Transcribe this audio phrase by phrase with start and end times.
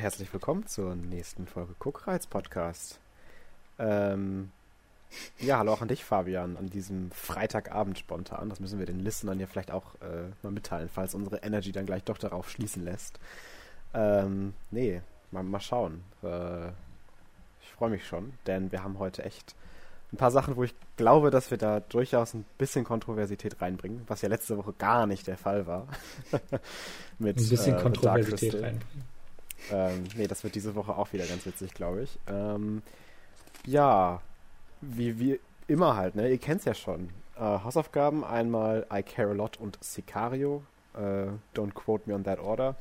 [0.00, 2.98] Und herzlich willkommen zur nächsten Folge Guckreiz Podcast.
[3.78, 4.50] Ähm,
[5.38, 8.48] ja, hallo auch an dich, Fabian, an diesem Freitagabend spontan.
[8.48, 11.84] Das müssen wir den Listenern ja vielleicht auch äh, mal mitteilen, falls unsere Energy dann
[11.84, 13.20] gleich doch darauf schließen lässt.
[13.92, 16.02] Ähm, nee, mal, mal schauen.
[16.22, 16.68] Äh,
[17.60, 19.54] ich freue mich schon, denn wir haben heute echt
[20.14, 24.22] ein paar Sachen, wo ich glaube, dass wir da durchaus ein bisschen Kontroversität reinbringen, was
[24.22, 25.88] ja letzte Woche gar nicht der Fall war.
[27.18, 29.09] Mit, ein bisschen äh, Kontroversität reinbringen.
[29.70, 32.18] Ähm, nee, das wird diese Woche auch wieder ganz witzig, glaube ich.
[32.28, 32.82] Ähm,
[33.66, 34.20] ja,
[34.80, 36.28] wie, wie immer halt, ne?
[36.30, 37.10] Ihr kennt's ja schon.
[37.36, 40.62] Äh, Hausaufgaben einmal I Care a Lot und Sicario.
[40.94, 42.76] Äh, don't quote me on that order.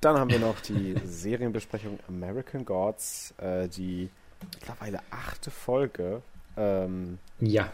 [0.00, 4.10] Dann haben wir noch die Serienbesprechung American Gods, äh, die
[4.54, 6.22] mittlerweile achte Folge.
[6.56, 7.70] Ähm, ja.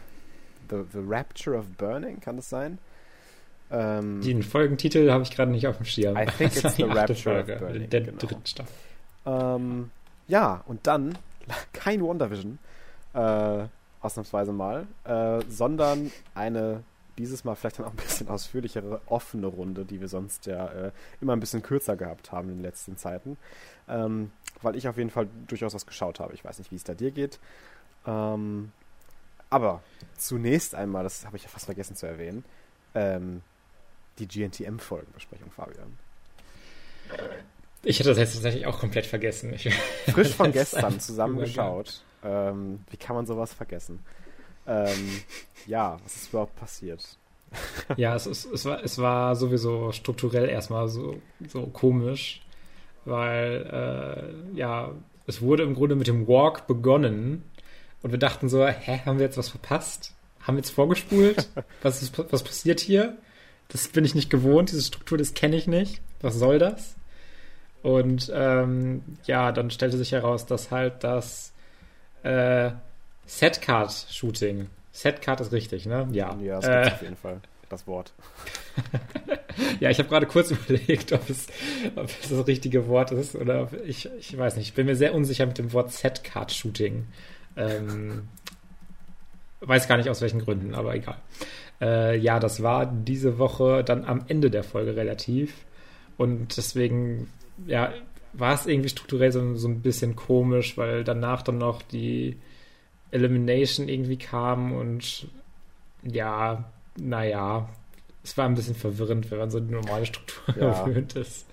[0.69, 2.79] The, The Rapture of Burning, kann das sein?
[3.71, 6.17] Ähm, Den Folgentitel habe ich gerade nicht auf dem Schirm.
[6.17, 7.91] I think it's The Rapture of Burning.
[7.91, 8.19] Der genau.
[8.19, 8.73] dritten Staffel.
[9.25, 9.91] Ähm,
[10.29, 11.19] ja, und dann
[11.73, 12.59] kein WandaVision,
[13.15, 13.65] äh,
[14.01, 16.83] ausnahmsweise mal, äh, sondern eine
[17.19, 20.91] dieses Mal vielleicht dann auch ein bisschen ausführlichere, offene Runde, die wir sonst ja äh,
[21.21, 23.39] immer ein bisschen kürzer gehabt haben in den letzten Zeiten.
[23.89, 26.35] Ähm, weil ich auf jeden Fall durchaus was geschaut habe.
[26.35, 27.39] Ich weiß nicht, wie es da dir geht.
[28.07, 28.73] Ähm,
[29.51, 29.83] aber
[30.17, 32.45] zunächst einmal, das habe ich ja fast vergessen zu erwähnen,
[32.95, 33.43] ähm,
[34.19, 35.99] die GNTM-Folgenbesprechung, Fabian.
[37.83, 39.53] Ich hatte das jetzt tatsächlich auch komplett vergessen.
[39.55, 39.73] Ich
[40.13, 42.03] Frisch von gestern zusammengeschaut.
[42.25, 44.01] Ähm, wie kann man sowas vergessen?
[44.67, 45.23] Ähm,
[45.67, 47.05] ja, was ist überhaupt passiert?
[47.97, 52.43] ja, es, ist, es, war, es war sowieso strukturell erstmal so, so komisch,
[53.05, 54.91] weil äh, ja,
[55.27, 57.45] es wurde im Grunde mit dem Walk begonnen
[58.03, 60.15] und wir dachten so, hä, haben wir jetzt was verpasst?
[60.41, 61.49] Haben wir jetzt vorgespult?
[61.83, 63.17] was, ist, was passiert hier?
[63.69, 66.01] Das bin ich nicht gewohnt, diese Struktur, das kenne ich nicht.
[66.21, 66.95] Was soll das?
[67.83, 71.53] Und ähm, ja, dann stellte sich heraus, dass halt das
[72.23, 72.71] äh,
[73.27, 74.69] Setcard-Shooting.
[74.93, 76.09] Setcard ist richtig, ne?
[76.13, 76.37] Ja.
[76.41, 78.13] Ja, das äh, auf jeden Fall das Wort.
[79.81, 81.47] ja, ich habe gerade kurz überlegt, ob es,
[81.95, 84.69] ob es das richtige Wort ist oder ob ich, ich weiß nicht.
[84.69, 87.07] Ich bin mir sehr unsicher mit dem Wort Setcard-Shooting.
[87.57, 88.29] Ähm,
[89.61, 91.17] weiß gar nicht aus welchen Gründen, aber egal.
[91.81, 95.55] Äh, ja, das war diese Woche dann am Ende der Folge relativ.
[96.17, 97.29] Und deswegen,
[97.67, 97.93] ja,
[98.33, 102.37] war es irgendwie strukturell so, so ein bisschen komisch, weil danach dann noch die
[103.11, 105.29] Elimination irgendwie kam und
[106.03, 106.65] ja,
[106.99, 107.69] naja,
[108.23, 110.83] es war ein bisschen verwirrend, wenn man so eine normale Struktur ja.
[110.85, 111.47] gewöhnt ist.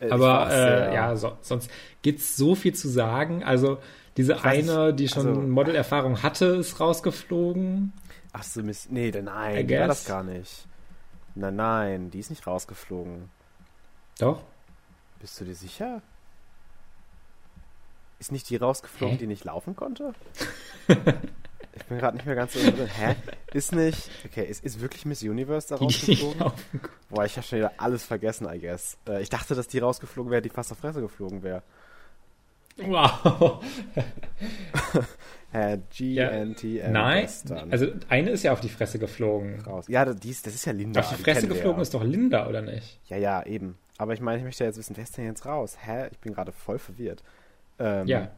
[0.00, 1.70] Äh, Aber äh, ja, so, sonst
[2.04, 3.42] es so viel zu sagen.
[3.42, 3.78] Also
[4.16, 7.92] diese eine, die schon also, Modelerfahrung hatte, ist rausgeflogen.
[8.36, 10.66] Ach so, nee, nein, die war das gar nicht.
[11.36, 13.30] Nein, nein, die ist nicht rausgeflogen.
[14.18, 14.42] Doch?
[15.20, 16.02] Bist du dir sicher?
[18.18, 19.20] Ist nicht die rausgeflogen, Hä?
[19.20, 20.14] die nicht laufen konnte?
[20.88, 22.88] ich bin gerade nicht mehr ganz so drin.
[22.88, 23.14] Hä?
[23.52, 24.10] Ist nicht.
[24.24, 26.52] Okay, ist, ist wirklich Miss Universe da rausgeflogen?
[27.10, 28.98] Boah, ich habe schon wieder alles vergessen, I guess.
[29.08, 31.62] Äh, ich dachte, dass die rausgeflogen wäre, die fast auf Fresse geflogen wäre.
[32.78, 33.64] Wow.
[35.54, 36.90] Herr GNTM.
[36.90, 37.28] Nein,
[37.70, 39.60] also eine ist ja auf die Fresse geflogen.
[39.60, 39.86] Raus.
[39.86, 40.98] Ja, die ist, das ist ja Linda.
[40.98, 41.82] Auf die Fresse geflogen ja.
[41.82, 42.98] ist doch Linda, oder nicht?
[43.06, 43.78] Ja, ja, eben.
[43.96, 45.76] Aber ich meine, ich möchte ja jetzt wissen, wer ist denn jetzt raus?
[45.80, 46.08] Hä?
[46.10, 47.22] Ich bin gerade voll verwirrt.
[47.78, 48.32] Ähm, ja.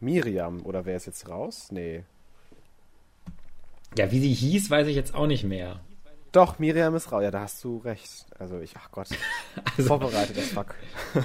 [0.00, 1.68] Miriam, oder wer ist jetzt raus?
[1.70, 2.02] Nee.
[3.96, 5.78] Ja, wie sie hieß, weiß ich jetzt auch nicht mehr.
[6.32, 7.22] Doch, Miriam ist raus.
[7.22, 8.26] Ja, da hast du recht.
[8.36, 9.06] Also ich, ach Gott,
[9.76, 10.74] also, vorbereitet das Fuck.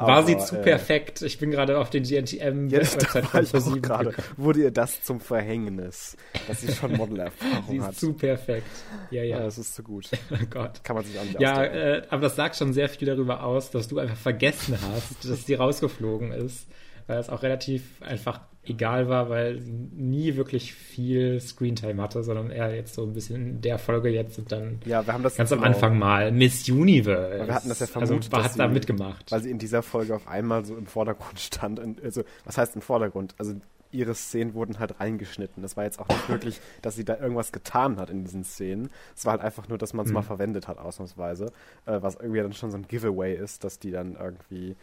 [0.00, 1.22] War Aber, sie zu äh, perfekt?
[1.22, 2.04] Ich bin gerade auf den
[3.10, 4.14] von ProSieben gerade.
[4.36, 6.16] Wurde ihr das zum Verhängnis,
[6.48, 7.92] dass sie schon Modelerfahrung sie hat?
[7.92, 8.66] ist zu perfekt.
[9.10, 9.38] Ja, ja.
[9.38, 10.08] ja das ist zu gut.
[10.30, 10.82] oh Gott.
[10.84, 13.70] Kann man sich auch nicht Ja, äh, aber das sagt schon sehr viel darüber aus,
[13.70, 16.66] dass du einfach vergessen hast, dass sie rausgeflogen ist
[17.10, 22.50] weil es auch relativ einfach egal war, weil sie nie wirklich viel Screentime hatte, sondern
[22.50, 25.36] eher jetzt so ein bisschen in der Folge jetzt und dann ja, wir haben das
[25.36, 27.46] ganz am Anfang mal Miss Universe.
[27.46, 29.32] wir hatten das ja vermutet, also, hat da mitgemacht.
[29.32, 31.80] Weil sie in dieser Folge auf einmal so im Vordergrund stand.
[32.02, 33.34] Also, was heißt im Vordergrund?
[33.38, 33.54] Also
[33.92, 35.62] ihre Szenen wurden halt reingeschnitten.
[35.62, 38.90] Das war jetzt auch nicht wirklich, dass sie da irgendwas getan hat in diesen Szenen.
[39.16, 40.14] Es war halt einfach nur, dass man es mhm.
[40.14, 41.46] mal verwendet hat, ausnahmsweise.
[41.86, 44.76] Äh, was irgendwie dann schon so ein Giveaway ist, dass die dann irgendwie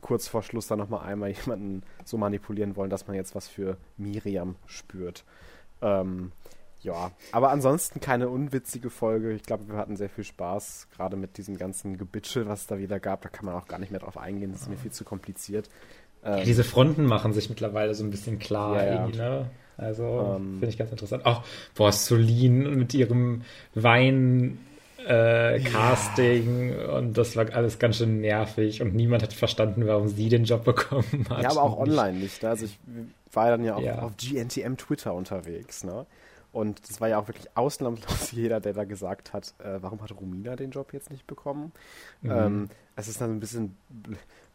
[0.00, 3.76] kurz vor Schluss dann nochmal einmal jemanden so manipulieren wollen, dass man jetzt was für
[3.96, 5.24] Miriam spürt.
[5.82, 6.32] Ähm,
[6.82, 9.32] ja, aber ansonsten keine unwitzige Folge.
[9.32, 12.78] Ich glaube, wir hatten sehr viel Spaß, gerade mit diesem ganzen Gebitsche, was es da
[12.78, 13.20] wieder gab.
[13.22, 15.68] Da kann man auch gar nicht mehr drauf eingehen, das ist mir viel zu kompliziert.
[16.24, 19.50] Ähm, ja, diese Fronten machen sich mittlerweile so ein bisschen klar ja, ne?
[19.76, 21.24] Also ähm, finde ich ganz interessant.
[21.24, 21.42] Auch,
[21.74, 23.42] boah, Solin mit ihrem
[23.74, 24.58] Wein
[25.06, 26.96] äh, Casting ja.
[26.96, 30.64] und das war alles ganz schön nervig und niemand hat verstanden, warum sie den Job
[30.64, 31.42] bekommen hat.
[31.42, 32.42] Ja, aber auch online nicht.
[32.42, 32.48] Ne?
[32.50, 32.78] Also ich
[33.32, 34.00] war dann ja auch ja.
[34.00, 36.06] auf GNTM Twitter unterwegs, ne?
[36.52, 40.10] Und das war ja auch wirklich ausnahmslos jeder, der da gesagt hat, äh, warum hat
[40.12, 41.72] Romina den Job jetzt nicht bekommen?
[42.22, 42.30] Mhm.
[42.30, 43.76] Ähm, es ist dann ein bisschen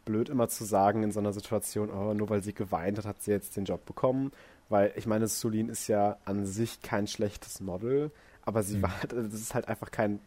[0.04, 3.22] blöd immer zu sagen in so einer Situation, oh, nur weil sie geweint hat, hat
[3.22, 4.30] sie jetzt den Job bekommen.
[4.68, 8.10] Weil ich meine, Sulin ist ja an sich kein schlechtes Model,
[8.44, 8.82] aber sie mhm.
[8.82, 10.20] war, halt, das ist halt einfach kein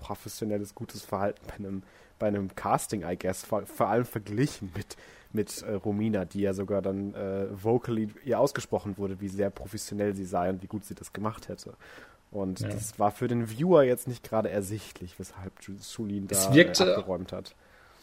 [0.00, 1.82] professionelles, gutes Verhalten bei einem,
[2.18, 3.44] bei einem Casting, I guess.
[3.44, 4.96] Vor, vor allem verglichen mit,
[5.32, 10.14] mit äh, Romina, die ja sogar dann äh, vocally ihr ausgesprochen wurde, wie sehr professionell
[10.14, 11.74] sie sei und wie gut sie das gemacht hätte.
[12.30, 12.68] Und ja.
[12.68, 17.32] das war für den Viewer jetzt nicht gerade ersichtlich, weshalb Sulin da wirkte, äh, abgeräumt
[17.32, 17.54] hat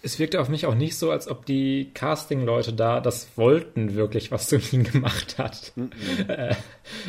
[0.07, 4.31] es wirkte auf mich auch nicht so, als ob die Casting-Leute da das wollten, wirklich,
[4.31, 5.73] was Sulin gemacht hat.
[5.75, 5.89] Mhm.
[6.27, 6.55] Äh,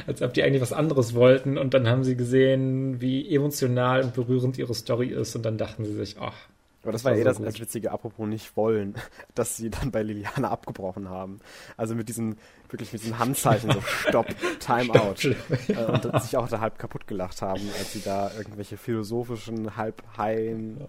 [0.06, 4.14] als ob die eigentlich was anderes wollten und dann haben sie gesehen, wie emotional und
[4.14, 6.34] berührend ihre Story ist und dann dachten sie sich, ach,
[6.82, 8.94] aber das, das war ja eh so das, das Witzige, apropos nicht wollen,
[9.34, 11.40] dass sie dann bei Liliana abgebrochen haben.
[11.76, 12.36] Also mit diesem,
[12.68, 14.26] wirklich mit diesem Handzeichen, so Stopp,
[14.60, 15.22] Time Out.
[15.22, 15.34] Ja.
[15.68, 20.02] Äh, und sich auch da halb kaputt gelacht haben, als sie da irgendwelche philosophischen, halb
[20.16, 20.80] heilen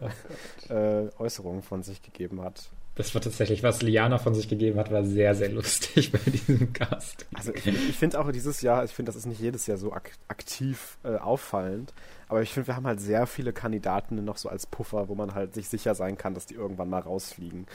[0.70, 2.70] äh, Äußerungen von sich gegeben hat.
[3.00, 6.74] Das war tatsächlich, was Liana von sich gegeben hat, war sehr, sehr lustig bei diesem
[6.74, 7.26] Cast.
[7.34, 9.94] Also ich, ich finde auch dieses Jahr, ich finde, das ist nicht jedes Jahr so
[9.94, 11.94] ak aktiv äh, auffallend,
[12.28, 15.34] aber ich finde, wir haben halt sehr viele Kandidaten noch so als Puffer, wo man
[15.34, 17.68] halt sich sicher sein kann, dass die irgendwann mal rausfliegen.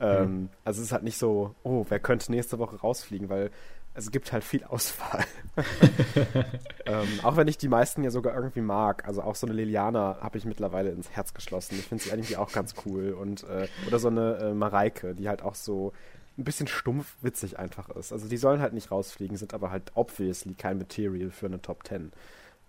[0.00, 0.48] Ähm, mhm.
[0.64, 3.52] Also es ist halt nicht so, oh, wer könnte nächste Woche rausfliegen, weil
[3.94, 5.24] es gibt halt viel Auswahl.
[6.86, 9.06] ähm, auch wenn ich die meisten ja sogar irgendwie mag.
[9.06, 11.76] Also auch so eine Liliana habe ich mittlerweile ins Herz geschlossen.
[11.78, 13.12] Ich finde sie eigentlich auch ganz cool.
[13.12, 15.92] Und, äh, oder so eine äh, Mareike, die halt auch so
[16.38, 18.12] ein bisschen stumpf witzig einfach ist.
[18.12, 21.84] Also die sollen halt nicht rausfliegen, sind aber halt obviously kein Material für eine Top
[21.84, 22.12] Ten.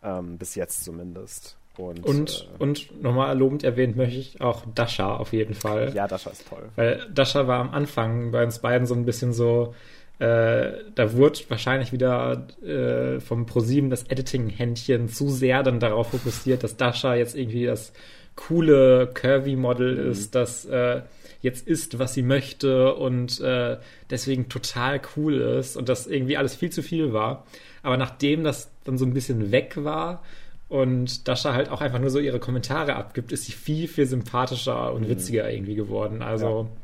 [0.01, 1.57] Ähm, bis jetzt zumindest.
[1.77, 5.93] Und, und, äh, und nochmal lobend erwähnt möchte ich auch Dasha auf jeden Fall.
[5.95, 6.69] Ja, Dasha ist toll.
[6.75, 9.73] Weil Dasha war am Anfang bei uns beiden so ein bisschen so,
[10.19, 16.63] äh, da wurde wahrscheinlich wieder äh, vom ProSieben das Editing-Händchen zu sehr dann darauf fokussiert,
[16.63, 17.93] dass Dasha jetzt irgendwie das
[18.35, 20.11] coole Curvy-Model mhm.
[20.11, 21.01] ist, das äh,
[21.41, 23.77] jetzt ist, was sie möchte und äh,
[24.09, 27.45] deswegen total cool ist und das irgendwie alles viel zu viel war.
[27.81, 30.23] Aber nachdem das dann so ein bisschen weg war
[30.69, 34.93] und Dasha halt auch einfach nur so ihre Kommentare abgibt, ist sie viel, viel sympathischer
[34.93, 35.09] und mhm.
[35.09, 36.21] witziger irgendwie geworden.
[36.21, 36.69] Also.
[36.69, 36.82] Ja.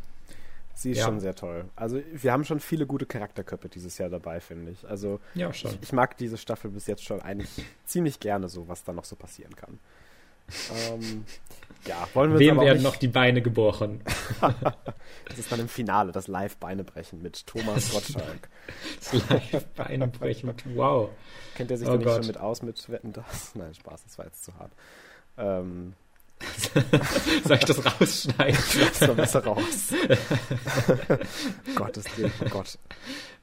[0.80, 1.06] Sie ist ja.
[1.06, 1.66] schon sehr toll.
[1.76, 4.88] Also wir haben schon viele gute Charakterköpfe dieses Jahr dabei, finde ich.
[4.88, 5.50] Also ja.
[5.50, 7.50] Ich, ich, mag diese Staffel bis jetzt schon eigentlich
[7.84, 9.78] ziemlich gerne so, was da noch so passieren kann.
[10.72, 11.26] Ähm,
[11.86, 12.84] ja, wollen wir Wem werden nicht...
[12.86, 14.00] noch die Beine gebrochen?
[15.28, 18.48] das ist dann im Finale, das Live-Beine-Brechen mit Thomas Gottschalk.
[19.12, 21.10] das Live-Beine-Brechen, wow.
[21.56, 23.54] Kennt er sich oh da nicht schon mit aus mit Wetten das?
[23.56, 24.72] Nein, Spaß, das war jetzt zu hart.
[25.38, 25.94] Ähm,
[27.44, 28.60] Soll ich das rausschneiden?
[28.80, 29.94] Lass doch besser raus.
[31.76, 32.78] Gottes Willen, oh Gott.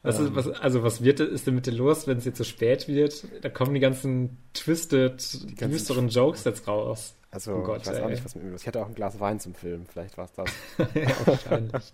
[0.02, 2.44] Was ist, was, also was wird ist denn mit dir los, wenn es jetzt so
[2.44, 3.26] spät wird?
[3.42, 7.14] Da kommen die ganzen twisted, die düsteren Jokes jetzt raus.
[7.32, 8.02] Also oh Gott, ich weiß ey.
[8.04, 8.62] auch nicht, was mit mir los ist.
[8.62, 10.50] Ich hatte auch ein Glas Wein zum Film, vielleicht war es das.
[10.94, 11.92] ja, wahrscheinlich.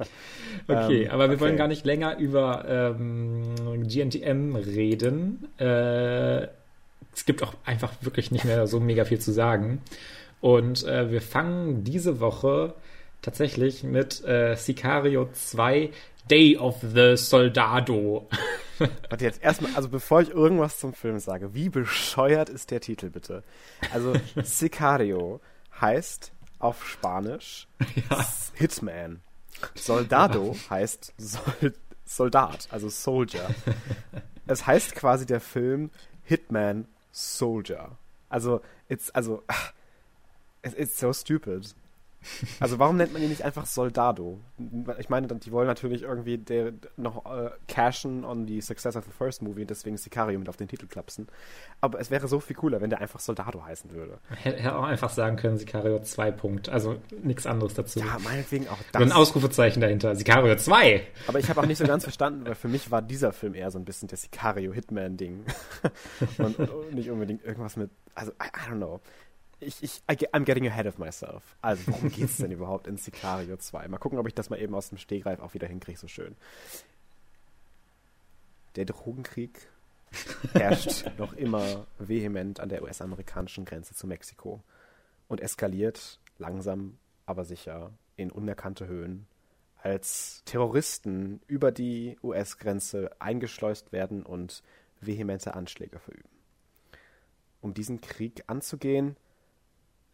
[0.69, 1.41] Okay, ähm, aber wir okay.
[1.41, 5.49] wollen gar nicht länger über ähm, GNTM reden.
[5.59, 6.49] Äh,
[7.15, 9.81] es gibt auch einfach wirklich nicht mehr so mega viel zu sagen.
[10.43, 12.75] Und äh, wir fangen diese Woche
[13.23, 15.91] tatsächlich mit äh, Sicario 2
[16.29, 18.29] Day of the Soldado.
[19.09, 23.09] Warte jetzt erstmal, also bevor ich irgendwas zum Film sage, wie bescheuert ist der Titel
[23.11, 23.45] bitte?
[23.93, 25.41] Also Sicario
[25.81, 27.69] heißt auf Spanisch
[28.11, 28.27] ja.
[28.55, 29.21] Hitman.
[29.77, 30.71] Soldado ja.
[30.71, 31.73] heißt Sol
[32.05, 33.49] Soldat, also Soldier.
[34.49, 35.91] es heißt quasi der Film
[36.25, 37.97] Hitman Soldier.
[38.29, 39.73] Also, it's, also, ach,
[40.63, 41.75] It's so stupid.
[42.61, 44.39] Also warum nennt man ihn nicht einfach Soldado?
[44.99, 49.11] Ich meine, die wollen natürlich irgendwie der, noch äh, cashen on the success of the
[49.11, 51.29] first movie und deswegen Sicario mit auf den Titel klapsen.
[51.81, 54.19] Aber es wäre so viel cooler, wenn der einfach Soldado heißen würde.
[54.31, 56.69] Hätte auch einfach sagen können, Sicario 2 Punkt.
[56.69, 57.99] Also nichts anderes dazu.
[58.01, 59.01] Ja, meinetwegen auch das.
[59.01, 60.15] Nur ein Ausrufezeichen dahinter.
[60.15, 61.03] Sicario 2!
[61.27, 63.71] Aber ich habe auch nicht so ganz verstanden, weil für mich war dieser Film eher
[63.71, 65.45] so ein bisschen der Sicario Hitman-Ding.
[66.39, 69.01] und, und nicht unbedingt irgendwas mit, also I, I don't know
[69.63, 71.57] ich, ich, I'm getting ahead of myself.
[71.61, 73.89] Also, worum geht's denn überhaupt in Sicario 2?
[73.89, 76.37] Mal gucken, ob ich das mal eben aus dem Stegreif auch wieder hinkriege, so schön.
[78.77, 79.69] Der Drogenkrieg
[80.53, 84.63] herrscht noch immer vehement an der US-amerikanischen Grenze zu Mexiko
[85.29, 89.27] und eskaliert langsam, aber sicher in unerkannte Höhen,
[89.83, 94.63] als Terroristen über die US-Grenze eingeschleust werden und
[95.01, 96.29] vehemente Anschläge verüben.
[97.61, 99.17] Um diesen Krieg anzugehen,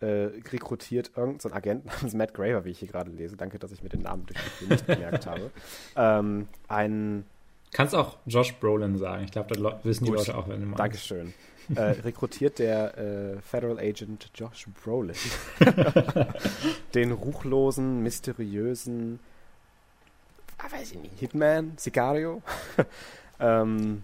[0.01, 3.37] äh, rekrutiert irgendein so Agent namens Matt Graver, wie ich hier gerade lese.
[3.37, 5.51] Danke, dass ich mir den Namen durch nicht gemerkt habe.
[5.97, 7.25] Ähm, ein
[7.73, 9.25] Kannst auch Josh Brolin sagen.
[9.25, 10.79] Ich glaube, da wissen die Gut, Leute auch, wenn du meinst.
[10.79, 11.35] Dankeschön.
[11.75, 15.15] äh, rekrutiert der äh, Federal Agent Josh Brolin
[16.95, 19.21] den ruchlosen, mysteriösen,
[20.59, 22.43] ah, weiß ich nicht, Hitman, Sicario,
[23.41, 24.03] ähm,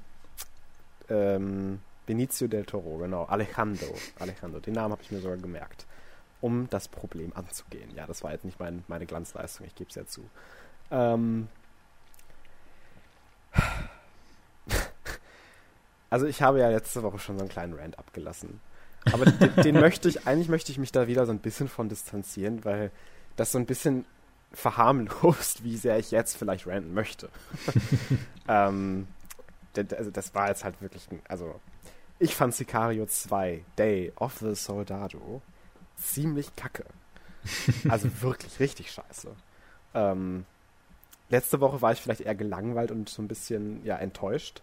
[1.08, 5.86] ähm, Benicio del Toro, genau, Alejandro, Alejandro, den Namen habe ich mir sogar gemerkt,
[6.40, 7.90] um das Problem anzugehen.
[7.94, 10.28] Ja, das war jetzt nicht mein, meine Glanzleistung, ich gebe es ja zu.
[10.90, 11.48] Ähm,
[16.10, 18.60] also ich habe ja letzte Woche schon so einen kleinen Rant abgelassen.
[19.12, 21.88] Aber den, den, möchte ich, eigentlich möchte ich mich da wieder so ein bisschen von
[21.88, 22.90] distanzieren, weil
[23.36, 24.06] das so ein bisschen
[24.52, 27.28] verharmlost, wie sehr ich jetzt vielleicht ranten möchte.
[28.48, 29.08] ähm,
[29.76, 31.60] also das war jetzt halt wirklich, ein, also
[32.18, 35.42] ich fand Sicario 2, Day of the Soldado,
[35.96, 36.84] ziemlich kacke.
[37.90, 39.28] Also wirklich richtig scheiße.
[39.92, 40.46] Ähm,
[41.28, 44.62] letzte Woche war ich vielleicht eher gelangweilt und so ein bisschen ja enttäuscht.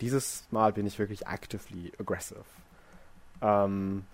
[0.00, 2.44] Dieses Mal bin ich wirklich actively aggressive.
[3.42, 4.04] Ähm,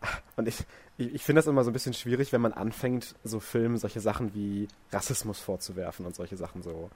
[0.36, 0.64] und ich,
[0.98, 4.00] ich, ich finde das immer so ein bisschen schwierig, wenn man anfängt, so Filmen solche
[4.00, 6.90] Sachen wie Rassismus vorzuwerfen und solche Sachen so.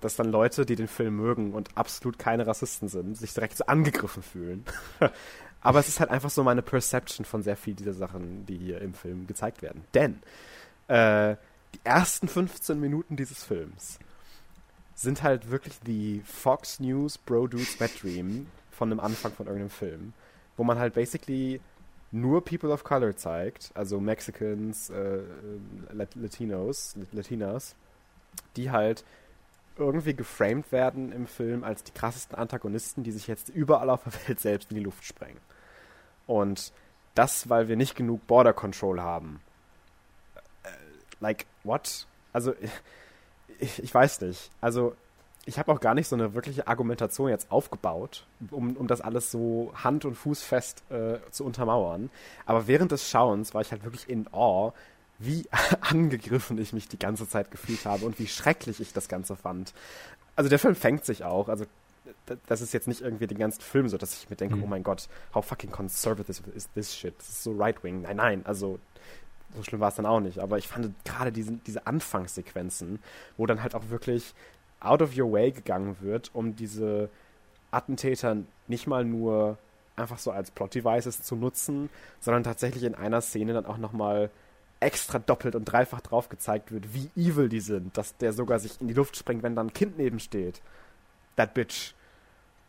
[0.00, 3.66] Dass dann Leute, die den Film mögen und absolut keine Rassisten sind, sich direkt so
[3.66, 4.64] angegriffen fühlen.
[5.60, 8.82] Aber es ist halt einfach so meine Perception von sehr vielen dieser Sachen, die hier
[8.82, 9.82] im Film gezeigt werden.
[9.94, 10.18] Denn
[10.88, 11.36] äh,
[11.74, 13.98] die ersten 15 Minuten dieses Films
[14.94, 19.70] sind halt wirklich die Fox News Bro Dudes Wet Dream von dem Anfang von irgendeinem
[19.70, 20.12] Film,
[20.56, 21.60] wo man halt basically
[22.12, 25.22] nur People of Color zeigt, also Mexicans, äh,
[25.92, 27.74] Latinos, Latinas,
[28.56, 29.04] die halt
[29.76, 34.28] irgendwie geframed werden im Film als die krassesten Antagonisten, die sich jetzt überall auf der
[34.28, 35.40] Welt selbst in die Luft sprengen.
[36.26, 36.72] Und
[37.14, 39.40] das, weil wir nicht genug Border Control haben.
[40.62, 40.68] Äh,
[41.20, 42.06] like, what?
[42.32, 42.54] Also,
[43.58, 44.50] ich, ich weiß nicht.
[44.60, 44.96] Also,
[45.46, 49.30] ich habe auch gar nicht so eine wirkliche Argumentation jetzt aufgebaut, um, um das alles
[49.30, 52.10] so hand- und fußfest äh, zu untermauern.
[52.46, 54.72] Aber während des Schauens war ich halt wirklich in Awe,
[55.18, 55.46] wie
[55.80, 59.72] angegriffen ich mich die ganze Zeit gefühlt habe und wie schrecklich ich das Ganze fand.
[60.36, 61.48] Also der Film fängt sich auch.
[61.48, 61.66] Also
[62.46, 64.64] das ist jetzt nicht irgendwie den ganzen Film so, dass ich mir denke, mhm.
[64.64, 67.14] oh mein Gott, how fucking conservative is this shit?
[67.18, 68.02] Das ist so right-wing.
[68.02, 68.78] Nein, nein, also
[69.54, 70.38] so schlimm war es dann auch nicht.
[70.38, 72.98] Aber ich fand gerade diese, diese Anfangssequenzen,
[73.36, 74.34] wo dann halt auch wirklich
[74.80, 77.08] out of your way gegangen wird, um diese
[77.70, 78.36] Attentäter
[78.68, 79.58] nicht mal nur
[79.96, 81.88] einfach so als Plot-Devices zu nutzen,
[82.20, 84.30] sondern tatsächlich in einer Szene dann auch nochmal
[84.84, 88.80] extra doppelt und dreifach drauf gezeigt wird, wie evil die sind, dass der sogar sich
[88.80, 90.60] in die Luft springt, wenn da ein Kind neben steht.
[91.36, 91.94] That bitch.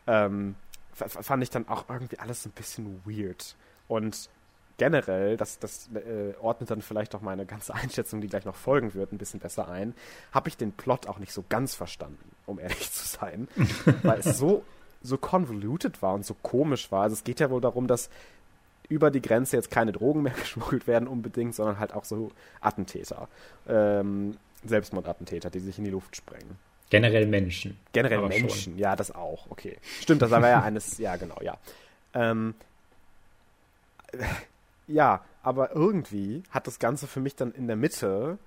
[0.07, 0.55] Ähm,
[0.93, 3.55] fand ich dann auch irgendwie alles ein bisschen weird.
[3.87, 4.29] Und
[4.77, 8.93] generell, das, das äh, ordnet dann vielleicht auch meine ganze Einschätzung, die gleich noch folgen
[8.93, 9.93] wird, ein bisschen besser ein,
[10.31, 13.47] habe ich den Plot auch nicht so ganz verstanden, um ehrlich zu sein,
[14.03, 14.63] weil es so,
[15.01, 17.03] so convoluted war und so komisch war.
[17.03, 18.09] Also es geht ja wohl darum, dass
[18.89, 23.27] über die Grenze jetzt keine Drogen mehr geschmuggelt werden unbedingt, sondern halt auch so Attentäter,
[23.67, 26.57] ähm, Selbstmordattentäter, die sich in die Luft sprengen.
[26.89, 27.77] Generell Menschen.
[27.93, 28.77] Generell Menschen, schon.
[28.77, 29.77] ja, das auch, okay.
[30.01, 31.57] Stimmt, das war ja eines, ja, genau, ja.
[32.13, 32.53] Ähm,
[34.87, 38.37] ja, aber irgendwie hat das Ganze für mich dann in der Mitte,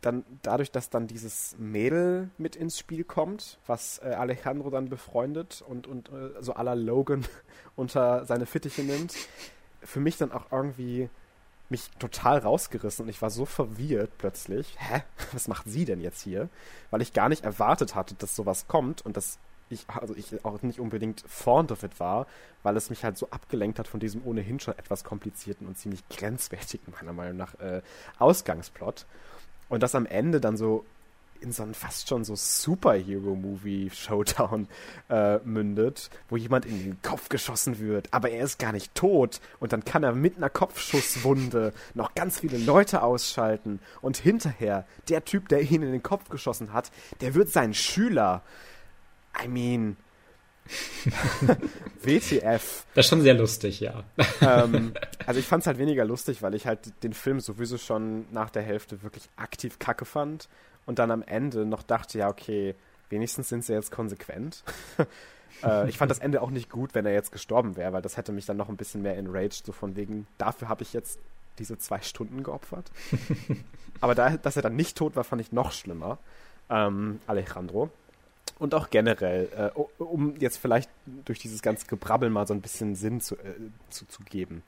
[0.00, 5.62] dann dadurch, dass dann dieses Mädel mit ins Spiel kommt, was äh, Alejandro dann befreundet
[5.66, 7.24] und, und äh, so aller Logan
[7.76, 9.14] unter seine Fittiche nimmt,
[9.84, 11.08] für mich dann auch irgendwie
[11.68, 14.76] mich total rausgerissen und ich war so verwirrt plötzlich.
[14.78, 15.02] Hä?
[15.32, 16.48] Was macht sie denn jetzt hier?
[16.90, 19.38] Weil ich gar nicht erwartet hatte, dass sowas kommt und das
[19.72, 22.26] ich, also ich auch nicht unbedingt fond of it war,
[22.62, 26.06] weil es mich halt so abgelenkt hat von diesem ohnehin schon etwas komplizierten und ziemlich
[26.08, 27.80] grenzwertigen, meiner Meinung nach, äh,
[28.18, 29.06] Ausgangsplot.
[29.70, 30.84] Und das am Ende dann so
[31.42, 34.66] in so einen fast schon so Superhero-Movie-Showdown
[35.10, 39.40] äh, mündet, wo jemand in den Kopf geschossen wird, aber er ist gar nicht tot
[39.60, 45.24] und dann kann er mit einer Kopfschusswunde noch ganz viele Leute ausschalten und hinterher der
[45.24, 48.42] Typ, der ihn in den Kopf geschossen hat, der wird sein Schüler
[49.42, 49.96] I mean.
[52.02, 52.86] WTF.
[52.94, 54.04] Das ist schon sehr lustig, ja.
[54.40, 54.94] Ähm,
[55.26, 58.50] also ich fand es halt weniger lustig, weil ich halt den Film sowieso schon nach
[58.50, 60.48] der Hälfte wirklich aktiv kacke fand
[60.86, 62.74] und dann am Ende noch dachte, ja, okay,
[63.10, 64.62] wenigstens sind sie jetzt konsequent.
[65.64, 68.16] äh, ich fand das Ende auch nicht gut, wenn er jetzt gestorben wäre, weil das
[68.16, 71.18] hätte mich dann noch ein bisschen mehr enraged, so von wegen, dafür habe ich jetzt
[71.58, 72.90] diese zwei Stunden geopfert.
[74.00, 76.18] Aber da, dass er dann nicht tot war, fand ich noch schlimmer.
[76.70, 77.90] Ähm, Alejandro
[78.62, 80.88] und auch generell, äh, um jetzt vielleicht
[81.24, 83.54] durch dieses ganze Gebrabbel mal so ein bisschen Sinn zu, äh,
[83.90, 84.62] zu, zu geben.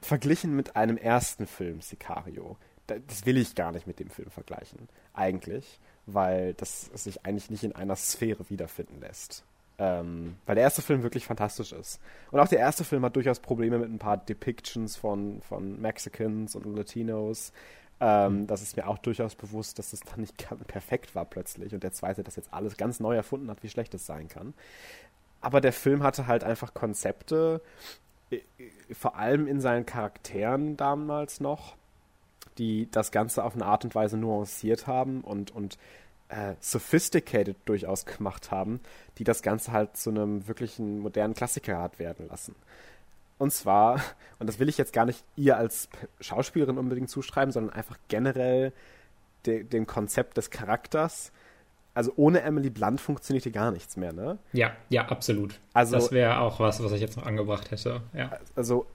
[0.00, 4.88] verglichen mit einem ersten Film, Sicario, das will ich gar nicht mit dem Film vergleichen,
[5.12, 9.44] eigentlich, weil das sich eigentlich nicht in einer Sphäre wiederfinden lässt.
[9.76, 12.00] Ähm, weil der erste Film wirklich fantastisch ist.
[12.30, 16.54] Und auch der erste Film hat durchaus Probleme mit ein paar Depictions von, von Mexicans
[16.54, 17.52] und Latinos.
[17.98, 18.46] Ähm, mhm.
[18.46, 20.36] Das ist mir auch durchaus bewusst, dass das dann nicht
[20.68, 21.74] perfekt war plötzlich.
[21.74, 24.54] Und der zweite das jetzt alles ganz neu erfunden hat, wie schlecht es sein kann.
[25.40, 27.60] Aber der Film hatte halt einfach Konzepte,
[28.92, 31.76] vor allem in seinen Charakteren damals noch,
[32.58, 35.78] die das Ganze auf eine Art und Weise nuanciert haben und, und
[36.28, 38.80] äh, sophisticated durchaus gemacht haben,
[39.18, 42.54] die das Ganze halt zu einem wirklichen modernen Klassiker hat werden lassen.
[43.38, 44.00] Und zwar,
[44.38, 45.88] und das will ich jetzt gar nicht ihr als
[46.20, 48.72] Schauspielerin unbedingt zuschreiben, sondern einfach generell
[49.46, 51.32] de, dem Konzept des Charakters.
[51.94, 54.38] Also ohne Emily Blunt funktioniert hier gar nichts mehr, ne?
[54.52, 55.60] Ja, ja, absolut.
[55.74, 58.00] Also, das wäre auch was, was ich jetzt noch angebracht hätte.
[58.12, 58.32] Ja.
[58.56, 58.86] Also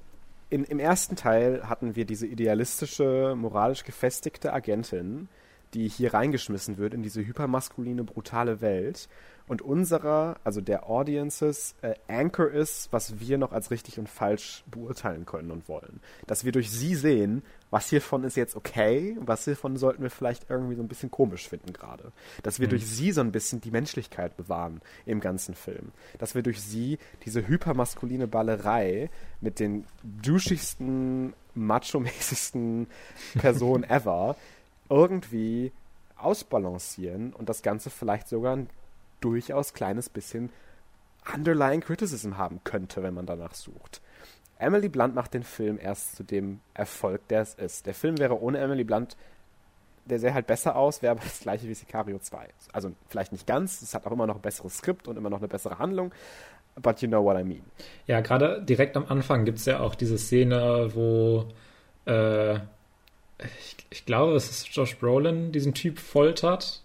[0.50, 5.30] in, im ersten Teil hatten wir diese idealistische, moralisch gefestigte Agentin,
[5.74, 9.08] die hier reingeschmissen wird in diese hypermaskuline, brutale Welt
[9.50, 14.64] und unserer, also der Audiences, äh, Anchor ist, was wir noch als richtig und falsch
[14.68, 16.02] beurteilen können und wollen.
[16.28, 17.42] Dass wir durch sie sehen,
[17.72, 21.50] was hiervon ist jetzt okay, was hiervon sollten wir vielleicht irgendwie so ein bisschen komisch
[21.50, 22.12] finden gerade.
[22.44, 22.72] Dass wir mhm.
[22.72, 25.94] durch sie so ein bisschen die Menschlichkeit bewahren im ganzen Film.
[26.20, 29.10] Dass wir durch sie diese hypermaskuline Ballerei
[29.42, 32.86] mit den duschigsten, macho-mäßigsten
[33.40, 34.36] Personen ever
[34.90, 35.72] irgendwie
[36.18, 38.70] ausbalancieren und das Ganze vielleicht sogar ein
[39.22, 40.50] durchaus kleines bisschen
[41.34, 44.02] Underlying Criticism haben könnte, wenn man danach sucht.
[44.58, 47.86] Emily Blunt macht den Film erst zu dem Erfolg, der es ist.
[47.86, 49.16] Der Film wäre ohne Emily Blunt,
[50.06, 52.48] der sähe halt besser aus, wäre aber das gleiche wie Sicario 2.
[52.74, 55.40] Also vielleicht nicht ganz, es hat auch immer noch ein besseres Skript und immer noch
[55.40, 56.12] eine bessere Handlung,
[56.82, 57.64] but you know what I mean.
[58.08, 61.48] Ja, gerade direkt am Anfang gibt es ja auch diese Szene, wo
[62.06, 66.84] äh, ich, ich, glaube, es ist Josh Brolin diesen Typ foltert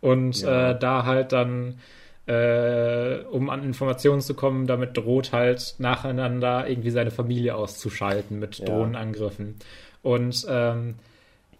[0.00, 0.70] und ja.
[0.70, 1.78] äh, da halt dann,
[2.26, 8.58] äh, um an Informationen zu kommen, damit droht halt nacheinander irgendwie seine Familie auszuschalten mit
[8.58, 8.66] ja.
[8.66, 9.56] Drohnenangriffen.
[10.02, 10.94] Und ähm,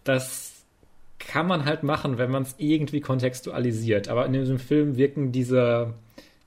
[0.04, 0.64] das
[1.18, 4.08] kann man halt machen, wenn man es irgendwie kontextualisiert.
[4.08, 5.94] Aber in diesem Film wirken diese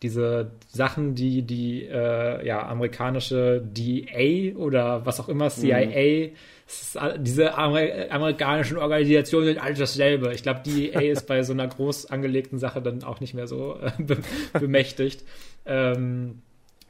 [0.03, 7.23] diese Sachen, die die äh, ja, amerikanische DA oder was auch immer, CIA, mhm.
[7.23, 10.33] diese Amer amerikanischen Organisationen sind alles dasselbe.
[10.33, 13.47] Ich glaube, die DA ist bei so einer groß angelegten Sache dann auch nicht mehr
[13.47, 14.17] so äh, be
[14.59, 15.23] bemächtigt.
[15.65, 16.41] ähm,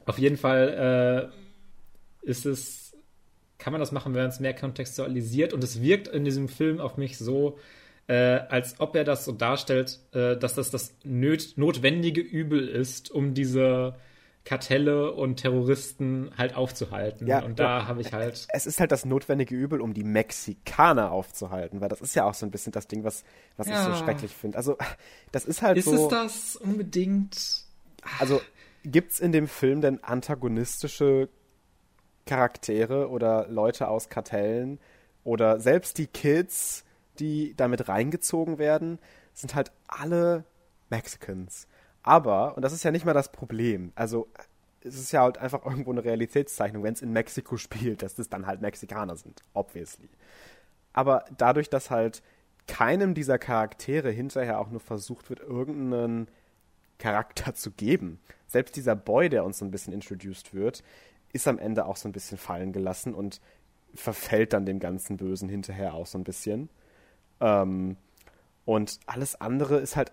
[0.06, 1.30] auf jeden Fall
[2.22, 2.96] äh, ist es,
[3.58, 6.80] kann man das machen, wenn man es mehr kontextualisiert und es wirkt in diesem Film
[6.80, 7.58] auf mich so,
[8.06, 13.10] äh, als ob er das so darstellt, äh, dass das das nöt notwendige Übel ist,
[13.10, 13.94] um diese
[14.44, 17.26] Kartelle und Terroristen halt aufzuhalten.
[17.26, 17.86] Ja, und da ja.
[17.88, 18.46] habe ich halt.
[18.50, 22.34] Es ist halt das notwendige Übel, um die Mexikaner aufzuhalten, weil das ist ja auch
[22.34, 23.24] so ein bisschen das Ding, was,
[23.56, 23.80] was ja.
[23.80, 24.58] ich so schrecklich finde.
[24.58, 24.76] Also,
[25.32, 25.94] das ist halt ist so.
[25.94, 27.64] Ist es das unbedingt?
[28.18, 28.42] Also,
[28.84, 31.30] gibt's in dem Film denn antagonistische
[32.26, 34.78] Charaktere oder Leute aus Kartellen
[35.24, 36.84] oder selbst die Kids,
[37.18, 38.98] die damit reingezogen werden,
[39.32, 40.44] sind halt alle
[40.90, 41.66] Mexicans.
[42.02, 44.28] Aber, und das ist ja nicht mal das Problem, also
[44.84, 48.28] es ist ja halt einfach irgendwo eine Realitätszeichnung, wenn es in Mexiko spielt, dass das
[48.28, 50.10] dann halt Mexikaner sind, obviously.
[50.92, 52.22] Aber dadurch, dass halt
[52.66, 56.28] keinem dieser Charaktere hinterher auch nur versucht wird, irgendeinen
[56.98, 60.82] Charakter zu geben, selbst dieser Boy, der uns so ein bisschen introduced wird,
[61.32, 63.40] ist am Ende auch so ein bisschen fallen gelassen und
[63.94, 66.68] verfällt dann dem ganzen Bösen hinterher auch so ein bisschen.
[67.40, 67.96] Ähm,
[68.64, 70.12] und alles andere ist halt,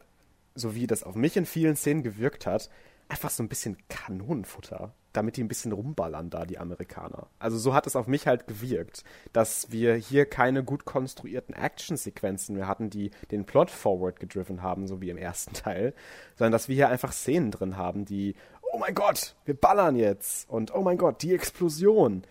[0.56, 2.70] so wie das auf mich in vielen Szenen gewirkt hat,
[3.12, 7.28] einfach so ein bisschen Kanonenfutter, damit die ein bisschen rumballern da, die Amerikaner.
[7.40, 9.04] Also so hat es auf mich halt gewirkt,
[9.34, 14.88] dass wir hier keine gut konstruierten Actionsequenzen mehr hatten, die den Plot forward gedriven haben,
[14.88, 15.94] so wie im ersten Teil,
[16.38, 18.36] sondern dass wir hier einfach Szenen drin haben, die,
[18.72, 22.24] oh mein Gott, wir ballern jetzt und oh mein Gott, die Explosion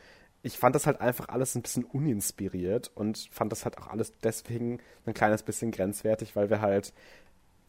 [0.42, 4.14] ich fand das halt einfach alles ein bisschen uninspiriert und fand das halt auch alles
[4.22, 6.92] deswegen ein kleines bisschen grenzwertig, weil wir halt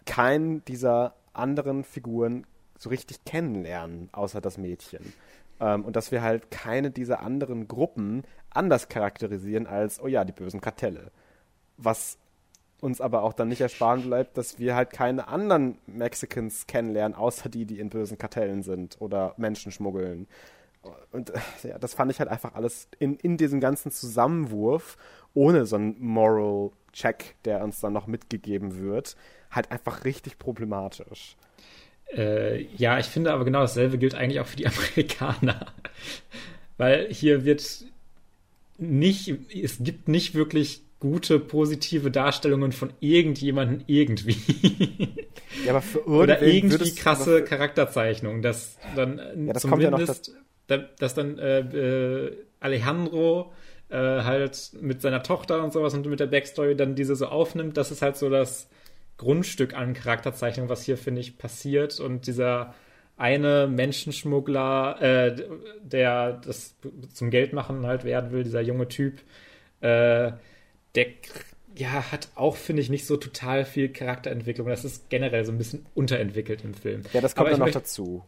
[0.06, 2.46] keinen dieser anderen Figuren
[2.78, 5.14] so richtig kennenlernen, außer das Mädchen.
[5.60, 10.34] Ähm, und dass wir halt keine dieser anderen Gruppen anders charakterisieren als, oh ja, die
[10.34, 11.12] bösen Kartelle.
[11.78, 12.18] Was
[12.80, 17.48] uns aber auch dann nicht ersparen bleibt, dass wir halt keine anderen Mexicans kennenlernen, außer
[17.48, 20.28] die, die in bösen Kartellen sind oder Menschen schmuggeln.
[21.12, 24.98] Und äh, ja, das fand ich halt einfach alles in, in diesem ganzen Zusammenwurf,
[25.34, 29.16] ohne so einen Moral Check, der uns dann noch mitgegeben wird,
[29.50, 31.36] halt einfach richtig problematisch.
[32.14, 35.68] Äh, ja, ich finde aber genau dasselbe gilt eigentlich auch für die Amerikaner.
[36.78, 37.86] Weil hier wird
[38.78, 44.38] nicht, es gibt nicht wirklich gute, positive Darstellungen von irgendjemandem irgendwie.
[45.66, 50.42] Ja, aber für Oder irgendwie krasse Charakterzeichnungen, dass dann ja, das zumindest, ja dass,
[50.78, 53.52] dass dann äh, äh, Alejandro
[53.90, 57.78] äh, halt mit seiner Tochter und sowas und mit der Backstory dann diese so aufnimmt,
[57.78, 58.70] das ist halt so das
[59.18, 62.74] Grundstück an Charakterzeichnung, was hier, finde ich, passiert und dieser
[63.18, 65.36] eine Menschenschmuggler, äh,
[65.84, 66.76] der das
[67.14, 69.20] zum Geldmachen halt werden will, dieser junge Typ,
[69.82, 70.32] äh,
[70.96, 71.06] der
[71.76, 74.68] ja, hat auch, finde ich, nicht so total viel Charakterentwicklung.
[74.68, 77.04] Das ist generell so ein bisschen unterentwickelt im Film.
[77.14, 78.24] Ja, das kommt dann noch dazu.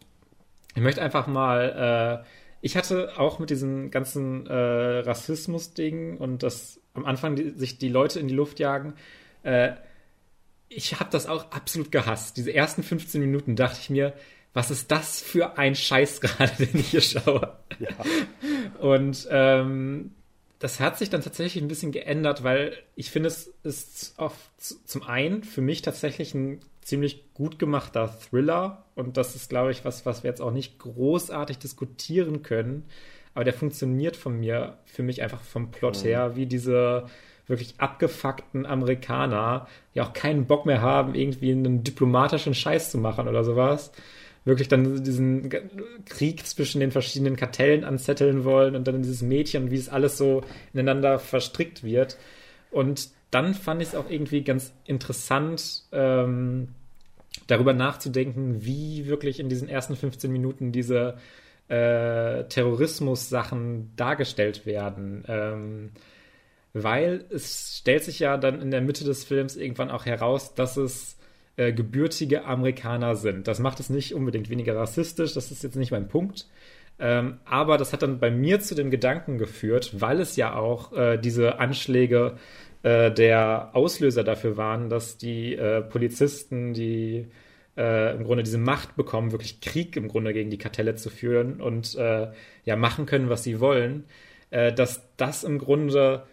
[0.76, 2.28] Ich möchte einfach mal, äh,
[2.62, 4.54] ich hatte auch mit diesem ganzen äh,
[5.00, 8.94] Rassismus-Ding und das am Anfang die, sich die Leute in die Luft jagen,
[9.44, 9.74] äh,
[10.70, 12.38] ich habe das auch absolut gehasst.
[12.38, 14.14] Diese ersten 15 Minuten dachte ich mir,
[14.54, 17.58] was ist das für ein Scheiß gerade, den ich hier schaue?
[17.80, 17.90] Ja.
[18.80, 20.12] Und ähm,
[20.60, 25.04] das hat sich dann tatsächlich ein bisschen geändert, weil ich finde, es ist oft zum
[25.04, 30.06] einen für mich tatsächlich ein ziemlich gut gemachter Thriller und das ist, glaube ich, was,
[30.06, 32.86] was wir jetzt auch nicht großartig diskutieren können,
[33.34, 36.08] aber der funktioniert von mir, für mich einfach vom Plot mhm.
[36.08, 37.06] her, wie diese
[37.48, 43.28] wirklich abgefuckten Amerikaner, die auch keinen Bock mehr haben, irgendwie einen diplomatischen Scheiß zu machen
[43.28, 43.92] oder sowas,
[44.46, 45.50] wirklich dann diesen
[46.06, 50.42] Krieg zwischen den verschiedenen Kartellen anzetteln wollen und dann dieses Mädchen, wie es alles so
[50.74, 52.18] ineinander verstrickt wird.
[52.72, 56.70] Und dann fand ich es auch irgendwie ganz interessant, ähm,
[57.48, 61.18] darüber nachzudenken, wie wirklich in diesen ersten 15 Minuten diese
[61.68, 65.24] äh, Terrorismus-Sachen dargestellt werden.
[65.28, 65.92] Ähm,
[66.74, 70.78] weil es stellt sich ja dann in der Mitte des Films irgendwann auch heraus, dass
[70.78, 71.18] es
[71.56, 73.48] äh, gebürtige Amerikaner sind.
[73.48, 76.48] Das macht es nicht unbedingt weniger rassistisch, das ist jetzt nicht mein Punkt.
[77.00, 80.94] Ähm, aber das hat dann bei mir zu dem Gedanken geführt, weil es ja auch
[80.94, 82.38] äh, diese Anschläge
[82.84, 87.28] äh, der Auslöser dafür waren, dass die äh, Polizisten, die
[87.78, 91.62] äh, im Grunde diese Macht bekommen, wirklich Krieg im Grunde gegen die Kartelle zu führen
[91.62, 92.28] und äh,
[92.66, 94.06] ja machen können, was sie wollen,
[94.52, 96.28] dass das im Grunde,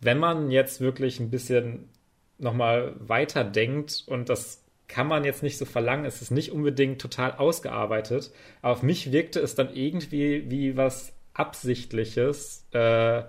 [0.00, 1.88] wenn man jetzt wirklich ein bisschen
[2.36, 7.32] nochmal weiterdenkt und das kann man jetzt nicht so verlangen, es ist nicht unbedingt total
[7.32, 13.22] ausgearbeitet, aber auf mich wirkte es dann irgendwie wie was Absichtliches, äh,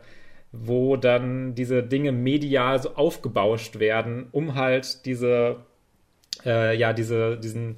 [0.52, 5.58] wo dann diese Dinge medial so aufgebauscht werden, um halt diese,
[6.46, 7.78] äh, ja, diese, diesen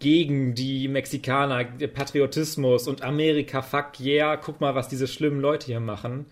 [0.00, 5.80] gegen die Mexikaner, Patriotismus und Amerika, fuck yeah, guck mal, was diese schlimmen Leute hier
[5.80, 6.26] machen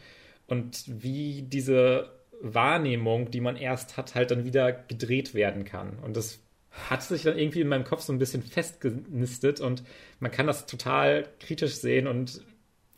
[0.46, 2.11] und wie diese
[2.42, 5.98] Wahrnehmung, die man erst hat, halt dann wieder gedreht werden kann.
[6.01, 9.85] Und das hat sich dann irgendwie in meinem Kopf so ein bisschen festgenistet und
[10.20, 12.42] man kann das total kritisch sehen und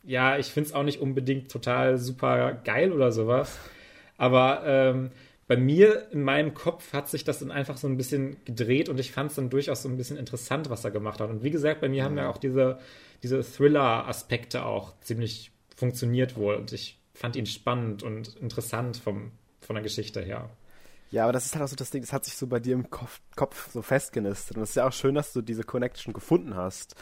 [0.05, 3.57] ja, ich finde es auch nicht unbedingt total super geil oder sowas.
[4.17, 5.11] Aber ähm,
[5.47, 8.99] bei mir in meinem Kopf hat sich das dann einfach so ein bisschen gedreht und
[8.99, 11.29] ich fand es dann durchaus so ein bisschen interessant, was er gemacht hat.
[11.29, 12.05] Und wie gesagt, bei mir mhm.
[12.05, 12.79] haben ja auch diese,
[13.23, 19.75] diese Thriller-Aspekte auch ziemlich funktioniert wohl und ich fand ihn spannend und interessant vom, von
[19.75, 20.49] der Geschichte her.
[21.11, 22.73] Ja, aber das ist halt auch so das Ding, das hat sich so bei dir
[22.73, 24.57] im Kopf, Kopf so festgenistet.
[24.57, 26.95] Und es ist ja auch schön, dass du diese Connection gefunden hast.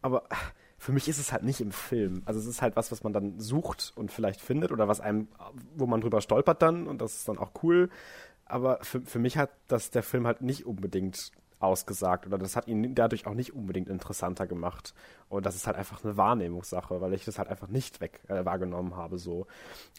[0.00, 0.28] Aber
[0.78, 2.22] für mich ist es halt nicht im Film.
[2.24, 5.28] Also es ist halt was, was man dann sucht und vielleicht findet oder was einem,
[5.74, 7.90] wo man drüber stolpert dann und das ist dann auch cool.
[8.44, 12.68] Aber für, für mich hat das der Film halt nicht unbedingt ausgesagt oder das hat
[12.68, 14.94] ihn dadurch auch nicht unbedingt interessanter gemacht.
[15.28, 18.44] Und das ist halt einfach eine Wahrnehmungssache, weil ich das halt einfach nicht weg äh,
[18.44, 19.46] wahrgenommen habe so.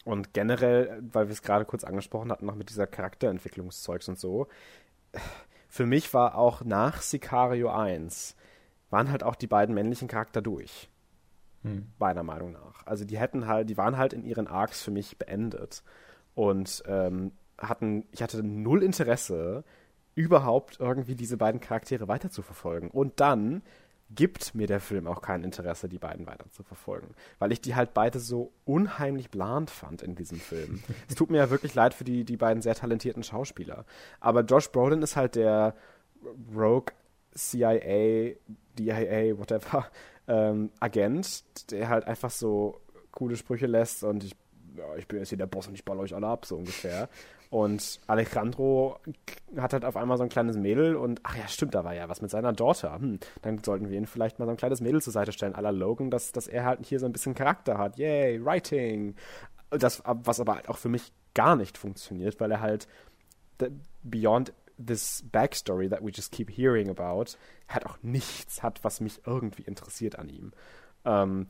[0.04, 4.48] Und generell, weil wir es gerade kurz angesprochen hatten, noch mit dieser Charakterentwicklungszeugs und so,
[5.68, 8.34] für mich war auch nach Sicario 1
[8.90, 10.90] waren halt auch die beiden männlichen Charakter durch.
[11.62, 11.86] Hm.
[11.98, 12.86] Meiner Meinung nach.
[12.86, 15.82] Also die hätten halt, die waren halt in ihren Arcs für mich beendet.
[16.34, 19.64] Und ähm, hatten, ich hatte null Interesse,
[20.14, 22.90] überhaupt irgendwie diese beiden Charaktere weiter zu verfolgen.
[22.90, 23.62] Und dann
[24.12, 27.76] gibt mir der Film auch kein Interesse, die beiden weiter zu verfolgen, weil ich die
[27.76, 30.82] halt beide so unheimlich bland fand in diesem Film.
[31.08, 33.84] es tut mir ja wirklich leid für die, die beiden sehr talentierten Schauspieler.
[34.18, 35.74] Aber Josh Brolin ist halt der
[36.52, 36.92] Rogue
[37.34, 38.34] CIA,
[38.84, 39.86] DIA, whatever,
[40.28, 44.36] ähm, Agent, der halt einfach so coole Sprüche lässt und ich,
[44.76, 47.08] ja, ich bin jetzt hier der Boss und ich baller euch alle ab, so ungefähr.
[47.50, 49.00] Und Alejandro
[49.56, 52.08] hat halt auf einmal so ein kleines Mädel und, ach ja, stimmt, da war ja
[52.08, 52.94] was mit seiner Daughter.
[52.94, 55.70] Hm, dann sollten wir ihn vielleicht mal so ein kleines Mädel zur Seite stellen, la
[55.70, 57.98] Logan, dass, dass er halt hier so ein bisschen Charakter hat.
[57.98, 59.16] Yay, Writing.
[59.70, 62.86] Das, was aber halt auch für mich gar nicht funktioniert, weil er halt
[64.02, 64.52] beyond
[64.84, 67.36] this backstory that we just keep hearing about,
[67.68, 70.52] hat auch nichts hat, was mich irgendwie interessiert an ihm.
[71.04, 71.46] Ähm,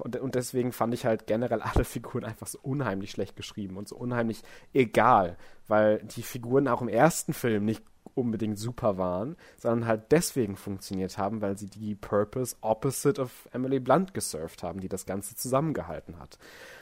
[0.00, 3.88] und, und deswegen fand ich halt generell alle Figuren einfach so unheimlich schlecht geschrieben und
[3.88, 5.36] so unheimlich egal,
[5.66, 7.82] weil die Figuren auch im ersten Film nicht
[8.14, 13.78] unbedingt super waren, sondern halt deswegen funktioniert haben, weil sie die Purpose Opposite of Emily
[13.78, 16.38] Blunt gesurft haben, die das Ganze zusammengehalten hat.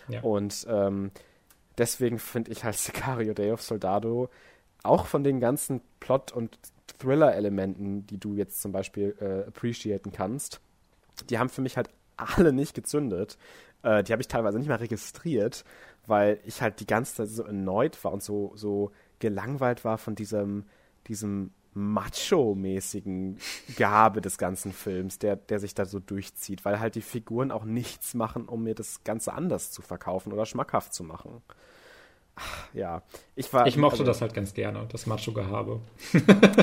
[0.09, 0.21] Ja.
[0.23, 1.11] Und ähm,
[1.79, 4.31] deswegen finde ich halt Sicario Day of Soldado
[4.87, 6.59] auch von den ganzen Plot- und
[6.99, 10.61] Thriller-Elementen, die du jetzt zum Beispiel äh, appreciaten kannst,
[11.31, 13.37] die haben für mich halt alle nicht gezündet.
[13.83, 15.65] Äh, die habe ich teilweise nicht mal registriert,
[16.07, 20.15] weil ich halt die ganze Zeit so erneut war und so, so gelangweilt war von
[20.15, 20.65] diesem,
[21.09, 23.39] diesem Macho-mäßigen
[23.77, 27.65] Gabe des ganzen Films, der, der sich da so durchzieht, weil halt die Figuren auch
[27.65, 31.43] nichts machen, um mir das Ganze anders zu verkaufen oder schmackhaft zu machen.
[32.75, 33.03] Ja,
[33.35, 33.67] ich war.
[33.67, 35.81] Ich mochte also, das halt ganz gerne, das Macho-Gehabe.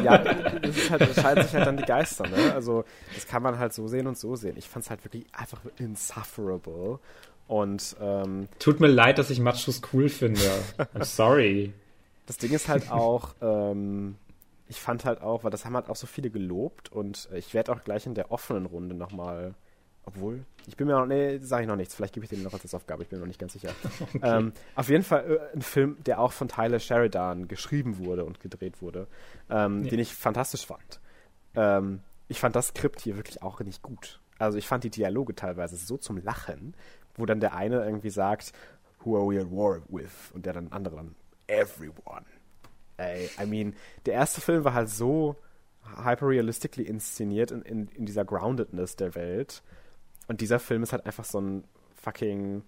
[0.04, 2.54] ja, das, ist halt, das scheiden sich halt dann die Geister, ne?
[2.54, 4.56] Also, das kann man halt so sehen und so sehen.
[4.58, 7.00] Ich fand es halt wirklich einfach insufferable.
[7.48, 10.42] Und, ähm, Tut mir leid, dass ich Machos cool finde.
[10.96, 11.74] I'm sorry.
[12.26, 14.16] Das Ding ist halt auch, ähm,
[14.70, 17.72] ich fand halt auch, weil das haben halt auch so viele gelobt und ich werde
[17.72, 19.56] auch gleich in der offenen Runde nochmal,
[20.06, 22.54] obwohl, ich bin mir noch, nee, sage ich noch nichts, vielleicht gebe ich dir noch
[22.54, 23.70] als Aufgabe, ich bin mir noch nicht ganz sicher.
[24.16, 24.20] Okay.
[24.22, 28.39] Ähm, auf jeden Fall äh, ein Film, der auch von Tyler Sheridan geschrieben wurde und
[28.39, 29.08] gedreht wurde,
[29.50, 29.89] ähm, ja.
[29.92, 31.00] den ich fantastisch fand.
[31.56, 34.20] Ähm, ich fand das Skript hier wirklich auch nicht gut.
[34.39, 36.76] Also ich fand die Dialoge teilweise so zum Lachen,
[37.16, 38.54] wo dann der eine irgendwie sagt,
[39.04, 40.32] Who are we at war with?
[40.34, 41.16] Und der dann andere dann,
[41.48, 42.26] Everyone.
[42.98, 45.36] Ey, I mean, der erste Film war halt so
[46.04, 49.62] hyper-realistically inszeniert in, in, in dieser Groundedness der Welt.
[50.28, 51.64] Und dieser Film ist halt einfach so ein
[51.96, 52.64] fucking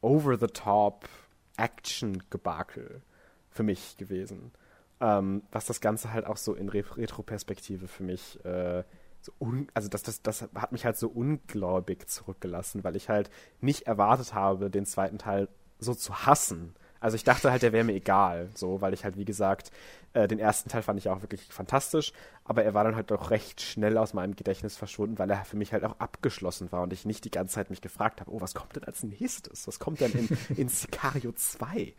[0.00, 1.08] over-the-top
[1.56, 3.02] Action-Gebakel
[3.50, 4.52] für mich gewesen.
[5.00, 8.84] Ähm, was das Ganze halt auch so in Re Retroperspektive für mich äh,
[9.24, 9.32] so
[9.72, 13.30] also das, das, das hat mich halt so ungläubig zurückgelassen, weil ich halt
[13.60, 16.74] nicht erwartet habe, den zweiten Teil so zu hassen.
[17.04, 19.70] Also ich dachte halt, der wäre mir egal, so, weil ich halt, wie gesagt,
[20.14, 22.14] äh, den ersten Teil fand ich auch wirklich fantastisch,
[22.44, 25.58] aber er war dann halt doch recht schnell aus meinem Gedächtnis verschwunden, weil er für
[25.58, 28.40] mich halt auch abgeschlossen war und ich nicht die ganze Zeit mich gefragt habe, oh,
[28.40, 29.68] was kommt denn als nächstes?
[29.68, 31.92] Was kommt denn in, in Sicario 2?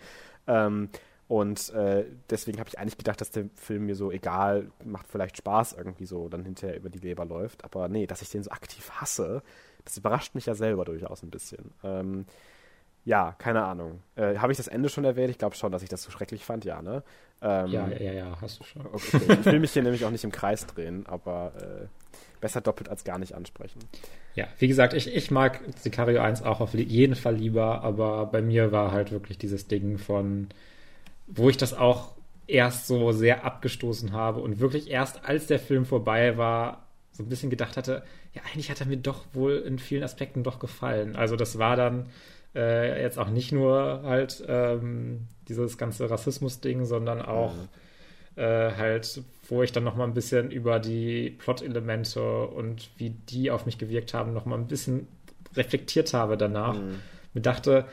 [0.48, 0.90] Ähm,
[1.28, 5.38] und äh, deswegen habe ich eigentlich gedacht, dass der Film mir so egal, macht vielleicht
[5.38, 7.64] Spaß irgendwie so, dann hinterher über die Leber läuft.
[7.64, 9.44] Aber nee, dass ich den so aktiv hasse,
[9.84, 11.74] das überrascht mich ja selber durchaus ein bisschen.
[11.84, 12.26] Ähm,
[13.06, 14.02] ja, keine Ahnung.
[14.16, 15.30] Äh, Habe ich das Ende schon erwähnt?
[15.30, 17.04] Ich glaube schon, dass ich das so schrecklich fand, ja, ne?
[17.42, 18.86] Ähm, ja, ja, ja, hast du schon.
[18.88, 21.86] Okay, ich will mich hier nämlich auch nicht im Kreis drehen, aber äh,
[22.42, 23.80] besser doppelt als gar nicht ansprechen.
[24.34, 28.42] Ja, wie gesagt, ich, ich mag Sicario 1 auch auf jeden Fall lieber, aber bei
[28.42, 30.48] mir war halt wirklich dieses Ding von,
[31.28, 32.14] wo ich das auch
[32.48, 37.30] erst so sehr abgestoßen habe und wirklich erst als der Film vorbei war, so ein
[37.30, 41.16] bisschen gedacht hatte, ja, eigentlich hat er mir doch wohl in vielen Aspekten doch gefallen.
[41.16, 42.08] Also das war dann
[42.56, 48.42] äh, jetzt auch nicht nur halt ähm, dieses ganze Rassismus-Ding, sondern auch mhm.
[48.42, 53.52] äh, halt, wo ich dann noch mal ein bisschen über die Plot-Elemente und wie die
[53.52, 55.08] auf mich gewirkt haben, noch mal ein bisschen
[55.56, 56.76] reflektiert habe danach.
[56.76, 57.00] Mhm.
[57.34, 57.86] Mir dachte,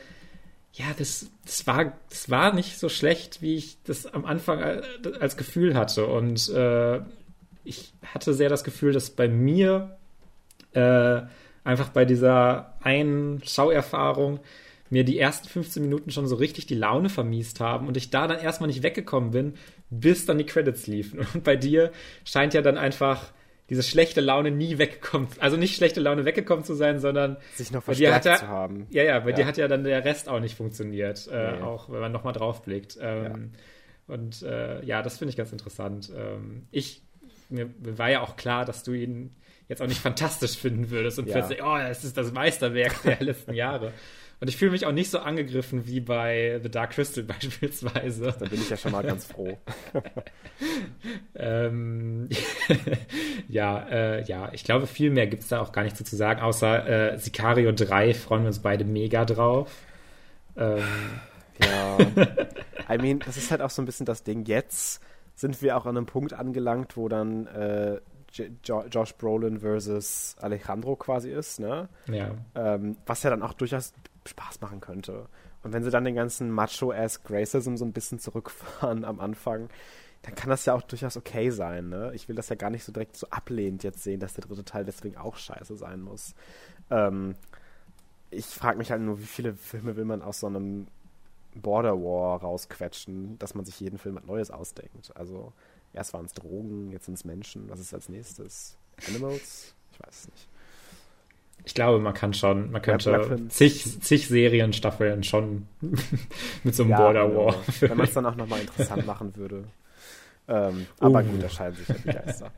[0.73, 4.81] ja, das, das, war, das war nicht so schlecht, wie ich das am Anfang äh,
[5.19, 6.07] als Gefühl hatte.
[6.07, 7.01] Und äh,
[7.63, 9.97] ich hatte sehr das Gefühl, dass bei mir
[10.73, 11.21] äh,
[11.63, 14.39] einfach bei dieser einen Schauerfahrung
[14.89, 18.27] mir die ersten 15 Minuten schon so richtig die Laune vermiest haben und ich da
[18.27, 19.55] dann erstmal nicht weggekommen bin,
[19.89, 21.25] bis dann die Credits liefen.
[21.33, 21.91] Und bei dir
[22.23, 23.31] scheint ja dann einfach
[23.69, 27.81] diese schlechte Laune nie weggekommen, also nicht schlechte Laune weggekommen zu sein, sondern sich noch
[27.81, 28.87] verstärkt ja, zu haben.
[28.91, 29.37] Ja, ja, bei ja.
[29.37, 31.61] dir hat ja dann der Rest auch nicht funktioniert, äh, nee.
[31.61, 32.97] auch wenn man nochmal draufblickt.
[33.01, 34.13] Ähm, ja.
[34.13, 36.11] Und äh, ja, das finde ich ganz interessant.
[36.15, 37.01] Ähm, ich,
[37.49, 39.31] mir, mir war ja auch klar, dass du ihn
[39.73, 41.33] jetzt auch nicht fantastisch finden würdest und ja.
[41.33, 43.91] plötzlich, oh, das ist das Meisterwerk der letzten Jahre.
[44.39, 48.35] Und ich fühle mich auch nicht so angegriffen wie bei The Dark Crystal beispielsweise.
[48.37, 49.57] Da bin ich ja schon mal ganz froh.
[51.35, 52.27] ähm,
[53.47, 56.15] ja, äh, ja, ich glaube, viel mehr gibt es da auch gar nicht so zu
[56.15, 59.71] sagen, außer äh, Sicario 3 freuen wir uns beide mega drauf.
[60.57, 60.83] Ähm,
[61.61, 61.97] ja.
[62.89, 64.45] I mean, das ist halt auch so ein bisschen das Ding.
[64.45, 65.01] Jetzt
[65.35, 68.01] sind wir auch an einem Punkt angelangt, wo dann äh,
[68.33, 71.89] jo Josh Brolin versus Alejandro quasi ist, ne?
[72.07, 72.31] Ja.
[72.55, 73.93] Ähm, was ja dann auch durchaus
[74.25, 75.27] Spaß machen könnte.
[75.63, 79.69] Und wenn sie dann den ganzen Macho-ass Gracism so ein bisschen zurückfahren am Anfang,
[80.23, 82.11] dann kann das ja auch durchaus okay sein, ne?
[82.13, 84.63] Ich will das ja gar nicht so direkt so ablehnend jetzt sehen, dass der dritte
[84.63, 86.33] Teil deswegen auch scheiße sein muss.
[86.89, 87.35] Ähm,
[88.31, 90.87] ich frage mich halt nur, wie viele Filme will man aus so einem
[91.55, 95.15] Border War rausquetschen, dass man sich jeden Film was Neues ausdenkt.
[95.15, 95.53] Also
[95.93, 97.69] Erst waren es Drogen, jetzt sind es Menschen.
[97.69, 98.77] Was ist als nächstes?
[99.07, 99.75] Animals?
[99.91, 100.47] Ich weiß es nicht.
[101.65, 105.67] ich glaube, man kann schon, man könnte zig, zig Serienstaffeln schon
[106.63, 107.45] mit so einem ja, Border genau.
[107.45, 107.53] War.
[107.53, 107.91] Genau.
[107.91, 109.65] Wenn man es dann auch nochmal interessant machen würde.
[110.47, 111.05] Ähm, uh.
[111.05, 112.51] Aber gut, da scheiden sich ja die Geister.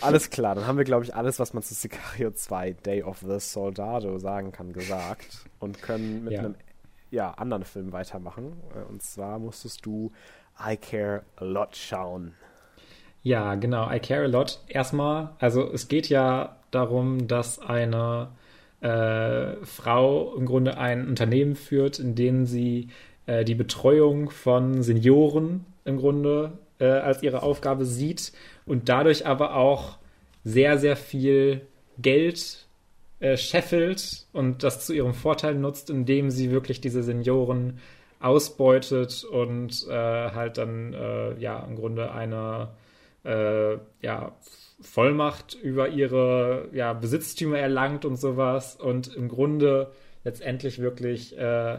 [0.00, 3.18] Alles klar, dann haben wir, glaube ich, alles, was man zu Sicario 2 Day of
[3.18, 5.44] the Soldado sagen kann, gesagt.
[5.58, 6.40] Und können mit ja.
[6.40, 6.54] einem
[7.10, 8.60] ja, anderen Film weitermachen.
[8.74, 10.12] Äh, und zwar musstest du
[10.58, 12.34] I Care a Lot schauen.
[13.22, 14.60] Ja, genau, I Care a Lot.
[14.68, 18.28] Erstmal, also es geht ja darum, dass eine
[18.80, 22.88] äh, Frau im Grunde ein Unternehmen führt, in dem sie
[23.26, 28.32] äh, die Betreuung von Senioren im Grunde äh, als ihre Aufgabe sieht
[28.64, 29.98] und dadurch aber auch
[30.44, 31.60] sehr, sehr viel
[31.98, 32.66] Geld
[33.18, 37.80] äh, scheffelt und das zu ihrem Vorteil nutzt, indem sie wirklich diese Senioren
[38.18, 42.68] ausbeutet und äh, halt dann äh, ja im Grunde eine
[43.24, 44.36] äh, ja,
[44.80, 49.92] Vollmacht über ihre ja, Besitztümer erlangt und sowas und im Grunde
[50.24, 51.78] letztendlich wirklich äh,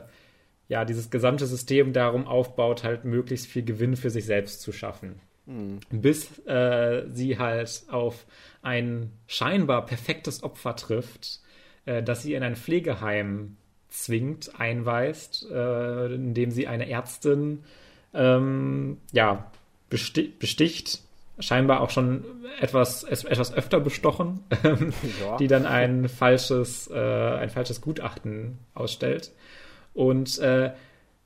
[0.67, 5.19] ja dieses gesamte System darum aufbaut, halt möglichst viel Gewinn für sich selbst zu schaffen.
[5.45, 5.79] Mhm.
[5.89, 8.25] Bis äh, sie halt auf
[8.61, 11.39] ein scheinbar perfektes Opfer trifft,
[11.85, 13.57] äh, das sie in ein Pflegeheim
[13.89, 17.63] zwingt, einweist, äh, indem sie eine Ärztin
[18.13, 19.51] ähm, ja,
[19.89, 21.01] besti besticht,
[21.41, 22.23] scheinbar auch schon
[22.59, 25.37] etwas, etwas öfter bestochen, ja.
[25.37, 29.31] die dann ein falsches, äh, ein falsches Gutachten ausstellt.
[29.93, 30.71] Und äh,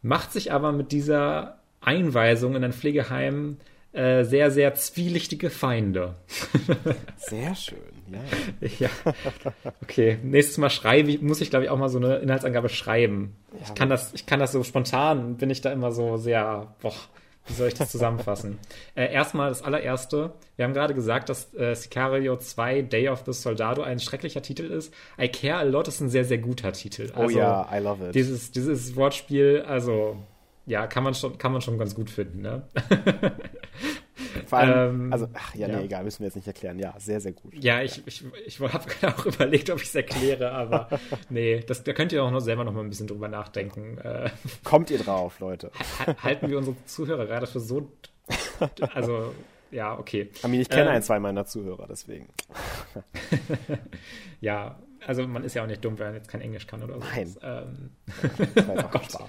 [0.01, 3.57] macht sich aber mit dieser Einweisung in ein Pflegeheim
[3.95, 6.15] äh, sehr, sehr zwielichtige Feinde.
[7.17, 7.77] sehr schön,
[8.11, 8.67] ja.
[8.79, 8.89] ja.
[9.81, 13.35] Okay, nächstes Mal schreibe muss ich, glaube ich, auch mal so eine Inhaltsangabe schreiben.
[13.53, 16.73] Ja, ich, kann das, ich kann das so spontan, bin ich da immer so sehr,
[16.81, 16.93] boah,
[17.47, 18.59] wie soll ich das zusammenfassen?
[18.95, 20.33] äh, erstmal das allererste.
[20.55, 24.63] Wir haben gerade gesagt, dass äh, Sicario 2 Day of the Soldado ein schrecklicher Titel
[24.63, 24.93] ist.
[25.19, 27.11] I Care a Lot ist ein sehr, sehr guter Titel.
[27.15, 28.15] Oh also, oh ja, I love it.
[28.15, 30.17] Dieses, dieses Wortspiel, also
[30.65, 32.63] ja, kann man schon, kann man schon ganz gut finden, ne?
[34.45, 35.81] Vor allem, ähm, also, ach ja, nee, ja.
[35.81, 36.79] egal, müssen wir jetzt nicht erklären.
[36.79, 37.53] Ja, sehr, sehr gut.
[37.53, 40.87] Ja, ich, ich, ich habe auch überlegt, ob ich es erkläre, aber
[41.29, 43.97] nee, das, da könnt ihr auch noch selber noch mal ein bisschen drüber nachdenken.
[43.97, 44.29] Äh,
[44.63, 45.71] Kommt ihr drauf, Leute?
[46.23, 47.91] Halten wir unsere Zuhörer gerade für so,
[48.93, 49.33] also,
[49.71, 50.29] ja, okay.
[50.43, 52.27] Amin, ich kenne ähm, ein, zwei meiner Zuhörer, deswegen.
[54.41, 56.95] ja, also man ist ja auch nicht dumm, wenn man jetzt kein Englisch kann oder
[56.95, 56.99] so.
[56.99, 57.35] Nein.
[57.41, 57.91] Ähm,
[58.67, 59.19] war oh Spaß.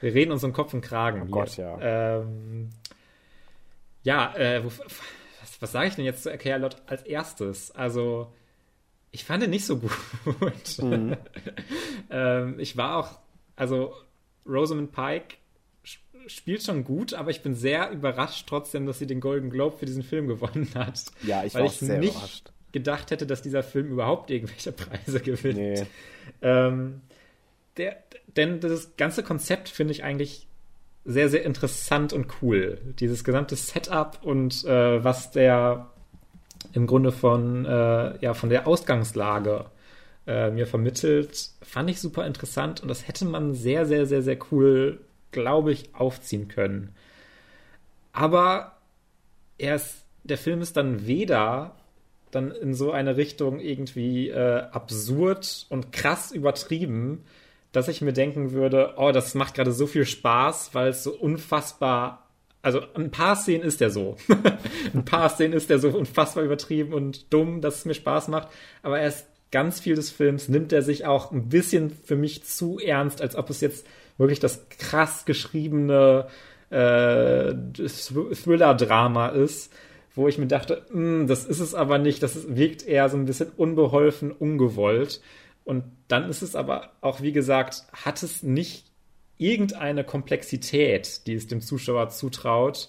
[0.00, 1.22] Wir reden uns um Kopf und Kragen.
[1.22, 1.32] Oh hier.
[1.32, 2.18] Gott, ja.
[2.20, 2.70] Ähm,
[4.06, 7.72] ja, äh, wo, was, was sage ich denn jetzt zu Lot als erstes?
[7.72, 8.32] Also,
[9.10, 9.90] ich fand ihn nicht so gut.
[10.78, 11.16] Mhm.
[12.10, 13.18] ähm, ich war auch,
[13.56, 13.94] also
[14.46, 15.36] Rosamund Pike
[16.28, 19.86] spielt schon gut, aber ich bin sehr überrascht trotzdem, dass sie den Golden Globe für
[19.86, 21.04] diesen Film gewonnen hat.
[21.22, 25.20] Ja, ich war ich sehr nicht, überrascht gedacht hätte, dass dieser Film überhaupt irgendwelche Preise
[25.20, 25.56] gewinnt.
[25.56, 25.86] Nee.
[26.42, 27.00] Ähm,
[27.76, 27.96] der,
[28.36, 30.45] denn das ganze Konzept finde ich eigentlich
[31.06, 32.78] sehr, sehr interessant und cool.
[32.98, 35.90] Dieses gesamte Setup und äh, was der
[36.72, 39.66] im Grunde von, äh, ja, von der Ausgangslage
[40.26, 44.36] äh, mir vermittelt, fand ich super interessant und das hätte man sehr, sehr, sehr, sehr
[44.50, 46.94] cool, glaube ich, aufziehen können.
[48.12, 48.72] Aber
[49.58, 51.76] er ist, der Film ist dann weder
[52.32, 57.24] dann in so eine Richtung irgendwie äh, absurd und krass übertrieben,
[57.76, 61.12] dass ich mir denken würde, oh, das macht gerade so viel Spaß, weil es so
[61.12, 62.22] unfassbar
[62.62, 64.16] also ein paar Szenen ist er so.
[64.92, 68.48] ein paar Szenen ist er so unfassbar übertrieben und dumm, dass es mir Spaß macht.
[68.82, 72.80] Aber erst ganz viel des Films nimmt er sich auch ein bisschen für mich zu
[72.80, 73.86] ernst, als ob es jetzt
[74.18, 76.26] wirklich das krass geschriebene
[76.70, 79.72] äh, Thriller-Drama ist
[80.16, 83.26] wo ich mir dachte, hm, das ist es aber nicht, das wirkt eher so ein
[83.26, 85.20] bisschen unbeholfen, ungewollt.
[85.66, 88.86] Und dann ist es aber auch, wie gesagt, hat es nicht
[89.36, 92.88] irgendeine Komplexität, die es dem Zuschauer zutraut,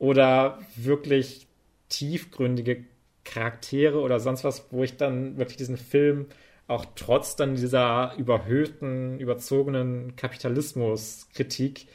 [0.00, 1.46] oder wirklich
[1.88, 2.84] tiefgründige
[3.24, 6.26] Charaktere oder sonst was, wo ich dann wirklich diesen Film
[6.66, 11.86] auch trotz dann dieser überhöhten, überzogenen Kapitalismuskritik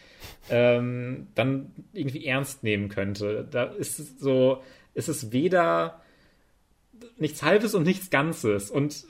[0.49, 3.45] ähm, dann irgendwie ernst nehmen könnte.
[3.51, 4.63] Da ist es so,
[4.93, 6.01] ist es weder
[7.17, 8.71] nichts Halbes und nichts Ganzes.
[8.71, 9.05] Und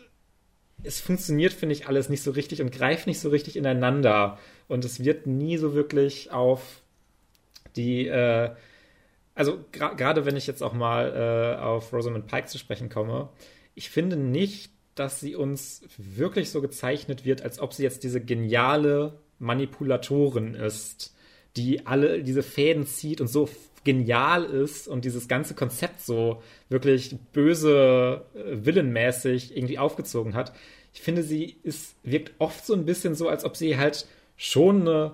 [0.84, 4.38] es funktioniert, finde ich, alles nicht so richtig und greift nicht so richtig ineinander.
[4.68, 6.82] Und es wird nie so wirklich auf
[7.76, 8.52] die, äh,
[9.36, 13.30] also gerade wenn ich jetzt auch mal äh, auf Rosamund Pike zu sprechen komme,
[13.76, 18.22] ich finde nicht, dass sie uns wirklich so gezeichnet wird, als ob sie jetzt diese
[18.22, 21.16] geniale Manipulatorin ist,
[21.56, 23.50] die alle diese Fäden zieht und so
[23.84, 30.54] genial ist und dieses ganze Konzept so wirklich böse, äh, villenmäßig irgendwie aufgezogen hat.
[30.94, 34.06] Ich finde, sie ist, wirkt oft so ein bisschen so, als ob sie halt
[34.38, 35.14] schon eine,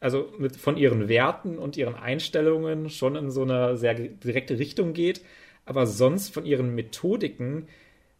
[0.00, 4.92] also mit, von ihren Werten und ihren Einstellungen schon in so eine sehr direkte Richtung
[4.92, 5.22] geht,
[5.64, 7.68] aber sonst von ihren Methodiken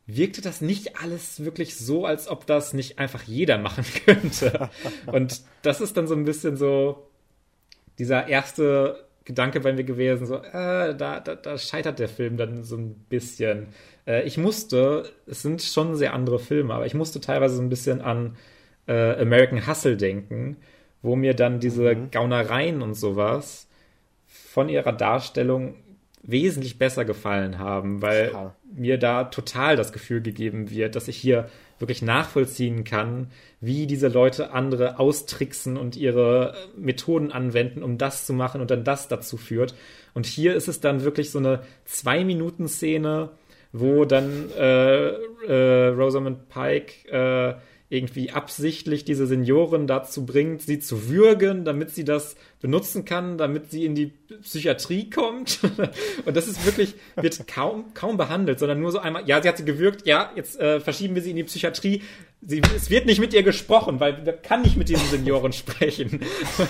[0.06, 4.70] wirkte das nicht alles wirklich so, als ob das nicht einfach jeder machen könnte.
[5.06, 7.08] Und das ist dann so ein bisschen so
[7.98, 12.62] dieser erste Gedanke bei mir gewesen, so, äh, da, da, da scheitert der Film dann
[12.62, 13.66] so ein bisschen.
[14.06, 17.68] Äh, ich musste, es sind schon sehr andere Filme, aber ich musste teilweise so ein
[17.68, 18.36] bisschen an
[18.86, 20.56] äh, American Hustle denken,
[21.02, 22.12] wo mir dann diese mhm.
[22.12, 23.68] Gaunereien und sowas
[24.26, 25.74] von ihrer Darstellung
[26.22, 28.54] wesentlich besser gefallen haben, weil ja.
[28.72, 31.48] mir da total das Gefühl gegeben wird, dass ich hier
[31.78, 38.32] wirklich nachvollziehen kann, wie diese Leute andere austricksen und ihre Methoden anwenden, um das zu
[38.32, 39.74] machen und dann das dazu führt.
[40.14, 43.30] Und hier ist es dann wirklich so eine Zwei-Minuten-Szene,
[43.72, 47.54] wo dann äh, äh, Rosamund Pike äh,
[47.88, 53.70] irgendwie absichtlich diese Seniorin dazu bringt, sie zu würgen, damit sie das benutzen kann, damit
[53.70, 54.12] sie in die
[54.42, 55.60] Psychiatrie kommt.
[56.24, 59.58] Und das ist wirklich, wird kaum, kaum behandelt, sondern nur so einmal, ja, sie hat
[59.58, 62.02] sie gewürgt, ja, jetzt äh, verschieben wir sie in die Psychiatrie.
[62.42, 66.20] Sie, es wird nicht mit ihr gesprochen, weil man kann nicht mit diesen Senioren sprechen.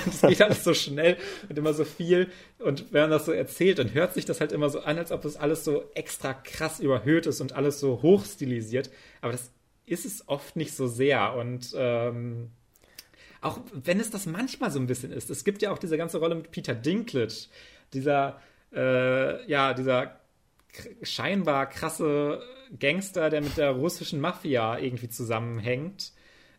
[0.06, 1.16] Es geht alles so schnell
[1.48, 2.28] und immer so viel.
[2.58, 5.12] Und wenn man das so erzählt, dann hört sich das halt immer so an, als
[5.12, 8.90] ob das alles so extra krass überhöht ist und alles so hochstilisiert.
[9.22, 9.50] Aber das
[9.87, 11.34] ist es oft nicht so sehr.
[11.34, 12.51] Und ähm,
[13.41, 16.18] auch wenn es das manchmal so ein bisschen ist, es gibt ja auch diese ganze
[16.18, 17.47] Rolle mit Peter Dinklage,
[17.93, 18.41] dieser,
[18.74, 20.20] äh, ja, dieser
[21.03, 22.43] scheinbar krasse
[22.78, 26.12] Gangster, der mit der russischen Mafia irgendwie zusammenhängt.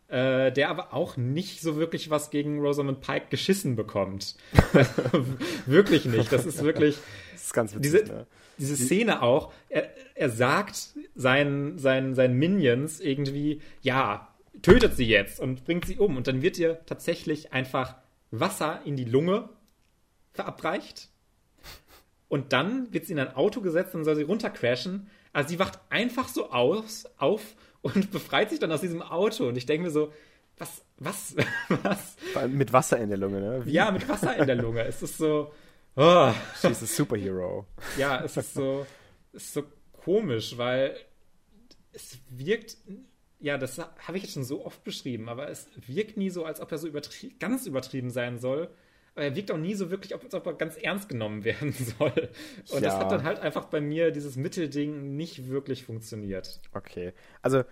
[0.08, 4.36] Äh, der aber auch nicht so wirklich was gegen Rosamund Pike geschissen bekommt.
[5.66, 6.32] wirklich nicht.
[6.32, 6.96] Das ist wirklich.
[7.34, 8.26] Das ist ganz witzig, diese, ne?
[8.58, 14.28] Diese Szene auch, er, er sagt seinen, seinen, seinen Minions irgendwie, ja,
[14.62, 16.16] tötet sie jetzt und bringt sie um.
[16.16, 17.96] Und dann wird ihr tatsächlich einfach
[18.30, 19.48] Wasser in die Lunge
[20.32, 21.08] verabreicht.
[22.28, 25.08] Und dann wird sie in ein Auto gesetzt und soll sie runtercrashen.
[25.32, 29.48] Also sie wacht einfach so aus, auf und befreit sich dann aus diesem Auto.
[29.48, 30.12] Und ich denke mir so,
[30.58, 31.36] was, was,
[31.82, 32.16] was?
[32.48, 33.66] Mit Wasser in der Lunge, ne?
[33.66, 33.72] Wie?
[33.72, 34.84] Ja, mit Wasser in der Lunge.
[34.84, 35.52] es ist so,
[35.96, 36.32] Oh.
[36.60, 37.66] She's a superhero.
[37.98, 38.86] Ja, es ist so,
[39.32, 40.96] ist so komisch, weil
[41.92, 42.76] es wirkt,
[43.40, 46.60] ja, das habe ich jetzt schon so oft beschrieben, aber es wirkt nie so, als
[46.60, 48.70] ob er so übertrie ganz übertrieben sein soll.
[49.14, 52.30] Aber er wirkt auch nie so wirklich, als ob er ganz ernst genommen werden soll.
[52.70, 52.80] Und ja.
[52.80, 56.60] das hat dann halt einfach bei mir, dieses Mittelding, nicht wirklich funktioniert.
[56.72, 57.12] Okay.
[57.42, 57.64] Also,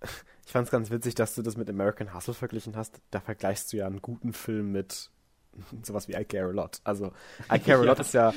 [0.46, 3.00] ich fand es ganz witzig, dass du das mit American Hustle verglichen hast.
[3.12, 5.10] Da vergleichst du ja einen guten Film mit
[5.82, 6.80] sowas wie I Care a Lot.
[6.84, 7.12] Also
[7.52, 8.32] I Care a Lot ist ja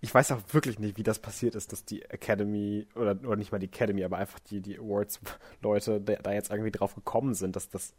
[0.00, 3.50] ich weiß auch wirklich nicht, wie das passiert ist, dass die Academy, oder, oder nicht
[3.50, 7.68] mal die Academy, aber einfach die, die Awards-Leute da jetzt irgendwie drauf gekommen sind, dass
[7.70, 7.94] das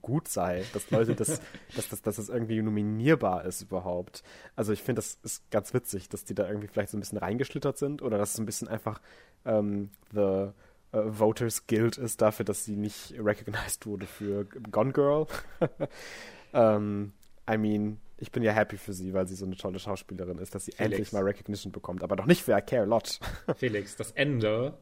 [0.00, 1.40] gut sei, dass Leute das,
[1.76, 4.22] dass, das, dass das irgendwie nominierbar ist überhaupt.
[4.56, 7.18] Also ich finde, das ist ganz witzig, dass die da irgendwie vielleicht so ein bisschen
[7.18, 9.00] reingeschlittert sind oder dass es ein bisschen einfach
[9.44, 10.48] ähm, The
[10.94, 15.26] Uh, Voters Guild ist dafür, dass sie nicht recognized wurde für Gone Girl.
[16.52, 17.14] ähm,
[17.50, 20.54] I mean, ich bin ja happy für sie, weil sie so eine tolle Schauspielerin ist,
[20.54, 20.92] dass sie Felix.
[20.92, 23.18] endlich mal Recognition bekommt, aber doch nicht für I Care a Lot.
[23.56, 24.78] Felix, das Ende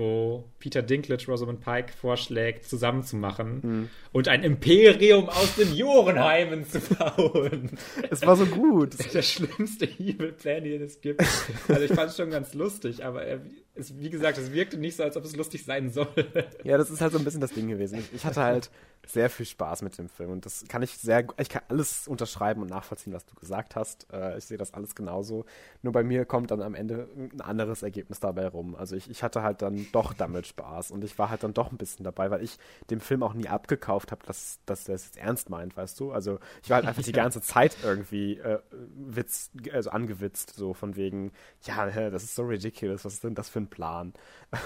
[0.00, 3.88] wo Peter Dinklage Rosamund Pike vorschlägt, zusammenzumachen mhm.
[4.12, 7.70] und ein Imperium aus den Jorenheimen zu bauen.
[8.10, 8.94] Es war so gut.
[8.94, 11.22] Das ist der schlimmste Evil Plan, den es gibt.
[11.68, 13.40] Also ich fand es schon ganz lustig, aber er,
[13.80, 16.08] es, wie gesagt, es wirkte nicht so, als ob es lustig sein soll.
[16.64, 18.04] Ja, das ist halt so ein bisschen das Ding gewesen.
[18.12, 18.70] Ich hatte halt
[19.06, 22.62] sehr viel Spaß mit dem Film und das kann ich sehr, ich kann alles unterschreiben
[22.62, 24.06] und nachvollziehen, was du gesagt hast.
[24.12, 25.46] Äh, ich sehe das alles genauso.
[25.82, 28.74] Nur bei mir kommt dann am Ende ein anderes Ergebnis dabei rum.
[28.74, 31.72] Also ich, ich hatte halt dann doch damit Spaß und ich war halt dann doch
[31.72, 32.58] ein bisschen dabei, weil ich
[32.90, 36.12] dem Film auch nie abgekauft habe, dass, dass er es jetzt ernst meint, weißt du?
[36.12, 38.58] Also ich war halt einfach die ganze Zeit irgendwie äh,
[38.94, 43.48] Witz, also angewitzt, so von wegen, ja, das ist so ridiculous, was ist denn das
[43.48, 44.12] für ein Plan.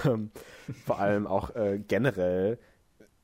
[0.03, 0.31] Ähm,
[0.85, 2.57] vor allem auch äh, generell,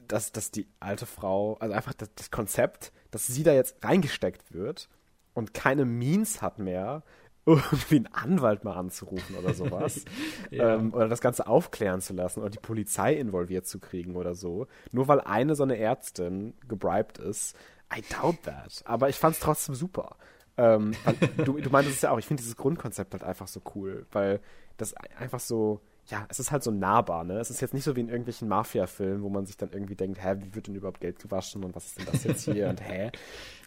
[0.07, 4.53] dass, dass die alte Frau, also einfach das, das Konzept, dass sie da jetzt reingesteckt
[4.53, 4.89] wird
[5.33, 7.03] und keine Means hat mehr,
[7.45, 10.05] irgendwie einen Anwalt mal anzurufen oder sowas.
[10.51, 10.75] ja.
[10.75, 14.67] ähm, oder das Ganze aufklären zu lassen oder die Polizei involviert zu kriegen oder so.
[14.91, 17.55] Nur weil eine so eine Ärztin gebribed ist.
[17.93, 18.83] I doubt that.
[18.85, 20.17] Aber ich fand es trotzdem super.
[20.55, 20.93] Ähm,
[21.37, 24.39] du, du meintest es ja auch, ich finde dieses Grundkonzept halt einfach so cool, weil
[24.81, 27.39] das einfach so, ja, es ist halt so nahbar, ne?
[27.39, 30.23] Es ist jetzt nicht so wie in irgendwelchen Mafia-Filmen, wo man sich dann irgendwie denkt,
[30.23, 32.81] hä, wie wird denn überhaupt Geld gewaschen und was ist denn das jetzt hier und
[32.81, 33.11] hä?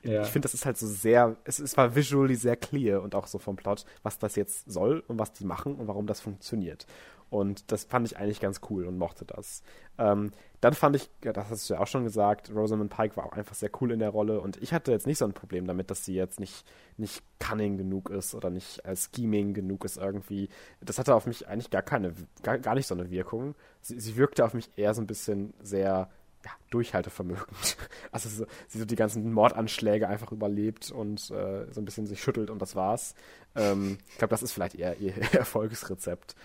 [0.05, 0.21] Ja.
[0.21, 3.27] Ich finde, das ist halt so sehr, es, es war visually sehr clear und auch
[3.27, 6.87] so vom Plot, was das jetzt soll und was die machen und warum das funktioniert.
[7.35, 9.65] Und das fand ich eigentlich ganz cool und mochte das.
[9.99, 10.31] Ähm,
[10.61, 13.57] dann fand ich, das hast du ja auch schon gesagt, Rosamund Pike war auch einfach
[13.57, 16.05] sehr cool in der Rolle und ich hatte jetzt nicht so ein Problem damit, dass
[16.05, 16.65] sie jetzt nicht,
[16.97, 20.49] nicht cunning genug ist oder nicht äh, scheming genug ist irgendwie.
[20.81, 22.15] Das hatte auf mich eigentlich gar keine,
[22.45, 23.57] gar, gar nicht so eine Wirkung.
[23.81, 26.11] Sie, sie wirkte auf mich eher so ein bisschen sehr
[26.45, 27.77] ja, durchhaltevermögend.
[28.13, 32.23] Also so, sie so die ganzen Mordanschläge einfach überlebt und äh, so ein bisschen sich
[32.23, 33.15] schüttelt und das war's.
[33.57, 36.37] Ähm, ich glaube, das ist vielleicht eher ihr Erfolgsrezept.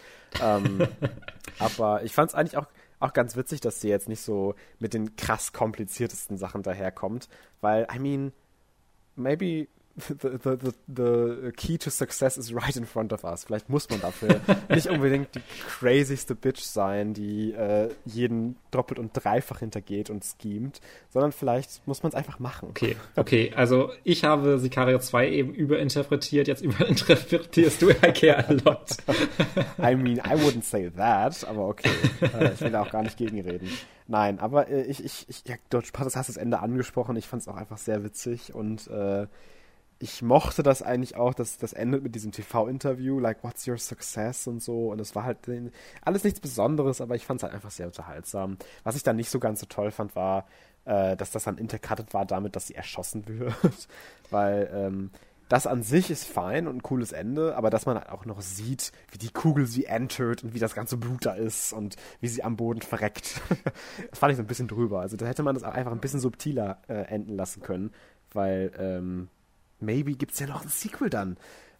[0.42, 0.88] Ähm,
[1.60, 2.68] aber ich fand es eigentlich auch
[3.00, 7.30] auch ganz witzig, dass sie jetzt nicht so mit den krass kompliziertesten Sachen daherkommt,
[7.62, 8.34] weil, I mean,
[9.16, 9.68] maybe
[10.08, 13.44] the, the, the, the key to success is right in front of us.
[13.46, 14.40] Vielleicht muss man dafür
[14.70, 20.82] nicht unbedingt die crazyste Bitch sein, die äh, jeden doppelt und dreifach hintergeht und schemt,
[21.10, 22.70] sondern vielleicht muss man es einfach machen.
[22.70, 28.98] Okay, okay, also ich habe Sicario 2 eben überinterpretiert, jetzt überinterpretierst du Ikea a lot.
[29.80, 31.90] I mean, I wouldn't say that, aber okay.
[32.22, 33.70] Äh, ich will da auch gar nicht gegenreden.
[34.08, 37.48] Nein, aber äh, ich, ich, ich, ja, du hast das Ende angesprochen, ich fand es
[37.48, 39.28] auch einfach sehr witzig und äh,
[40.00, 44.48] ich mochte das eigentlich auch, dass das endet mit diesem TV-Interview, like, what's your success
[44.48, 44.92] und so.
[44.92, 45.40] Und es war halt
[46.02, 48.58] alles nichts Besonderes, aber ich fand es halt einfach sehr unterhaltsam.
[48.84, 50.46] Was ich dann nicht so ganz so toll fand, war,
[50.86, 53.54] äh, dass das dann intercutted war damit, dass sie erschossen wird.
[54.30, 55.12] Weil ähm,
[55.50, 58.40] das an sich ist fein und ein cooles Ende, aber dass man halt auch noch
[58.40, 62.28] sieht, wie die Kugel sie entert und wie das ganze Blut da ist und wie
[62.30, 63.42] sie am Boden verreckt.
[64.12, 65.02] das fand ich so ein bisschen drüber.
[65.02, 67.92] Also da hätte man das auch einfach ein bisschen subtiler äh, enden lassen können,
[68.32, 69.30] weil ähm,
[69.80, 71.38] maybe gibt es ja noch ein Sequel dann.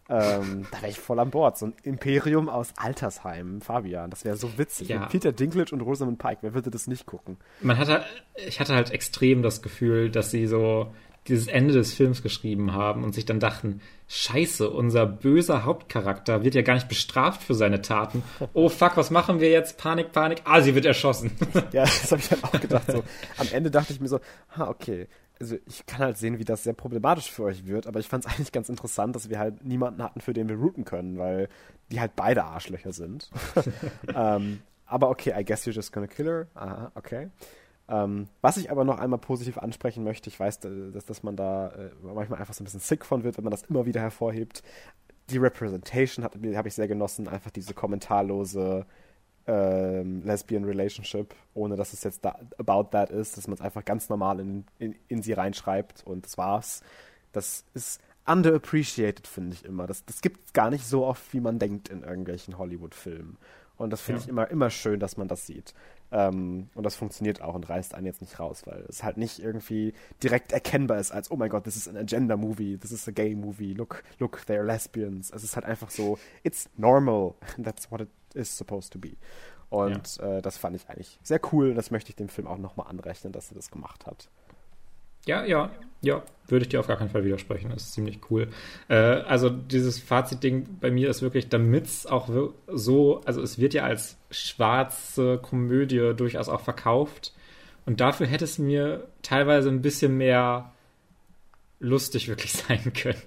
[0.08, 1.56] Ähm, da wäre ich voll an Bord.
[1.56, 4.10] So ein Imperium aus Altersheim, Fabian.
[4.10, 4.88] Das wäre so witzig.
[4.88, 5.00] Ja.
[5.00, 6.38] Mit Peter Dinklage und Rosamund Pike.
[6.40, 7.36] Wer würde das nicht gucken?
[7.60, 10.92] Man hatte, ich hatte halt extrem das Gefühl, dass sie so
[11.28, 16.56] dieses Ende des Films geschrieben haben und sich dann dachten, scheiße, unser böser Hauptcharakter wird
[16.56, 18.24] ja gar nicht bestraft für seine Taten.
[18.52, 19.78] Oh fuck, was machen wir jetzt?
[19.78, 20.42] Panik, Panik.
[20.44, 21.30] Ah, sie wird erschossen.
[21.72, 22.90] Ja, das habe ich halt auch gedacht.
[22.90, 23.04] So.
[23.36, 24.18] Am Ende dachte ich mir so,
[24.56, 25.06] ha, okay,
[25.40, 28.24] also ich kann halt sehen, wie das sehr problematisch für euch wird, aber ich fand
[28.24, 31.48] es eigentlich ganz interessant, dass wir halt niemanden hatten, für den wir routen können, weil
[31.90, 33.30] die halt beide Arschlöcher sind.
[34.14, 36.46] ähm, aber okay, I guess you're just gonna kill her.
[36.54, 37.30] Aha, okay.
[37.88, 41.68] Ähm, was ich aber noch einmal positiv ansprechen möchte, ich weiß, dass, dass man da
[41.70, 44.62] äh, manchmal einfach so ein bisschen sick von wird, wenn man das immer wieder hervorhebt.
[45.30, 48.86] Die Representation habe ich sehr genossen, einfach diese kommentarlose
[49.46, 53.84] ähm, Lesbian Relationship, ohne dass es jetzt da, about that ist, dass man es einfach
[53.84, 56.82] ganz normal in, in, in, sie reinschreibt und das war's.
[57.32, 59.86] Das ist underappreciated, finde ich immer.
[59.86, 63.38] Das, das gibt es gar nicht so oft, wie man denkt in irgendwelchen Hollywood-Filmen.
[63.76, 64.24] Und das finde ja.
[64.24, 65.72] ich immer, immer schön, dass man das sieht.
[66.12, 69.38] Ähm, und das funktioniert auch und reißt einen jetzt nicht raus, weil es halt nicht
[69.38, 73.10] irgendwie direkt erkennbar ist als, oh mein Gott, this is an Agenda-Movie, this is a
[73.10, 75.30] gay-movie, look, look, they're lesbians.
[75.30, 79.12] Es ist halt einfach so, it's normal, that's what it is supposed to be.
[79.68, 80.38] Und ja.
[80.38, 82.88] äh, das fand ich eigentlich sehr cool und das möchte ich dem Film auch nochmal
[82.88, 84.28] anrechnen, dass er das gemacht hat.
[85.26, 85.70] Ja, ja,
[86.00, 87.70] ja, würde ich dir auf gar keinen Fall widersprechen.
[87.70, 88.48] Das ist ziemlich cool.
[88.88, 92.28] Äh, also dieses Fazitding bei mir ist wirklich, damit es auch
[92.66, 97.34] so, also es wird ja als schwarze Komödie durchaus auch verkauft.
[97.86, 100.72] Und dafür hätte es mir teilweise ein bisschen mehr
[101.80, 103.20] lustig wirklich sein können.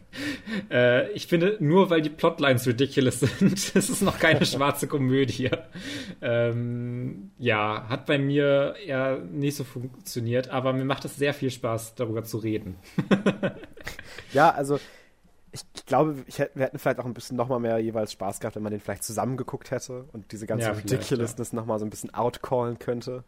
[0.72, 5.50] Äh, ich finde, nur weil die Plotlines ridiculous sind, ist es noch keine schwarze Komödie.
[6.22, 11.52] Ähm, ja, hat bei mir eher nicht so funktioniert, aber mir macht es sehr viel
[11.52, 12.78] Spaß, darüber zu reden.
[14.34, 14.80] ja, also
[15.52, 18.56] ich, glaube, ich hätte, wir hätten vielleicht auch ein bisschen nochmal mehr jeweils Spaß gehabt,
[18.56, 21.56] wenn man den vielleicht zusammengeguckt hätte und diese ganze ja, Ridiculousness ja.
[21.56, 23.24] nochmal so ein bisschen outcallen könnte.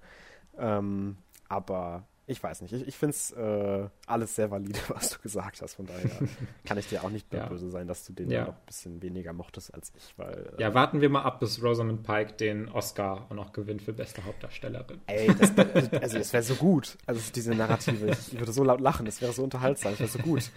[0.57, 1.17] Ähm,
[1.47, 2.73] aber ich weiß nicht.
[2.73, 5.75] Ich, ich finde es äh, alles sehr valide, was du gesagt hast.
[5.75, 6.09] Von daher
[6.65, 7.49] kann ich dir auch nicht mehr ja.
[7.49, 8.45] böse sein, dass du den ja.
[8.45, 10.13] noch ein bisschen weniger mochtest als ich.
[10.17, 13.81] Weil, äh, ja, warten wir mal ab, bis Rosamund Pike den Oscar auch noch gewinnt
[13.83, 15.01] für beste Hauptdarstellerin.
[15.07, 15.55] Ey, das,
[16.01, 16.97] also das wäre so gut.
[17.05, 18.07] Also diese Narrative.
[18.07, 19.05] Ich, ich, würde so laut lachen.
[19.05, 19.91] Das wäre so unterhaltsam.
[19.91, 20.51] Das wäre so gut.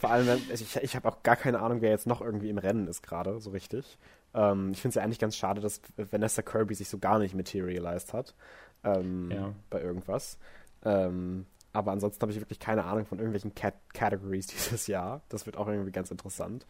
[0.00, 2.58] Vor allem, also ich, ich habe auch gar keine Ahnung, wer jetzt noch irgendwie im
[2.58, 3.98] Rennen ist gerade, so richtig.
[4.34, 7.34] Ähm, ich finde es ja eigentlich ganz schade, dass Vanessa Kirby sich so gar nicht
[7.34, 8.34] materialized hat.
[8.82, 9.54] Ähm, ja.
[9.70, 10.38] Bei irgendwas.
[10.84, 15.22] Ähm, aber ansonsten habe ich wirklich keine Ahnung von irgendwelchen Cat Categories dieses Jahr.
[15.28, 16.66] Das wird auch irgendwie ganz interessant.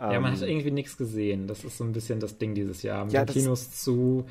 [0.00, 1.46] Ja, man hat ähm, irgendwie nichts gesehen.
[1.46, 3.04] Das ist so ein bisschen das Ding dieses Jahr.
[3.04, 4.26] Mit ja, den Kinos zu.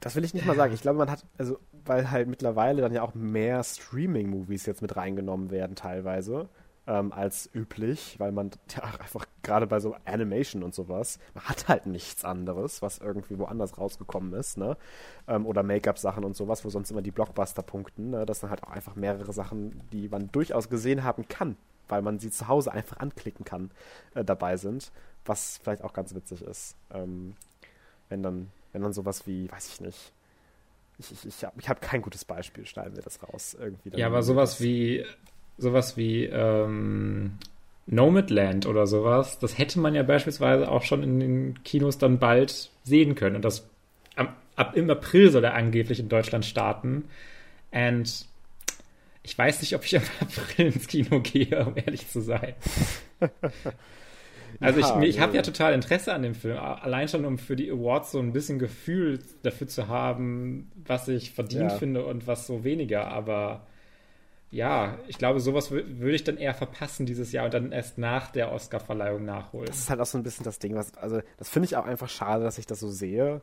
[0.00, 0.72] Das will ich nicht mal sagen.
[0.72, 4.96] Ich glaube, man hat, also, weil halt mittlerweile dann ja auch mehr Streaming-Movies jetzt mit
[4.96, 6.48] reingenommen werden, teilweise.
[6.86, 11.68] Ähm, als üblich, weil man ja einfach gerade bei so Animation und sowas, man hat
[11.68, 14.76] halt nichts anderes, was irgendwie woanders rausgekommen ist, ne?
[15.26, 18.10] Ähm, oder Make-up-Sachen und sowas, wo sonst immer die Blockbuster punkten.
[18.10, 18.26] Ne?
[18.26, 21.56] Das sind halt auch einfach mehrere Sachen, die man durchaus gesehen haben kann,
[21.88, 23.70] weil man sie zu Hause einfach anklicken kann,
[24.14, 24.92] äh, dabei sind,
[25.24, 26.76] was vielleicht auch ganz witzig ist.
[26.92, 27.34] Ähm,
[28.08, 30.12] wenn dann, wenn dann sowas wie, weiß ich nicht,
[30.98, 33.56] ich, ich, ich habe ich hab kein gutes Beispiel, schneiden wir das raus.
[33.58, 35.04] Irgendwie ja, aber sowas wie
[35.58, 37.38] sowas wie ähm,
[37.86, 42.70] Nomadland oder sowas, das hätte man ja beispielsweise auch schon in den Kinos dann bald
[42.82, 43.36] sehen können.
[43.36, 43.68] Und das
[44.16, 47.04] ab, ab im April soll er angeblich in Deutschland starten.
[47.70, 48.26] Und
[49.22, 52.54] ich weiß nicht, ob ich im April ins Kino gehe, um ehrlich zu sein.
[54.60, 57.56] Also ja, ich, ich habe ja total Interesse an dem Film, allein schon um für
[57.56, 61.78] die Awards so ein bisschen Gefühl dafür zu haben, was ich verdient ja.
[61.78, 63.08] finde und was so weniger.
[63.08, 63.66] Aber
[64.54, 68.30] ja, ich glaube, sowas würde ich dann eher verpassen dieses Jahr und dann erst nach
[68.30, 69.66] der Oscar-Verleihung nachholen.
[69.66, 71.84] Das ist halt auch so ein bisschen das Ding, was, also das finde ich auch
[71.84, 73.42] einfach schade, dass ich das so sehe.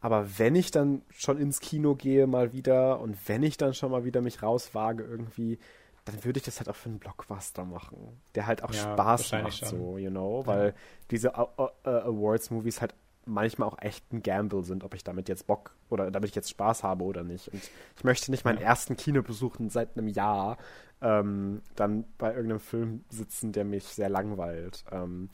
[0.00, 3.90] Aber wenn ich dann schon ins Kino gehe mal wieder und wenn ich dann schon
[3.90, 5.58] mal wieder mich rauswage irgendwie,
[6.06, 9.32] dann würde ich das halt auch für einen Blockbuster machen, der halt auch ja, Spaß
[9.32, 9.68] macht, schon.
[9.68, 10.74] so, you know, weil ja.
[11.10, 12.94] diese Awards-Movies halt
[13.24, 16.50] manchmal auch echt ein Gamble sind, ob ich damit jetzt Bock oder damit ich jetzt
[16.50, 17.48] Spaß habe oder nicht.
[17.48, 17.62] Und
[17.96, 18.66] ich möchte nicht meinen ja.
[18.66, 20.58] ersten Kinobesuch seit einem Jahr
[21.00, 24.84] ähm, dann bei irgendeinem Film sitzen, der mich sehr langweilt.
[24.90, 25.28] Ähm,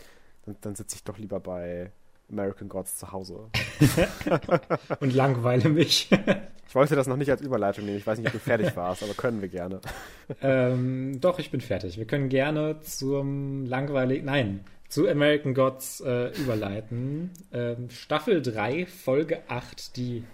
[0.45, 1.93] dann, dann sitze ich doch lieber bei
[2.31, 3.51] American Gods zu Hause.
[5.01, 6.11] Und langweile mich.
[6.69, 7.99] ich wollte das noch nicht als Überleitung nehmen.
[7.99, 9.81] Ich weiß nicht, ob du fertig warst, aber können wir gerne.
[10.43, 11.99] Ähm, doch, ich bin fertig.
[11.99, 17.31] Wir können gerne zum langweiligen, nein, zu American Gods äh, überleiten.
[17.53, 20.25] Ähm, Staffel 3, Folge 8, die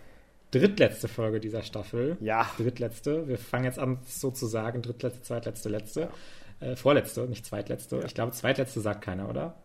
[0.51, 2.17] drittletzte Folge dieser Staffel.
[2.21, 2.49] Ja.
[2.57, 3.27] Drittletzte.
[3.27, 4.83] Wir fangen jetzt an sozusagen.
[4.83, 6.09] Drittletzte, zweitletzte, letzte.
[6.61, 6.69] Ja.
[6.69, 7.97] Äh, vorletzte, nicht zweitletzte.
[7.97, 8.05] Ja.
[8.05, 9.57] Ich glaube, zweitletzte sagt keiner, oder?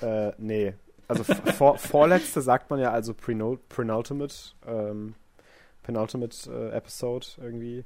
[0.00, 0.74] Äh, nee.
[1.08, 4.34] Also vor, vorletzte sagt man ja also Penultimate,
[4.66, 5.14] ähm,
[5.82, 7.84] Penultimate äh, Episode irgendwie.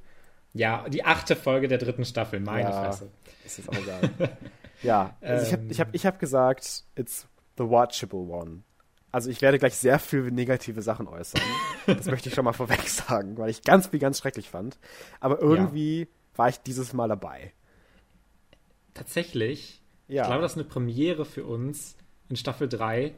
[0.53, 3.09] Ja, die achte Folge der dritten Staffel, meine ja, Fresse.
[3.45, 4.11] Ist jetzt auch egal.
[4.83, 8.63] Ja, also ich habe ich hab, ich hab gesagt, it's the watchable one.
[9.11, 11.41] Also ich werde gleich sehr viel negative Sachen äußern.
[11.85, 14.77] das möchte ich schon mal vorweg sagen, weil ich ganz viel ganz schrecklich fand.
[15.19, 16.07] Aber irgendwie ja.
[16.35, 17.53] war ich dieses Mal dabei.
[18.93, 19.81] Tatsächlich.
[20.07, 20.23] Ja.
[20.23, 21.95] Ich glaube, das ist eine Premiere für uns
[22.29, 23.13] in Staffel 3.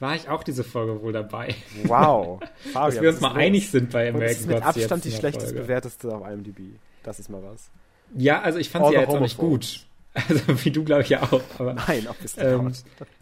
[0.00, 1.54] War ich auch diese Folge wohl dabei.
[1.84, 2.40] Wow.
[2.72, 3.36] Fabian, Dass wir uns mal los.
[3.36, 4.34] einig sind bei American Gods.
[4.34, 6.78] Das ist mit Abstand die schlechtest bewerteste auf IMDb.
[7.04, 7.70] Das ist mal was.
[8.16, 9.86] Ja, also ich fand All sie ja jetzt auch nicht gut.
[10.14, 11.42] Also wie du, glaube ich, ja auch.
[11.58, 12.06] Aber, Nein,
[12.36, 12.72] ähm,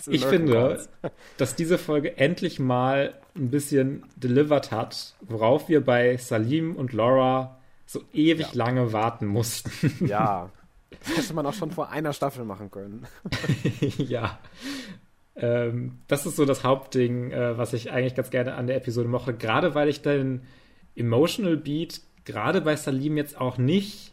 [0.06, 0.86] ich finde,
[1.38, 7.58] dass diese Folge endlich mal ein bisschen delivered hat, worauf wir bei Salim und Laura
[7.86, 8.64] so ewig ja.
[8.64, 9.70] lange warten mussten.
[10.06, 10.50] Ja,
[10.90, 13.06] das hätte man auch schon vor einer Staffel machen können.
[13.96, 14.38] ja.
[15.34, 19.08] Ähm, das ist so das Hauptding, äh, was ich eigentlich ganz gerne an der Episode
[19.08, 19.32] mache.
[19.32, 20.42] Gerade weil ich den
[20.94, 24.11] Emotional Beat gerade bei Salim jetzt auch nicht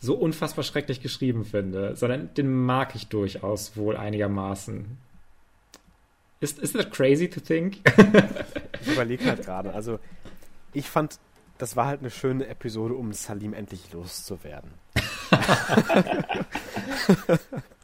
[0.00, 4.96] so unfassbar schrecklich geschrieben finde, sondern den mag ich durchaus wohl einigermaßen.
[6.40, 7.80] Ist, ist das crazy to think?
[8.80, 9.74] ich überlege halt gerade.
[9.74, 9.98] Also,
[10.72, 11.18] ich fand,
[11.58, 14.70] das war halt eine schöne Episode, um Salim endlich loszuwerden.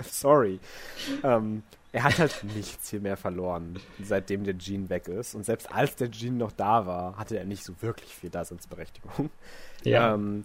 [0.03, 0.59] Sorry.
[1.23, 1.63] Ähm,
[1.93, 5.35] er hat halt nichts viel mehr verloren, seitdem der Gene weg ist.
[5.35, 9.29] Und selbst als der Gene noch da war, hatte er nicht so wirklich viel Daseinsberechtigung.
[9.85, 10.15] Ja.
[10.15, 10.45] Ähm,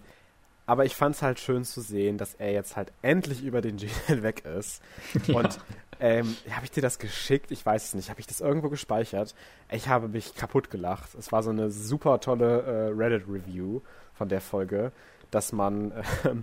[0.66, 3.76] aber ich fand es halt schön zu sehen, dass er jetzt halt endlich über den
[3.76, 4.82] Gene hinweg ist.
[5.26, 5.38] Ja.
[5.38, 5.58] Und
[6.00, 7.50] ähm, habe ich dir das geschickt?
[7.50, 8.10] Ich weiß es nicht.
[8.10, 9.34] Habe ich das irgendwo gespeichert?
[9.70, 11.14] Ich habe mich kaputt gelacht.
[11.14, 13.80] Es war so eine super tolle äh, Reddit-Review
[14.14, 14.92] von der Folge,
[15.30, 15.92] dass man
[16.24, 16.34] äh,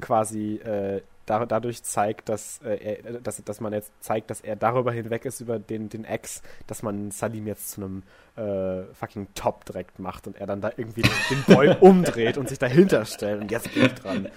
[0.00, 4.56] quasi äh, da, dadurch zeigt, dass, äh, er, dass, dass man jetzt zeigt, dass er
[4.56, 8.02] darüber hinweg ist, über den, den Ex, dass man Salim jetzt zu einem
[8.36, 12.48] äh, fucking Top direkt macht und er dann da irgendwie den, den Boy umdreht und
[12.48, 14.28] sich dahinter stellt und jetzt bin ich dran.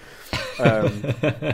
[0.60, 1.04] Ähm,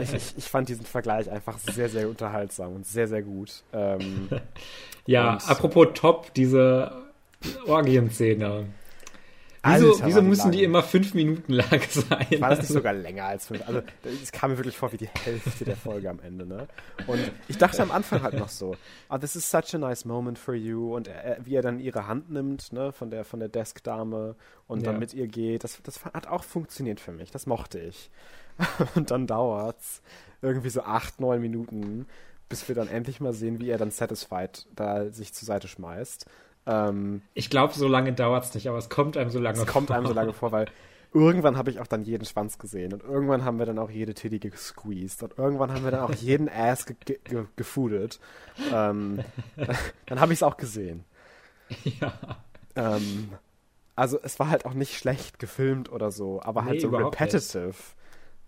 [0.02, 3.62] ich, ich, ich, fand diesen Vergleich einfach sehr, sehr unterhaltsam und sehr, sehr gut.
[3.72, 4.28] Ähm,
[5.06, 6.92] ja, apropos Top, diese
[7.66, 8.66] Orgienszene.
[9.64, 12.26] Wieso, wieso müssen die immer fünf Minuten lang sein?
[12.40, 13.66] War das nicht sogar länger als fünf?
[13.66, 13.82] Also,
[14.22, 16.66] es kam mir wirklich vor wie die Hälfte der Folge am Ende, ne?
[17.06, 18.74] Und ich dachte am Anfang halt noch so,
[19.08, 20.96] ah, oh, this is such a nice moment for you.
[20.96, 24.34] Und er, wie er dann ihre Hand nimmt, ne, von der, von der Deskdame
[24.66, 24.90] und ja.
[24.90, 27.30] dann mit ihr geht, das, das hat auch funktioniert für mich.
[27.30, 28.10] Das mochte ich.
[28.94, 30.02] Und dann dauert's
[30.42, 32.06] irgendwie so acht, neun Minuten,
[32.48, 36.26] bis wir dann endlich mal sehen, wie er dann satisfied da sich zur Seite schmeißt.
[36.66, 39.66] Ähm, ich glaube, so lange dauert es nicht, aber es kommt einem so lange vor.
[39.66, 40.66] Es kommt einem so lange vor, weil
[41.14, 44.14] irgendwann habe ich auch dann jeden Schwanz gesehen und irgendwann haben wir dann auch jede
[44.14, 48.20] Titty gesqueezed und irgendwann haben wir dann auch jeden Ass ge ge gefoodet.
[48.72, 49.20] Ähm,
[50.06, 51.04] dann habe ich es auch gesehen.
[51.84, 52.12] Ja.
[52.76, 53.30] Ähm,
[53.94, 57.20] also es war halt auch nicht schlecht gefilmt oder so, aber halt Nee, so überhaupt
[57.20, 57.74] repetitive,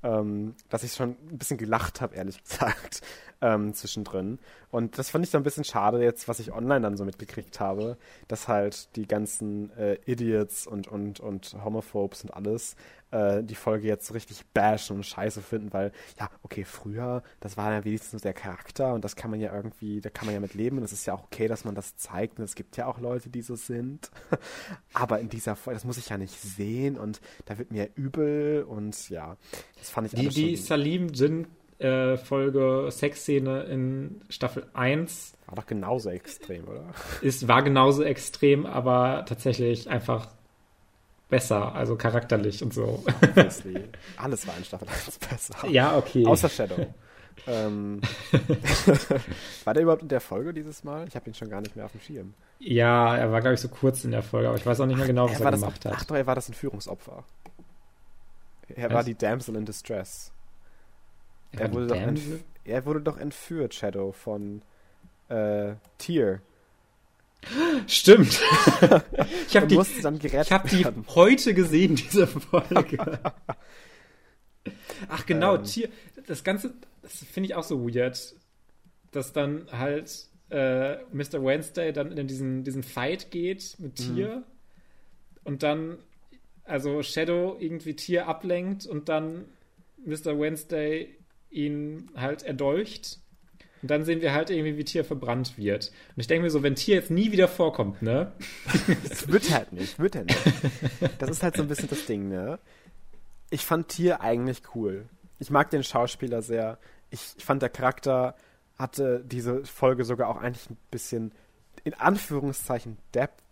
[0.02, 3.02] ähm, dass ich schon ein bisschen gelacht habe, ehrlich gesagt,
[3.40, 4.38] ähm, zwischendrin.
[4.70, 7.60] Und das fand ich so ein bisschen schade jetzt, was ich online dann so mitgekriegt
[7.60, 7.96] habe,
[8.28, 12.74] dass halt die ganzen äh, Idiots und, und, und Homophobes und alles
[13.14, 17.56] äh, die Folge jetzt so richtig bashen und scheiße finden, weil, ja, okay, früher, das
[17.56, 20.40] war ja wenigstens der Charakter und das kann man ja irgendwie, da kann man ja
[20.40, 22.76] mit leben und es ist ja auch okay, dass man das zeigt und es gibt
[22.76, 24.10] ja auch Leute, die so sind.
[24.92, 28.64] Aber in dieser Folge, das muss ich ja nicht sehen und da wird mir übel
[28.68, 29.36] und ja,
[29.78, 31.46] das fand ich Die, die Salim Jin
[31.78, 36.84] äh, Folge Sexszene in Staffel 1 war doch genauso extrem, oder?
[37.20, 40.28] ist, war genauso extrem, aber tatsächlich einfach
[41.28, 43.04] besser, also charakterlich und so.
[43.22, 43.84] Obviously.
[44.16, 45.68] Alles war in Staffel 1 besser.
[45.68, 46.26] ja, okay.
[46.26, 46.86] Außer Shadow.
[47.46, 48.00] ähm,
[49.64, 51.06] war der überhaupt in der Folge dieses Mal?
[51.08, 52.34] Ich habe ihn schon gar nicht mehr auf dem Schirm.
[52.60, 54.96] ja, er war, glaube ich, so kurz in der Folge, aber ich weiß auch nicht
[54.96, 56.10] mehr genau, was er, das, gemacht Ach hat.
[56.10, 57.24] doch, er war das Entführungsopfer.
[58.68, 58.94] Er Was?
[58.94, 60.32] war die Damsel in Distress.
[61.58, 62.32] Er wurde, doch Damsel?
[62.34, 64.62] entf er wurde doch entführt, Shadow, von
[65.28, 66.40] äh, Tyr.
[67.86, 68.28] Stimmt.
[69.48, 72.96] ich habe die, ich hab die heute gesehen, diese Folge.
[75.08, 75.64] Ach genau, Ähm.
[75.64, 75.88] Tier.
[76.26, 78.34] Das Ganze, das finde ich auch so weird,
[79.12, 81.44] dass dann halt äh, Mr.
[81.44, 84.14] Wednesday dann in diesen, diesen Fight geht mit Mhm.
[84.14, 84.42] Tier
[85.42, 85.98] und dann
[86.64, 89.44] also Shadow irgendwie Tier ablenkt und dann
[90.04, 90.38] Mr.
[90.38, 91.14] Wednesday
[91.54, 93.20] ihn halt erdolcht.
[93.82, 95.92] Und dann sehen wir halt irgendwie, wie Tier verbrannt wird.
[96.16, 98.32] Und ich denke mir so, wenn Tier jetzt nie wieder vorkommt, ne?
[99.08, 100.42] Das wird halt nicht, wird halt nicht.
[101.18, 102.58] Das ist halt so ein bisschen das Ding, ne?
[103.50, 105.06] Ich fand Tier eigentlich cool.
[105.38, 106.78] Ich mag den Schauspieler sehr.
[107.10, 108.34] Ich, ich fand, der Charakter
[108.78, 111.32] hatte diese Folge sogar auch eigentlich ein bisschen,
[111.84, 113.42] in Anführungszeichen, Depth.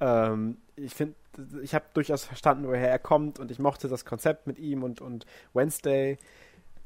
[0.00, 1.14] Ähm, ich finde,
[1.62, 5.00] ich habe durchaus verstanden, woher er kommt und ich mochte das Konzept mit ihm und,
[5.00, 6.18] und Wednesday.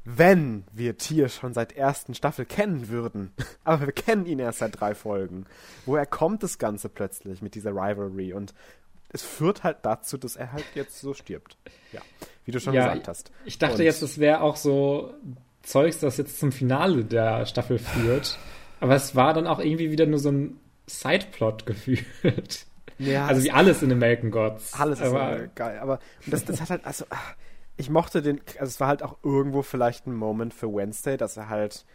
[0.05, 3.33] Wenn wir Tier schon seit ersten Staffel kennen würden,
[3.63, 5.45] aber wir kennen ihn erst seit drei Folgen,
[5.85, 8.33] woher kommt das Ganze plötzlich mit dieser Rivalry?
[8.33, 8.53] Und
[9.09, 11.57] es führt halt dazu, dass er halt jetzt so stirbt.
[11.91, 12.01] Ja,
[12.45, 13.31] wie du schon Ja, gesagt hast.
[13.45, 15.13] Ich dachte Und- jetzt, es wäre auch so
[15.63, 18.37] Zeugs, das jetzt zum Finale der Staffel führt.
[18.79, 22.67] Aber es war dann auch irgendwie wieder nur so ein Sideplot gefühlt.
[22.99, 24.73] Ja, Also wie alles in American Gods.
[24.79, 27.17] Alles ist aber, geil, aber das, das hat halt, also, ah,
[27.77, 31.37] ich mochte den, also es war halt auch irgendwo vielleicht ein Moment für Wednesday, dass
[31.37, 31.85] er halt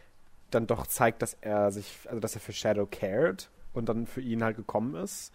[0.51, 4.21] dann doch zeigt, dass er sich, also dass er für Shadow cared und dann für
[4.21, 5.33] ihn halt gekommen ist.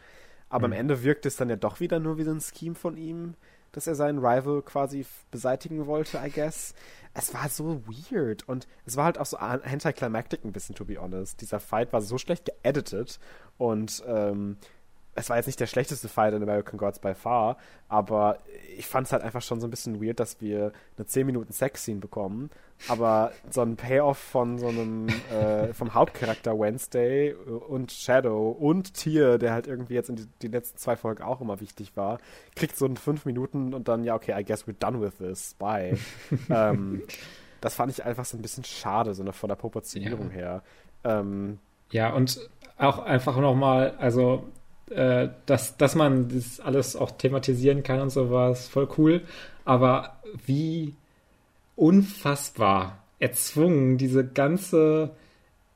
[0.49, 0.73] Aber Mhm.
[0.73, 3.35] am Ende wirkt es dann ja doch wieder nur wie so ein Scheme von ihm,
[3.71, 6.73] dass er seinen Rival quasi beseitigen wollte, I guess.
[7.13, 10.85] Es war so weird und es war halt auch so an- anticlimactic ein bisschen, to
[10.85, 11.41] be honest.
[11.41, 13.19] Dieser Fight war so schlecht geeditet
[13.57, 14.57] und ähm,
[15.15, 17.57] es war jetzt nicht der schlechteste Fight in American Gods by far,
[17.87, 18.37] aber
[18.77, 21.53] ich fand es halt einfach schon so ein bisschen weird, dass wir eine 10 Minuten
[21.53, 22.49] Sex-Scene bekommen,
[22.89, 29.37] aber so ein Payoff von so einem, äh, vom Hauptcharakter Wednesday und Shadow und Tier,
[29.37, 32.19] der halt irgendwie jetzt in die, die letzten zwei Folgen auch immer wichtig war,
[32.55, 35.53] kriegt so ein 5 Minuten und dann, ja, okay, I guess we're done with this,
[35.53, 35.97] bye.
[36.49, 37.03] ähm,
[37.61, 40.61] das fand ich einfach so ein bisschen schade, so eine, von der Proportionierung her.
[41.05, 41.59] Ähm,
[41.91, 44.43] Ja, und auch einfach nochmal, also,
[44.89, 49.21] äh, dass, dass man das alles auch thematisieren kann und so war es voll cool.
[49.63, 50.95] Aber wie
[51.75, 55.11] unfassbar erzwungen diese ganze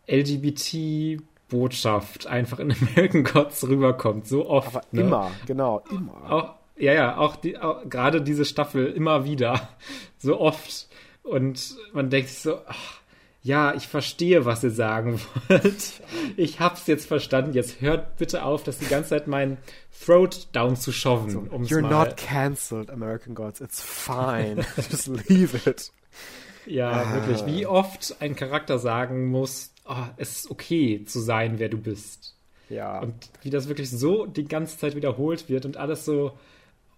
[0.08, 4.76] LGBT-Botschaft einfach in American Gods rüberkommt, so oft.
[4.76, 5.02] aber ne?
[5.02, 6.32] immer, genau, immer.
[6.32, 9.70] Auch, ja, ja, auch, die, auch gerade diese Staffel immer wieder,
[10.18, 10.88] so oft.
[11.24, 13.02] Und man denkt sich so, ach,
[13.42, 16.02] ja, ich verstehe, was ihr sagen wollt.
[16.38, 17.54] Ich hab's jetzt verstanden.
[17.54, 19.58] Jetzt hört bitte auf, das die ganze Zeit meinen
[20.06, 21.30] Throat down zu shoven.
[21.30, 21.90] So, um's You're mal.
[22.08, 23.62] not cancelled, American Gods.
[23.62, 24.66] It's fine.
[24.76, 25.92] Just leave it.
[26.66, 27.14] Ja, Ah.
[27.16, 27.46] wirklich.
[27.46, 32.36] Wie oft ein Charakter sagen muss, oh, es ist okay zu sein, wer du bist.
[32.70, 33.00] Ja.
[33.00, 36.38] Und wie das wirklich so die ganze Zeit wiederholt wird und alles so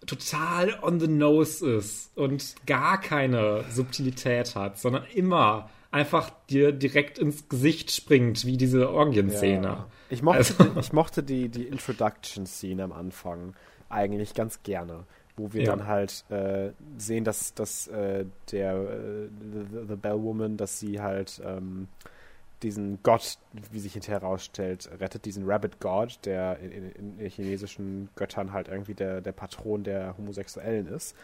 [0.05, 7.19] total on the nose ist und gar keine Subtilität hat, sondern immer einfach dir direkt
[7.19, 9.67] ins Gesicht springt, wie diese Orgienszene.
[9.67, 9.87] Ja.
[10.09, 13.53] Ich mochte, Also- ich mochte die, die Introduction-Scene am Anfang
[13.89, 15.03] eigentlich ganz gerne,
[15.35, 15.75] wo wir Ja.
[15.75, 19.27] dann halt äh, sehen, dass, dass äh, der äh,
[19.71, 21.87] the, the Bellwoman, dass sie halt ähm,
[22.63, 23.37] diesen Gott,
[23.71, 28.67] wie sich hinterher herausstellt, rettet, diesen Rabbit God, der in, in, in chinesischen Göttern halt
[28.67, 31.15] irgendwie der, der Patron der Homosexuellen ist.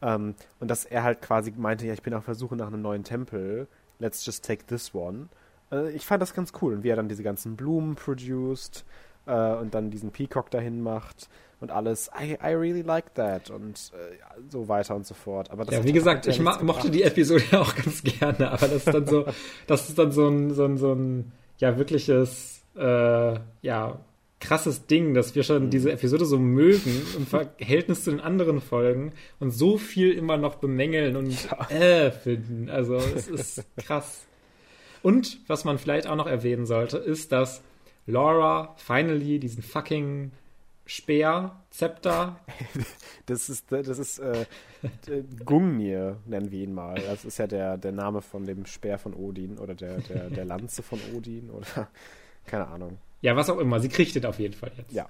[0.00, 2.82] Ähm, und dass er halt quasi meinte, ja, ich bin auf der Suche nach einem
[2.82, 3.68] neuen Tempel.
[3.98, 5.28] Let's just take this one.
[5.72, 6.74] Äh, ich fand das ganz cool.
[6.74, 8.84] Und wie er dann diese ganzen Blumen produced
[9.26, 11.28] äh, und dann diesen Peacock dahin macht
[11.60, 12.10] und alles.
[12.18, 13.50] I, I really like that.
[13.50, 14.16] Und äh,
[14.50, 15.50] so weiter und so fort.
[15.50, 18.86] Aber das ja, wie gesagt, ich mo mochte die Episode auch ganz gerne, aber das
[18.86, 19.26] ist dann so,
[19.66, 23.98] das ist dann so ein, so ein, so ein ja, wirkliches, äh, ja,
[24.40, 25.70] krasses Ding, dass wir schon mhm.
[25.70, 30.56] diese Episode so mögen im Verhältnis zu den anderen Folgen und so viel immer noch
[30.56, 32.70] bemängeln und äh finden.
[32.70, 34.26] Also es ist krass.
[35.02, 37.62] Und was man vielleicht auch noch erwähnen sollte, ist, dass
[38.06, 40.32] Laura finally diesen fucking
[40.86, 42.40] Speer, Zepter.
[43.26, 44.46] Das ist, das ist äh,
[45.44, 46.94] Gungnir, nennen wir ihn mal.
[46.94, 50.46] Das ist ja der, der Name von dem Speer von Odin oder der, der, der
[50.46, 51.90] Lanze von Odin oder
[52.46, 52.96] keine Ahnung.
[53.20, 53.80] Ja, was auch immer.
[53.80, 54.92] Sie kriegt es auf jeden Fall jetzt.
[54.92, 55.08] Ja.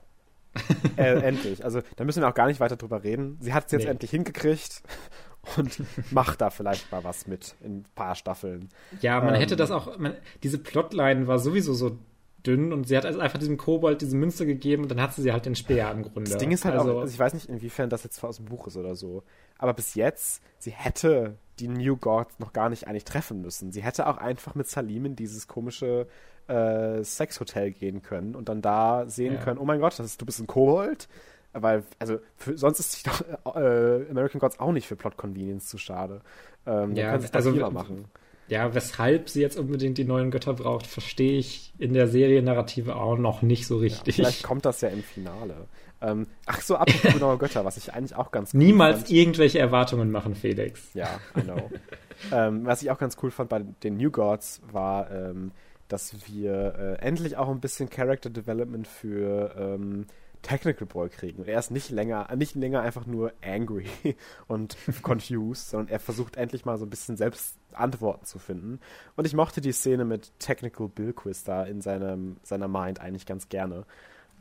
[0.97, 1.65] äh, endlich.
[1.65, 3.39] Also da müssen wir auch gar nicht weiter drüber reden.
[3.41, 3.91] Sie hat es jetzt nee.
[3.91, 4.83] endlich hingekriegt
[5.57, 8.71] und macht da vielleicht mal was mit in ein paar Staffeln.
[9.01, 9.99] Ja, man ähm, hätte das auch.
[9.99, 11.99] Man, diese Plotline war sowieso so
[12.47, 15.23] dünn und sie hat also einfach diesem Kobold diese Münze gegeben und dann hat sie
[15.23, 16.31] sie halt den Speer im Grunde.
[16.31, 18.47] Das Ding ist halt also, auch, also ich weiß nicht, inwiefern das jetzt aus dem
[18.47, 19.23] Buch ist oder so,
[19.59, 23.73] aber bis jetzt, sie hätte die New Gods noch gar nicht eigentlich treffen müssen.
[23.73, 26.07] Sie hätte auch einfach mit Salim in dieses komische
[26.49, 29.40] äh, Sexhotel gehen können und dann da sehen ja.
[29.40, 31.09] können, oh mein Gott, ist, du bist ein Kobold.
[31.53, 33.22] Weil, also, für, sonst ist sich doch
[33.57, 36.20] äh, American Gods auch nicht für Plot Convenience zu schade.
[36.66, 38.05] Ähm, ja, also, machen.
[38.49, 43.18] Ja, weshalb sie jetzt unbedingt die neuen Götter braucht, verstehe ich in der Seriennarrative auch
[43.18, 44.16] noch nicht so richtig.
[44.16, 45.68] Ja, vielleicht kommt das ja im Finale.
[46.01, 49.11] Ähm, ach so, apropos neue Götter, was ich eigentlich auch ganz cool Niemals fand.
[49.11, 50.94] irgendwelche Erwartungen machen, Felix.
[50.94, 51.70] Ja, I know.
[52.32, 55.53] ähm, was ich auch ganz cool fand bei den New Gods war, ähm,
[55.89, 60.07] dass wir äh, endlich auch ein bisschen Character Development für ähm,
[60.43, 61.41] Technical Boy kriegen.
[61.43, 63.86] Und er ist nicht länger, nicht länger einfach nur angry
[64.47, 68.80] und confused, sondern er versucht endlich mal so ein bisschen selbst Antworten zu finden.
[69.16, 73.26] Und ich mochte die Szene mit Technical Bill Quiz da in seinem, seiner Mind eigentlich
[73.26, 73.84] ganz gerne.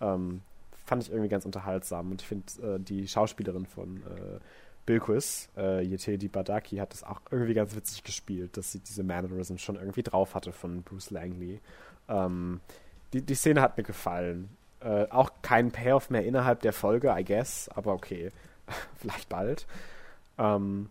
[0.02, 0.42] Ähm,
[0.86, 2.12] fand ich irgendwie ganz unterhaltsam.
[2.12, 4.40] Und ich finde, äh, die Schauspielerin von äh,
[4.88, 9.58] Bilquis, äh, Yetedi Badaki, hat das auch irgendwie ganz witzig gespielt, dass sie diese Mannerism
[9.58, 11.60] schon irgendwie drauf hatte von Bruce Langley.
[12.08, 12.62] Ähm,
[13.14, 14.50] die, die Szene hat mir gefallen.
[14.80, 18.32] Äh, auch kein Payoff mehr innerhalb der Folge, I guess, aber okay.
[18.96, 19.68] Vielleicht bald.
[20.38, 20.90] Ähm,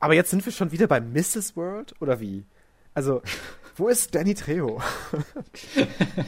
[0.00, 1.56] aber jetzt sind wir schon wieder bei Mrs.
[1.56, 2.44] World, oder wie?
[2.94, 3.22] Also,
[3.76, 4.82] wo ist Danny Trejo?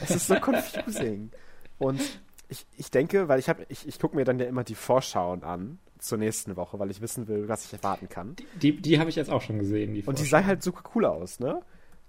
[0.01, 1.31] es ist so confusing.
[1.79, 2.01] Und
[2.47, 5.43] ich, ich denke, weil ich habe, ich, ich gucke mir dann ja immer die Vorschauen
[5.43, 8.35] an zur nächsten Woche, weil ich wissen will, was ich erwarten kann.
[8.35, 9.93] Die, die, die habe ich jetzt auch schon gesehen.
[9.93, 11.61] Die Und die sah halt super cool aus, ne?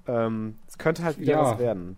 [0.06, 1.42] Ähm, es könnte halt wieder ja.
[1.42, 1.96] was werden.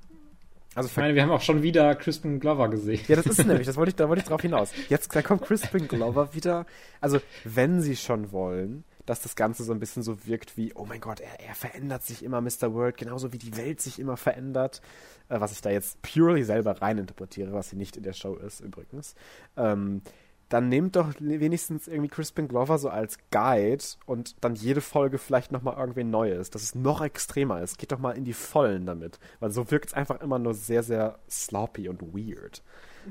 [0.75, 3.01] Also ich meine, wir haben auch schon wieder Crispin Glover gesehen.
[3.09, 4.73] Ja, das ist nämlich, das wollte ich, da wollte ich drauf hinaus.
[4.91, 6.67] Jetzt da kommt Crispin Glover wieder.
[7.01, 10.85] Also, wenn sie schon wollen, dass das Ganze so ein bisschen so wirkt wie, oh
[10.85, 12.75] mein Gott, er, er verändert sich immer, Mr.
[12.75, 14.83] World, genauso wie die Welt sich immer verändert,
[15.31, 18.61] äh, was ich da jetzt purely selber reininterpretiere, was sie nicht in der Show ist
[18.61, 19.15] übrigens.
[19.57, 20.03] Ähm,
[20.49, 25.51] dann nehmt doch wenigstens irgendwie Crispin Glover so als Guide und dann jede Folge vielleicht
[25.51, 27.79] nochmal irgendwie Neues, dass es noch extremer ist.
[27.79, 29.19] Geht doch mal in die Vollen damit.
[29.41, 32.63] Weil so wirkt es einfach immer nur sehr, sehr sloppy und weird.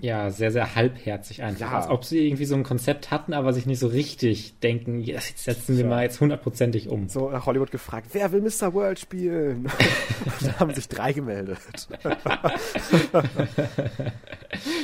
[0.02, 1.72] Ja, sehr, sehr halbherzig einfach.
[1.72, 1.78] Ja.
[1.78, 5.38] Als ob sie irgendwie so ein Konzept hatten, aber sich nicht so richtig denken, jetzt
[5.40, 7.08] setzen wir mal jetzt hundertprozentig um.
[7.08, 8.74] So nach Hollywood gefragt, wer will Mr.
[8.74, 9.66] World spielen?
[10.26, 11.60] und da haben sich drei gemeldet.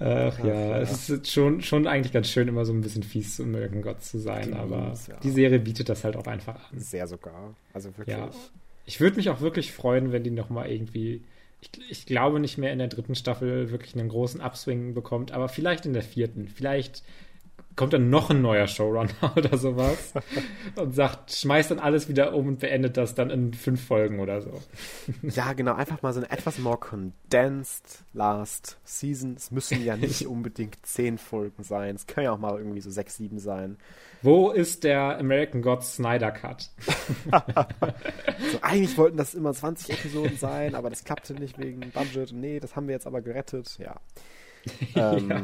[0.00, 3.42] Ach ja, es ist schon, schon eigentlich ganz schön, immer so ein bisschen fies zu
[3.42, 5.16] American Gods zu sein, die aber ja.
[5.20, 6.78] die Serie bietet das halt auch einfach an.
[6.78, 7.56] Sehr sogar.
[7.72, 8.16] Also wirklich.
[8.16, 8.30] Ja.
[8.86, 11.22] Ich würde mich auch wirklich freuen, wenn die nochmal irgendwie
[11.60, 15.48] ich, ich, glaube nicht mehr in der dritten Staffel wirklich einen großen Upswing bekommt, aber
[15.48, 16.46] vielleicht in der vierten.
[16.48, 17.02] Vielleicht
[17.78, 20.12] kommt dann noch ein neuer Showrunner oder sowas
[20.74, 24.42] und sagt, schmeißt dann alles wieder um und beendet das dann in fünf Folgen oder
[24.42, 24.52] so.
[25.22, 29.34] Ja, genau, einfach mal so ein etwas more condensed last season.
[29.36, 31.94] Es müssen ja nicht unbedingt zehn Folgen sein.
[31.94, 33.76] Es können ja auch mal irgendwie so sechs, sieben sein.
[34.22, 36.70] Wo ist der American Gods Snyder Cut?
[38.50, 42.32] so, eigentlich wollten das immer 20 Episoden sein, aber das klappte nicht wegen Budget.
[42.32, 43.78] Nee, das haben wir jetzt aber gerettet.
[43.78, 44.00] Ja.
[44.96, 45.42] Ähm, ja.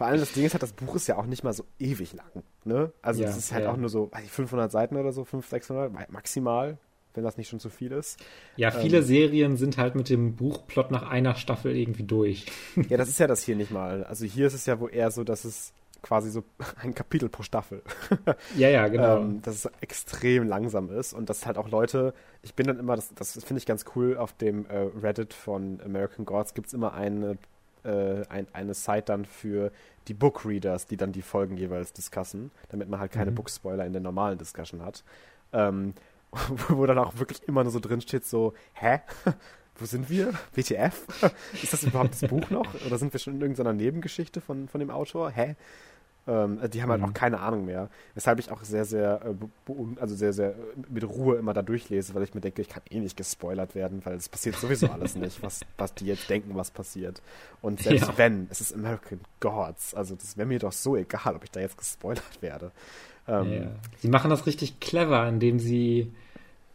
[0.00, 2.14] Vor allem das Ding ist halt, das Buch ist ja auch nicht mal so ewig
[2.14, 2.42] lang.
[2.64, 2.90] Ne?
[3.02, 3.70] Also es ja, ist halt ja.
[3.70, 6.78] auch nur so 500 Seiten oder so, 500, 600 maximal,
[7.12, 8.18] wenn das nicht schon zu viel ist.
[8.56, 12.46] Ja, viele ähm, Serien sind halt mit dem Buchplot nach einer Staffel irgendwie durch.
[12.88, 14.02] ja, das ist ja das hier nicht mal.
[14.04, 16.44] Also hier ist es ja wohl eher so, dass es quasi so
[16.82, 17.82] ein Kapitel pro Staffel.
[18.56, 19.18] ja, ja, genau.
[19.18, 22.96] Ähm, dass es extrem langsam ist und dass halt auch Leute, ich bin dann immer,
[22.96, 26.72] das, das finde ich ganz cool, auf dem äh, Reddit von American Gods gibt es
[26.72, 27.36] immer eine
[27.84, 29.72] äh, ein, eine Site dann für
[30.08, 33.36] die Bookreaders, die dann die Folgen jeweils discussen, damit man halt keine mhm.
[33.36, 35.04] Bookspoiler in der normalen Discussion hat.
[35.52, 35.94] Ähm,
[36.68, 39.00] wo dann auch wirklich immer nur so drin steht, so, hä?
[39.76, 40.34] Wo sind wir?
[40.54, 41.06] WTF?
[41.62, 42.66] Ist das überhaupt das Buch noch?
[42.86, 45.30] Oder sind wir schon in irgendeiner Nebengeschichte von, von dem Autor?
[45.30, 45.56] Hä?
[46.26, 47.08] Ähm, die haben halt mhm.
[47.08, 47.88] auch keine Ahnung mehr.
[48.14, 50.54] Weshalb ich auch sehr, sehr, äh, also sehr, sehr
[50.88, 54.04] mit Ruhe immer da durchlese, weil ich mir denke, ich kann eh nicht gespoilert werden,
[54.04, 57.22] weil es passiert sowieso alles nicht, was, was die jetzt denken, was passiert.
[57.62, 58.18] Und selbst ja.
[58.18, 59.94] wenn, es ist American Gods.
[59.94, 62.70] Also das wäre mir doch so egal, ob ich da jetzt gespoilert werde.
[63.26, 63.68] Ähm, ja.
[63.98, 66.12] Sie machen das richtig clever, indem sie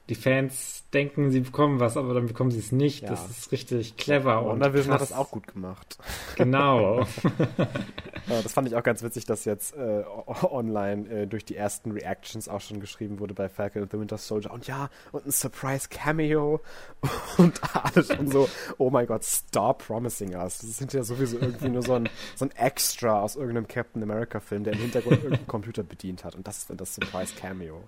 [0.10, 3.04] die Fans denken, sie bekommen was, aber dann bekommen sie es nicht.
[3.04, 3.10] Ja.
[3.10, 4.44] Das ist richtig clever.
[4.44, 5.98] Und WandaVision hat das auch gut gemacht.
[6.36, 7.08] Genau.
[8.28, 10.04] das fand ich auch ganz witzig, dass jetzt äh,
[10.44, 14.18] online äh, durch die ersten Reactions auch schon geschrieben wurde bei Falcon and the Winter
[14.18, 14.52] Soldier.
[14.52, 16.62] Und ja, und ein Surprise Cameo
[17.38, 18.48] und alles schon so,
[18.78, 20.60] oh mein Gott, stop promising us.
[20.60, 24.40] Das sind ja sowieso irgendwie nur so ein, so ein Extra aus irgendeinem Captain America
[24.40, 26.36] Film, der im Hintergrund irgendeinen Computer bedient hat.
[26.36, 27.84] Und das ist dann das Surprise Cameo.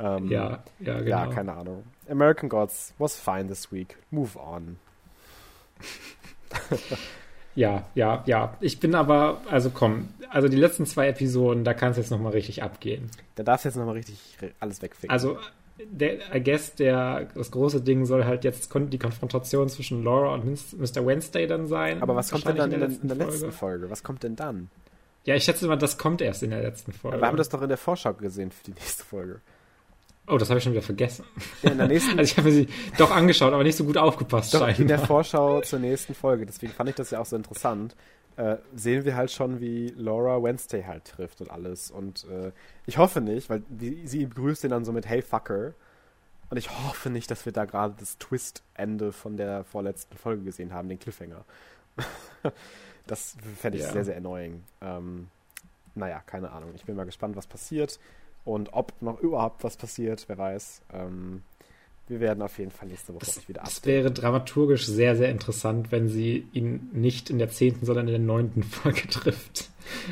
[0.00, 1.08] Ähm, ja, ja, genau.
[1.08, 1.84] Ja, keine Ahnung.
[2.08, 3.96] American Gods was fine this week.
[4.10, 4.78] Move on.
[7.54, 8.56] ja, ja, ja.
[8.60, 12.32] Ich bin aber, also komm, also die letzten zwei Episoden, da kann es jetzt nochmal
[12.32, 13.10] richtig abgehen.
[13.34, 14.18] Da darfst du jetzt nochmal richtig
[14.58, 15.10] alles wegficken.
[15.10, 15.38] Also,
[15.82, 20.44] der, I guess, der, das große Ding soll halt jetzt die Konfrontation zwischen Laura und
[20.44, 21.06] Mr.
[21.06, 22.02] Wednesday dann sein.
[22.02, 23.90] Aber was kommt denn dann in der, in der letzten Folge?
[23.90, 24.70] Was kommt denn dann?
[25.24, 27.16] Ja, ich schätze mal, das kommt erst in der letzten Folge.
[27.16, 29.40] Aber wir haben das doch in der Vorschau gesehen für die nächste Folge.
[30.30, 31.24] Oh, das habe ich schon wieder vergessen.
[31.62, 32.68] Ja, in der nächsten also ich habe sie
[32.98, 34.54] doch angeschaut, aber nicht so gut aufgepasst.
[34.54, 37.96] Doch, in der Vorschau zur nächsten Folge, deswegen fand ich das ja auch so interessant,
[38.36, 41.90] äh, sehen wir halt schon, wie Laura Wednesday halt trifft und alles.
[41.90, 42.52] Und äh,
[42.86, 45.74] ich hoffe nicht, weil die, sie begrüßt ihn dann so mit Hey Fucker.
[46.48, 50.72] Und ich hoffe nicht, dass wir da gerade das Twist-Ende von der vorletzten Folge gesehen
[50.72, 51.44] haben, den Cliffhanger.
[53.06, 53.92] das fände ich ja.
[53.92, 54.62] sehr, sehr annoying.
[54.80, 55.28] Ähm,
[55.94, 56.70] naja, keine Ahnung.
[56.74, 58.00] Ich bin mal gespannt, was passiert.
[58.44, 60.82] Und ob noch überhaupt was passiert, wer weiß.
[60.92, 61.42] Ähm,
[62.10, 63.80] wir werden auf jeden Fall nächste Woche das, wieder updaten.
[63.80, 68.12] Es wäre dramaturgisch sehr, sehr interessant, wenn sie ihn nicht in der zehnten, sondern in
[68.12, 69.70] der neunten Folge trifft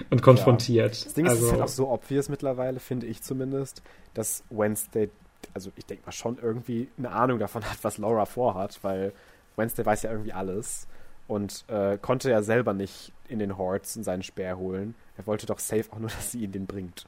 [0.08, 0.96] und konfrontiert.
[0.96, 1.04] Ja.
[1.04, 3.82] Das Ding also, ist halt auch so obvious mittlerweile, finde ich zumindest,
[4.14, 5.10] dass Wednesday,
[5.54, 9.12] also ich denke mal schon irgendwie eine Ahnung davon hat, was Laura vorhat, weil
[9.56, 10.86] Wednesday weiß ja irgendwie alles
[11.26, 14.94] und äh, konnte ja selber nicht in den Hordes seinen Speer holen.
[15.16, 17.06] Er wollte doch safe auch nur, dass sie ihn den bringt.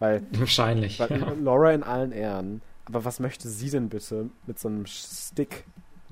[0.00, 0.98] Weil, Wahrscheinlich.
[0.98, 1.32] Weil ja.
[1.40, 2.62] Laura in allen Ehren.
[2.86, 5.64] Aber was möchte sie denn bitte mit so einem Stick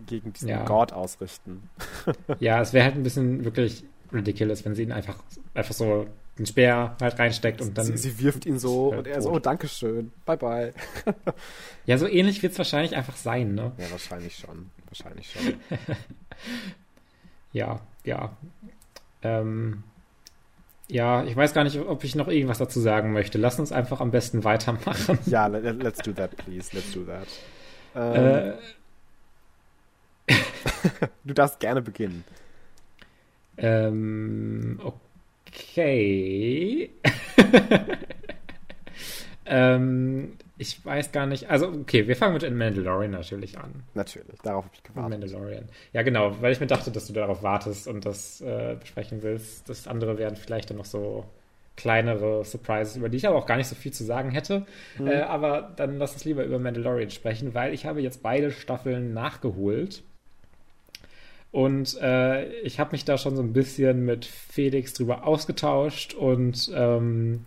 [0.06, 0.64] gegen diesen ja.
[0.64, 1.68] God ausrichten?
[2.38, 3.82] ja, es wäre halt ein bisschen wirklich
[4.12, 5.16] ridiculous, wenn sie ihn einfach,
[5.54, 6.06] einfach so
[6.38, 7.86] den Speer halt reinsteckt und dann.
[7.86, 10.72] Sie, sie wirft ihn so und er so, oh, Dankeschön, bye bye.
[11.86, 13.72] ja, so ähnlich wird es wahrscheinlich einfach sein, ne?
[13.78, 14.70] Ja, wahrscheinlich schon.
[14.86, 15.54] Wahrscheinlich schon.
[17.52, 18.36] ja, ja.
[19.22, 19.82] Ähm,
[20.88, 23.36] ja, ich weiß gar nicht, ob ich noch irgendwas dazu sagen möchte.
[23.38, 25.18] Lass uns einfach am besten weitermachen.
[25.26, 26.70] Ja, let's do that, please.
[26.74, 27.28] Let's do that.
[27.94, 28.54] Ähm,
[30.26, 30.34] äh,
[31.24, 32.24] du darfst gerne beginnen.
[33.58, 34.80] Ähm,
[35.46, 36.90] okay.
[39.46, 41.48] ähm, ich weiß gar nicht.
[41.48, 43.84] Also, okay, wir fangen mit Mandalorian natürlich an.
[43.94, 45.20] Natürlich, darauf habe ich gewartet.
[45.20, 45.64] Mandalorian.
[45.92, 49.68] Ja, genau, weil ich mir dachte, dass du darauf wartest und das äh, besprechen willst.
[49.68, 51.24] Das andere wären vielleicht dann noch so
[51.76, 54.66] kleinere Surprises, über die ich aber auch gar nicht so viel zu sagen hätte.
[54.98, 55.06] Mhm.
[55.06, 59.14] Äh, aber dann lass uns lieber über Mandalorian sprechen, weil ich habe jetzt beide Staffeln
[59.14, 60.02] nachgeholt.
[61.52, 66.70] Und äh, ich habe mich da schon so ein bisschen mit Felix drüber ausgetauscht und
[66.74, 67.46] ähm,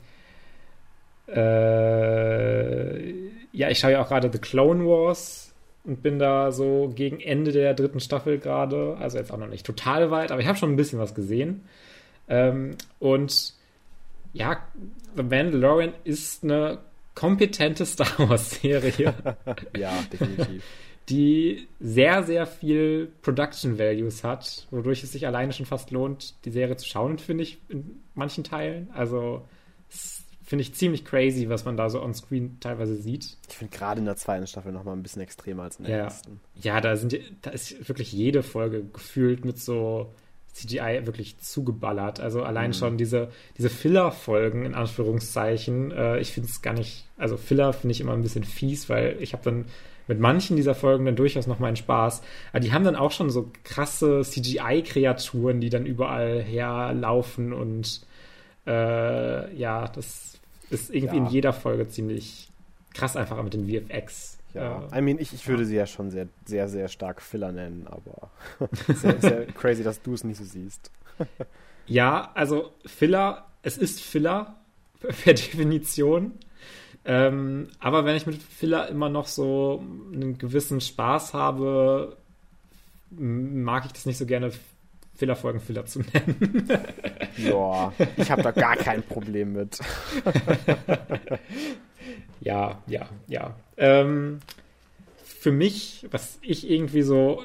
[1.33, 3.11] äh,
[3.53, 5.53] ja, ich schaue ja auch gerade The Clone Wars
[5.83, 8.97] und bin da so gegen Ende der dritten Staffel gerade.
[8.99, 11.63] Also jetzt auch noch nicht total weit, aber ich habe schon ein bisschen was gesehen.
[12.27, 13.53] Ähm, und
[14.33, 14.63] ja,
[15.15, 16.79] The Mandalorian ist eine
[17.15, 19.13] kompetente Star Wars-Serie.
[19.77, 20.63] ja, definitiv.
[21.09, 26.51] Die sehr, sehr viel Production Values hat, wodurch es sich alleine schon fast lohnt, die
[26.51, 28.89] Serie zu schauen, finde ich, in manchen Teilen.
[28.93, 29.45] Also,
[30.51, 33.37] finde ich ziemlich crazy, was man da so on screen teilweise sieht.
[33.47, 35.95] Ich finde gerade in der zweiten Staffel noch mal ein bisschen extremer als in der
[35.95, 36.03] ja.
[36.03, 36.41] ersten.
[36.55, 40.11] Ja, da sind da ist wirklich jede Folge gefühlt mit so
[40.51, 42.19] CGI wirklich zugeballert.
[42.19, 42.73] Also allein mhm.
[42.73, 45.91] schon diese, diese Filler-Folgen in Anführungszeichen.
[45.91, 49.15] Äh, ich finde es gar nicht, also Filler finde ich immer ein bisschen fies, weil
[49.21, 49.67] ich habe dann
[50.09, 52.23] mit manchen dieser Folgen dann durchaus noch meinen Spaß.
[52.51, 58.01] Aber die haben dann auch schon so krasse CGI-Kreaturen, die dann überall herlaufen und
[58.67, 60.40] äh, ja, das
[60.71, 61.23] ist irgendwie ja.
[61.23, 62.49] in jeder Folge ziemlich
[62.93, 65.67] krass einfach mit den VFX Ja, äh, I mean, ich, ich würde ja.
[65.67, 68.31] sie ja schon sehr, sehr, sehr stark Filler nennen, aber
[68.87, 70.91] sehr, sehr crazy, dass du es nicht so siehst.
[71.87, 74.55] ja, also Filler, es ist Filler
[74.99, 76.33] per Definition.
[77.03, 82.17] Ähm, aber wenn ich mit Filler immer noch so einen gewissen Spaß habe,
[83.09, 84.51] mag ich das nicht so gerne,
[85.21, 86.67] Fillerfolgen Filler zu nennen.
[87.37, 89.77] ja, ich habe da gar kein Problem mit.
[92.39, 93.55] ja, ja, ja.
[93.77, 94.39] Ähm,
[95.23, 97.43] für mich, was ich irgendwie so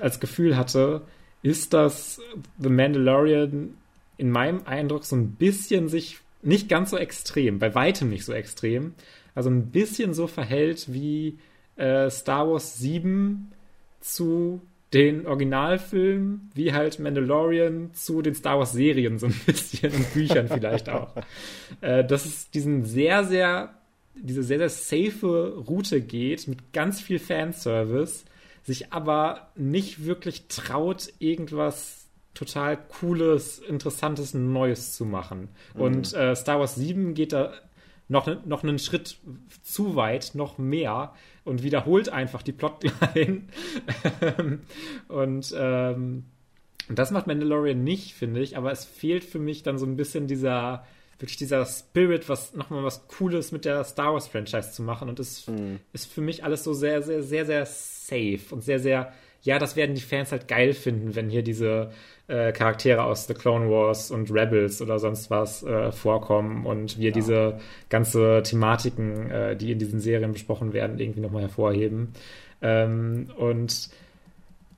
[0.00, 1.02] als Gefühl hatte,
[1.44, 2.20] ist, dass
[2.58, 3.76] The Mandalorian
[4.16, 8.32] in meinem Eindruck so ein bisschen sich nicht ganz so extrem, bei weitem nicht so
[8.32, 8.94] extrem,
[9.36, 11.38] also ein bisschen so verhält wie
[11.76, 13.52] äh, Star Wars 7
[14.00, 14.60] zu
[14.92, 20.48] den Originalfilmen, wie halt Mandalorian zu den Star Wars Serien so ein bisschen und Büchern
[20.48, 21.14] vielleicht auch.
[21.80, 23.74] Äh, dass es diesen sehr, sehr,
[24.14, 28.24] diese sehr, sehr safe Route geht mit ganz viel Fanservice,
[28.62, 35.48] sich aber nicht wirklich traut, irgendwas total cooles, interessantes Neues zu machen.
[35.74, 35.80] Mhm.
[35.80, 37.52] Und äh, Star Wars 7 geht da
[38.08, 39.16] noch, noch einen Schritt
[39.62, 43.42] zu weit, noch mehr und wiederholt einfach die Plotline.
[45.08, 46.24] und ähm,
[46.88, 50.26] das macht Mandalorian nicht, finde ich, aber es fehlt für mich dann so ein bisschen
[50.26, 50.84] dieser
[51.22, 55.20] wirklich dieser Spirit, was nochmal was Cooles mit der Star Wars Franchise zu machen und
[55.20, 55.78] es mhm.
[55.92, 59.12] ist für mich alles so sehr, sehr, sehr, sehr safe und sehr, sehr
[59.42, 61.90] ja, das werden die Fans halt geil finden, wenn hier diese
[62.28, 67.08] äh, Charaktere aus The Clone Wars und Rebels oder sonst was äh, vorkommen und wir
[67.08, 67.14] ja.
[67.14, 72.12] diese ganze Thematiken, äh, die in diesen Serien besprochen werden, irgendwie nochmal hervorheben.
[72.62, 73.90] Ähm, und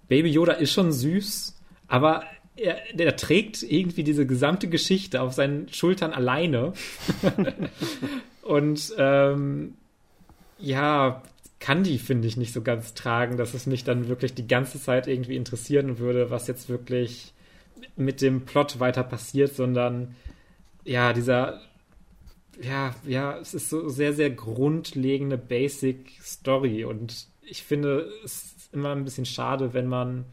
[0.09, 2.25] Baby Yoda ist schon süß, aber
[2.57, 6.73] er, der trägt irgendwie diese gesamte Geschichte auf seinen Schultern alleine.
[8.43, 9.75] und ähm,
[10.59, 11.23] ja,
[11.65, 14.79] kann die, finde ich, nicht so ganz tragen, dass es mich dann wirklich die ganze
[14.79, 17.33] Zeit irgendwie interessieren würde, was jetzt wirklich
[17.97, 20.15] mit dem Plot weiter passiert, sondern
[20.85, 21.63] ja, dieser,
[22.61, 28.75] ja, ja, es ist so sehr, sehr grundlegende Basic Story und ich finde es ist
[28.75, 30.27] immer ein bisschen schade, wenn man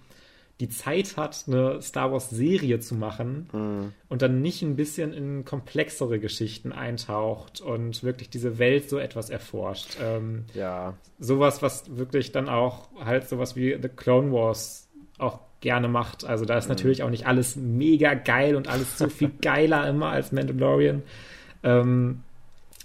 [0.62, 3.93] die Zeit hat, eine Star Wars-Serie zu machen mhm.
[4.09, 9.32] und dann nicht ein bisschen in komplexere Geschichten eintaucht und wirklich diese Welt so etwas
[9.32, 9.97] erforscht.
[10.01, 10.93] Ähm, ja.
[11.20, 14.88] Sowas, was wirklich dann auch halt sowas wie The Clone Wars
[15.18, 16.26] auch gerne macht.
[16.26, 16.76] Also da ist mhm.
[16.76, 21.01] natürlich auch nicht alles mega geil und alles so viel geiler immer als Mandalorian.
[21.64, 22.22] Ähm,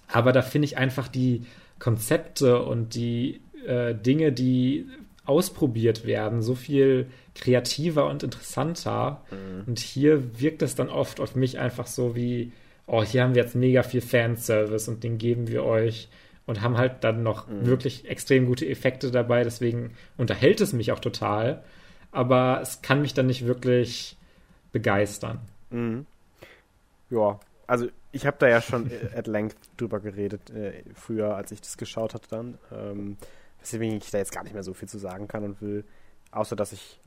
[0.09, 1.45] aber da finde ich einfach die
[1.79, 4.87] Konzepte und die äh, Dinge, die
[5.27, 9.22] ausprobiert werden, so viel kreativer und interessanter.
[9.30, 9.64] Mhm.
[9.66, 12.53] Und hier wirkt es dann oft auf mich einfach so wie,
[12.87, 16.09] oh, hier haben wir jetzt mega viel Fanservice und den geben wir euch
[16.47, 17.66] und haben halt dann noch mhm.
[17.66, 19.45] wirklich extrem gute Effekte dabei.
[19.45, 21.62] Deswegen unterhält es mich auch total.
[22.12, 24.16] Aber es kann mich dann nicht wirklich
[24.72, 25.41] begeistern.
[25.70, 26.07] Mhm.
[27.11, 31.61] Ja, also ich habe da ja schon at length drüber geredet, äh, früher, als ich
[31.61, 32.59] das geschaut hatte dann.
[32.72, 33.16] Ähm,
[33.61, 35.84] weswegen ich da jetzt gar nicht mehr so viel zu sagen kann und will,
[36.30, 37.01] außer dass ich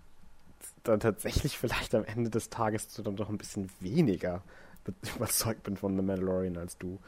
[0.89, 4.43] dann tatsächlich vielleicht am Ende des Tages dann doch ein bisschen weniger
[5.15, 6.99] überzeugt bin von The Mandalorian als du.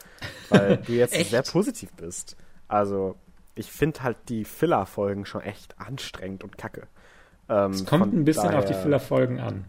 [0.50, 2.36] Weil du jetzt sehr positiv bist.
[2.68, 3.16] Also,
[3.56, 6.88] ich finde halt die Filler-Folgen schon echt anstrengend und kacke.
[7.50, 9.66] Ähm, es kommt ein bisschen daher, auf die Filler-Folgen an.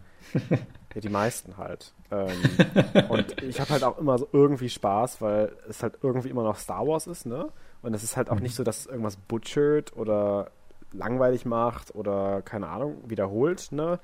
[0.93, 1.93] ja, die meisten halt.
[2.11, 2.29] Ähm,
[3.09, 6.57] und ich habe halt auch immer so irgendwie Spaß, weil es halt irgendwie immer noch
[6.57, 7.49] Star Wars ist, ne?
[7.81, 8.43] Und es ist halt auch mhm.
[8.43, 10.51] nicht so, dass es irgendwas butchert oder
[10.93, 13.99] langweilig macht oder keine Ahnung, wiederholt, ne?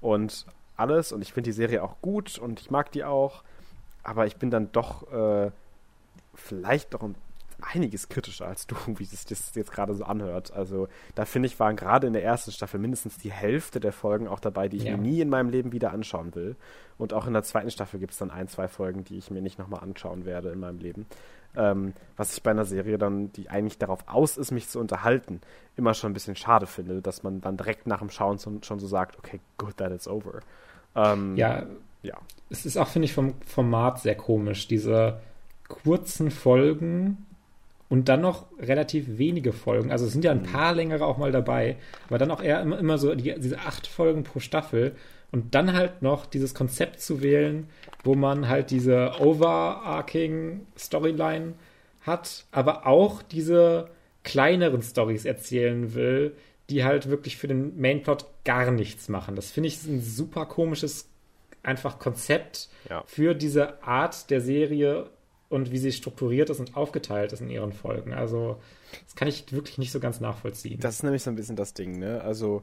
[0.00, 0.46] Und
[0.76, 1.12] alles.
[1.12, 3.42] Und ich finde die Serie auch gut und ich mag die auch.
[4.02, 5.50] Aber ich bin dann doch äh,
[6.34, 7.02] vielleicht doch
[7.60, 10.52] einiges kritischer als du, wie es das jetzt gerade so anhört.
[10.52, 14.28] Also da finde ich, waren gerade in der ersten Staffel mindestens die Hälfte der Folgen
[14.28, 14.96] auch dabei, die ich ja.
[14.96, 16.56] mir nie in meinem Leben wieder anschauen will.
[16.98, 19.42] Und auch in der zweiten Staffel gibt es dann ein, zwei Folgen, die ich mir
[19.42, 21.06] nicht nochmal anschauen werde in meinem Leben
[21.56, 25.40] ähm, was ich bei einer Serie dann, die eigentlich darauf aus ist, mich zu unterhalten,
[25.76, 28.78] immer schon ein bisschen schade finde, dass man dann direkt nach dem Schauen schon, schon
[28.78, 30.40] so sagt, okay, good that it's over.
[30.94, 31.66] Ähm, ja,
[32.02, 32.14] ja.
[32.48, 35.20] Es ist auch, finde ich, vom Format sehr komisch, diese
[35.68, 37.26] kurzen Folgen
[37.88, 39.90] und dann noch relativ wenige Folgen.
[39.90, 40.52] Also es sind ja ein mhm.
[40.52, 41.76] paar längere auch mal dabei,
[42.08, 44.96] aber dann auch eher immer, immer so die, diese acht Folgen pro Staffel
[45.32, 47.68] und dann halt noch dieses Konzept zu wählen,
[48.04, 51.54] wo man halt diese overarching Storyline
[52.02, 53.90] hat, aber auch diese
[54.22, 56.36] kleineren Stories erzählen will,
[56.70, 59.36] die halt wirklich für den Mainplot gar nichts machen.
[59.36, 61.08] Das finde ich ein super komisches
[61.62, 63.02] einfach Konzept ja.
[63.06, 65.10] für diese Art der Serie
[65.48, 68.12] und wie sie strukturiert ist und aufgeteilt ist in ihren Folgen.
[68.12, 68.60] Also,
[69.04, 70.80] das kann ich wirklich nicht so ganz nachvollziehen.
[70.80, 72.20] Das ist nämlich so ein bisschen das Ding, ne?
[72.22, 72.62] Also,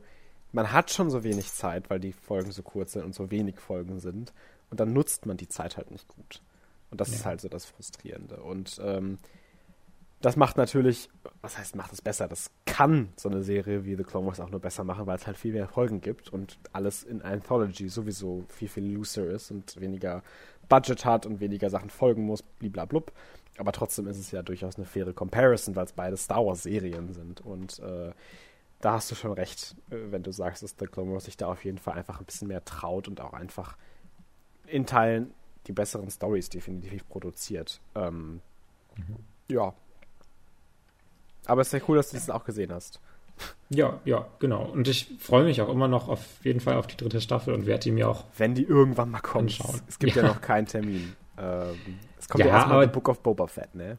[0.54, 3.60] man hat schon so wenig Zeit, weil die Folgen so kurz sind und so wenig
[3.60, 4.32] Folgen sind.
[4.70, 6.42] Und dann nutzt man die Zeit halt nicht gut.
[6.90, 7.16] Und das ja.
[7.16, 8.38] ist halt so das Frustrierende.
[8.38, 9.18] Und ähm,
[10.22, 11.10] das macht natürlich,
[11.42, 12.28] was heißt, macht es besser?
[12.28, 15.28] Das kann so eine Serie wie The Clone Wars auch nur besser machen, weil es
[15.28, 19.80] halt viel mehr Folgen gibt und alles in Anthology sowieso viel, viel looser ist und
[19.82, 20.24] weniger
[20.70, 23.12] Budget hat und weniger Sachen folgen muss, bliblablub.
[23.58, 27.42] Aber trotzdem ist es ja durchaus eine faire Comparison, weil es beide Star Wars-Serien sind.
[27.42, 28.12] Und äh,
[28.84, 31.48] da hast du schon recht, äh, wenn du sagst, dass The Clone Wars sich da
[31.48, 33.78] auf jeden Fall einfach ein bisschen mehr traut und auch einfach
[34.68, 35.34] in Teilen
[35.68, 37.80] die besseren Stories definitiv produziert.
[37.96, 38.42] Ähm,
[38.98, 39.18] mhm.
[39.48, 39.74] Ja,
[41.46, 43.00] aber es ist ja cool, dass du das auch gesehen hast.
[43.70, 44.66] Ja, ja, genau.
[44.66, 47.66] Und ich freue mich auch immer noch auf jeden Fall auf die dritte Staffel und
[47.66, 48.26] werde die mir auch.
[48.38, 49.60] Wenn die irgendwann mal kommt.
[49.60, 49.82] Anschauen.
[49.88, 51.16] Es gibt ja, ja noch keinen Termin.
[51.38, 53.98] Ähm, es kommt ja, ja erstmal Book of Boba Fett, ne?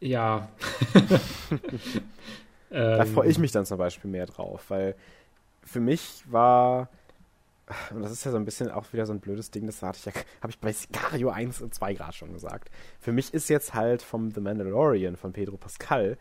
[0.00, 0.48] Ja.
[2.72, 4.94] da freue ich mich dann zum Beispiel mehr drauf, weil
[5.62, 6.88] für mich war
[7.90, 9.98] und das ist ja so ein bisschen auch wieder so ein blödes Ding, das hatte
[9.98, 12.70] ich ja, habe ich bei Sicario 1 und 2 Grad schon gesagt.
[13.00, 16.18] Für mich ist jetzt halt vom The Mandalorian von Pedro Pascal,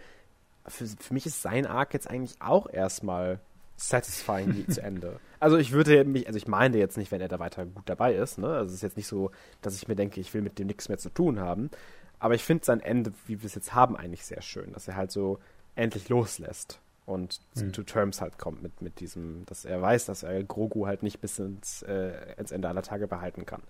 [0.67, 3.39] für, für mich ist sein Arc jetzt eigentlich auch erstmal
[3.75, 5.19] satisfying zu Ende.
[5.39, 8.13] Also ich würde mich, also ich meine jetzt nicht, wenn er da weiter gut dabei
[8.13, 8.47] ist, ne?
[8.47, 10.87] Also es ist jetzt nicht so, dass ich mir denke, ich will mit dem nichts
[10.87, 11.71] mehr zu tun haben.
[12.19, 14.95] Aber ich finde sein Ende, wie wir es jetzt haben, eigentlich sehr schön, dass er
[14.95, 15.39] halt so
[15.75, 17.73] endlich loslässt und mhm.
[17.73, 21.19] to terms halt kommt mit, mit diesem, dass er weiß, dass er Grogu halt nicht
[21.21, 23.63] bis ins, äh, ins Ende aller Tage behalten kann.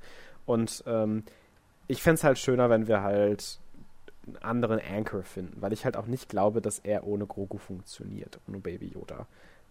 [0.45, 1.23] Und ähm,
[1.87, 3.59] ich fände es halt schöner, wenn wir halt
[4.27, 8.39] einen anderen Anchor finden, weil ich halt auch nicht glaube, dass er ohne Grogu funktioniert,
[8.47, 9.27] ohne Baby Yoda.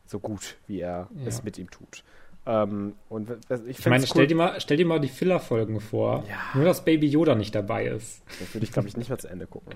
[0.07, 1.27] So gut, wie er ja.
[1.27, 2.02] es mit ihm tut.
[2.51, 4.09] Ähm, und ich, ich meine, cool.
[4.09, 6.24] stell, dir mal, stell dir mal die Filler-Folgen vor.
[6.28, 6.36] Ja.
[6.55, 8.22] Nur, dass Baby Yoda nicht dabei ist.
[8.40, 9.72] Das würde ich, glaube ich, nicht mehr zu Ende gucken.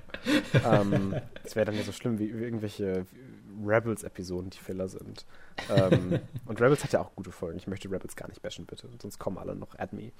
[0.68, 1.14] ähm,
[1.44, 3.06] das wäre dann ja so schlimm wie irgendwelche
[3.64, 5.24] Rebels-Episoden, die Filler sind.
[5.72, 7.58] ähm, und Rebels hat ja auch gute Folgen.
[7.58, 8.88] Ich möchte Rebels gar nicht bashen, bitte.
[9.00, 10.10] Sonst kommen alle noch at me.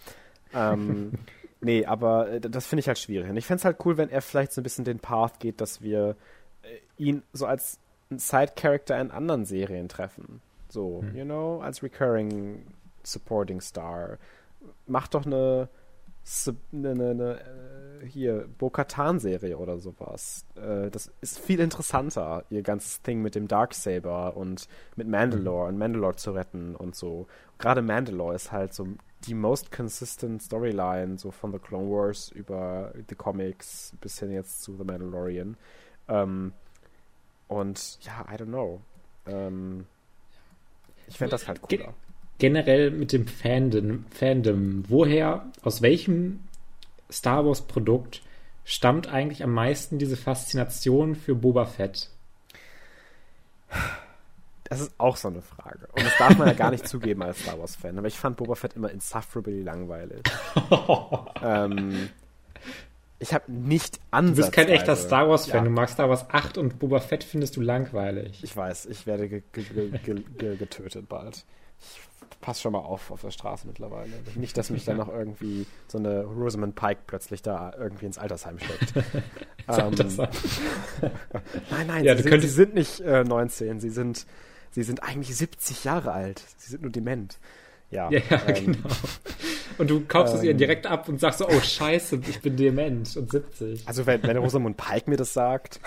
[0.55, 1.13] Ähm,
[1.61, 3.29] nee, aber äh, das finde ich halt schwierig.
[3.29, 5.61] Und ich fände es halt cool, wenn er vielleicht so ein bisschen den Path geht,
[5.61, 6.15] dass wir
[6.63, 10.41] äh, ihn so als Side-Character in anderen Serien treffen.
[10.75, 11.17] So, hm.
[11.17, 12.65] you know, als recurring
[13.05, 14.19] Supporting Star.
[14.89, 15.69] Mach doch eine,
[16.73, 17.41] eine, eine, eine
[18.03, 20.45] äh, hier, Bo-Katan-Serie oder sowas.
[20.57, 25.69] Äh, das ist viel interessanter, ihr ganzes Ding mit dem Darksaber und mit Mandalore mhm.
[25.69, 27.29] und Mandalore zu retten und so.
[27.59, 28.89] Gerade Mandalore ist halt so
[29.29, 34.65] die most consistent Storyline, so von The Clone Wars über die Comics bis hin jetzt
[34.65, 35.57] zu The Mandalorian.
[36.09, 36.53] Ähm,
[37.47, 38.81] und ja, I don't know.
[39.27, 39.87] Ähm,
[41.07, 41.95] ich fände das halt cooler.
[42.39, 46.41] Generell mit dem Fandom, Fandom, woher, aus welchem
[47.11, 48.23] Star Wars Produkt
[48.65, 52.11] stammt eigentlich am meisten diese Faszination für Boba Fett?
[54.65, 55.87] Das ist auch so eine Frage.
[55.93, 57.99] Und das darf man ja gar nicht zugeben als Star Wars-Fan.
[57.99, 60.23] Aber ich fand Boba Fett immer insufferably langweilig.
[61.43, 62.09] ähm,
[63.25, 64.35] ich habe nicht Ansatzweise...
[64.35, 65.61] Du bist kein echter Star Wars-Fan.
[65.61, 65.65] Ja.
[65.65, 68.45] Du magst Star Wars 8 und Boba Fett findest du langweilig.
[68.45, 69.91] Ich weiß, ich werde ge ge
[70.37, 71.47] ge getötet bald.
[71.81, 74.13] Ich passe schon mal auf auf der Straße mittlerweile.
[74.35, 78.59] Nicht, dass mich dann noch irgendwie so eine Rosamund Pike plötzlich da irgendwie ins Altersheim
[78.59, 78.93] steckt.
[79.69, 79.95] ähm,
[81.71, 84.27] nein, nein, ja, sie, sind, sie, sind, nicht äh, 19, sie sind,
[84.71, 86.43] sie sind eigentlich 70 Jahre alt.
[86.59, 87.39] Sie sind nur dement.
[87.91, 88.89] Ja, ja, ja ähm, genau.
[89.79, 92.41] Und du kaufst ähm, es ihr ähm, direkt ab und sagst so, oh scheiße, ich
[92.41, 93.87] bin dement und 70.
[93.87, 95.81] Also wenn, wenn Rosamund Pike mir das sagt.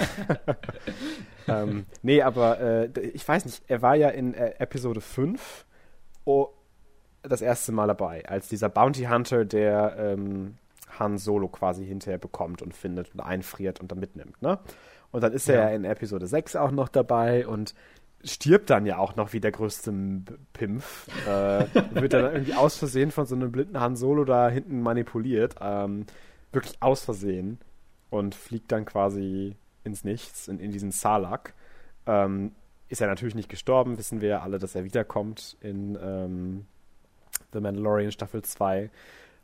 [1.48, 5.66] ähm, nee, aber äh, ich weiß nicht, er war ja in äh, Episode 5
[6.28, 6.50] oh,
[7.24, 10.58] das erste Mal dabei, als dieser Bounty Hunter, der ähm,
[11.00, 14.60] Han Solo quasi hinterher bekommt und findet und einfriert und dann mitnimmt, ne?
[15.10, 17.74] Und dann ist er ja in Episode 6 auch noch dabei und
[18.24, 19.94] stirbt dann ja auch noch wie der größte
[20.54, 21.08] Pimpf.
[21.28, 25.56] Äh, wird dann irgendwie aus Versehen von so einem blinden Han Solo da hinten manipuliert.
[25.62, 26.06] Ähm,
[26.52, 27.60] wirklich aus Versehen.
[28.10, 31.54] Und fliegt dann quasi ins Nichts, in, in diesen Salak.
[32.06, 32.54] Ähm,
[32.90, 36.66] ist er natürlich nicht gestorben, wissen wir ja alle, dass er wiederkommt in ähm,
[37.52, 38.90] The Mandalorian Staffel 2.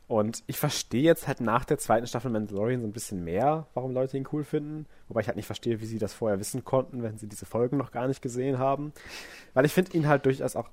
[0.06, 3.92] Und ich verstehe jetzt halt nach der zweiten Staffel Mandalorian so ein bisschen mehr, warum
[3.92, 4.86] Leute ihn cool finden.
[5.08, 7.78] Wobei ich halt nicht verstehe, wie sie das vorher wissen konnten, wenn sie diese Folgen
[7.78, 8.92] noch gar nicht gesehen haben.
[9.54, 10.68] Weil ich finde ihn halt durchaus auch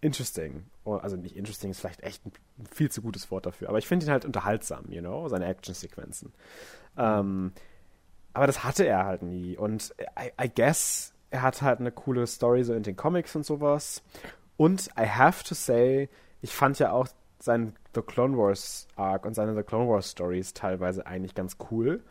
[0.00, 0.64] interesting.
[0.84, 2.32] Also nicht interesting ist vielleicht echt ein,
[2.68, 3.68] viel zu gutes Wort dafür.
[3.68, 6.32] Aber ich finde ihn halt unterhaltsam, you know, seine Action-Sequenzen.
[6.98, 7.52] Ähm,
[8.32, 9.56] aber das hatte er halt nie.
[9.56, 13.46] Und I, I guess, er hat halt eine coole Story so in den Comics und
[13.46, 14.02] sowas.
[14.56, 16.08] Und I have to say,
[16.40, 17.06] ich fand ja auch
[17.38, 22.02] seinen The Clone Wars Arc und seine The Clone Wars Stories teilweise eigentlich ganz cool,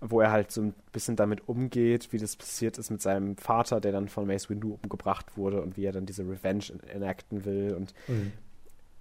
[0.00, 3.80] wo er halt so ein bisschen damit umgeht, wie das passiert ist mit seinem Vater,
[3.80, 7.74] der dann von Mace Windu umgebracht wurde und wie er dann diese Revenge enacten will
[7.74, 8.32] und mhm.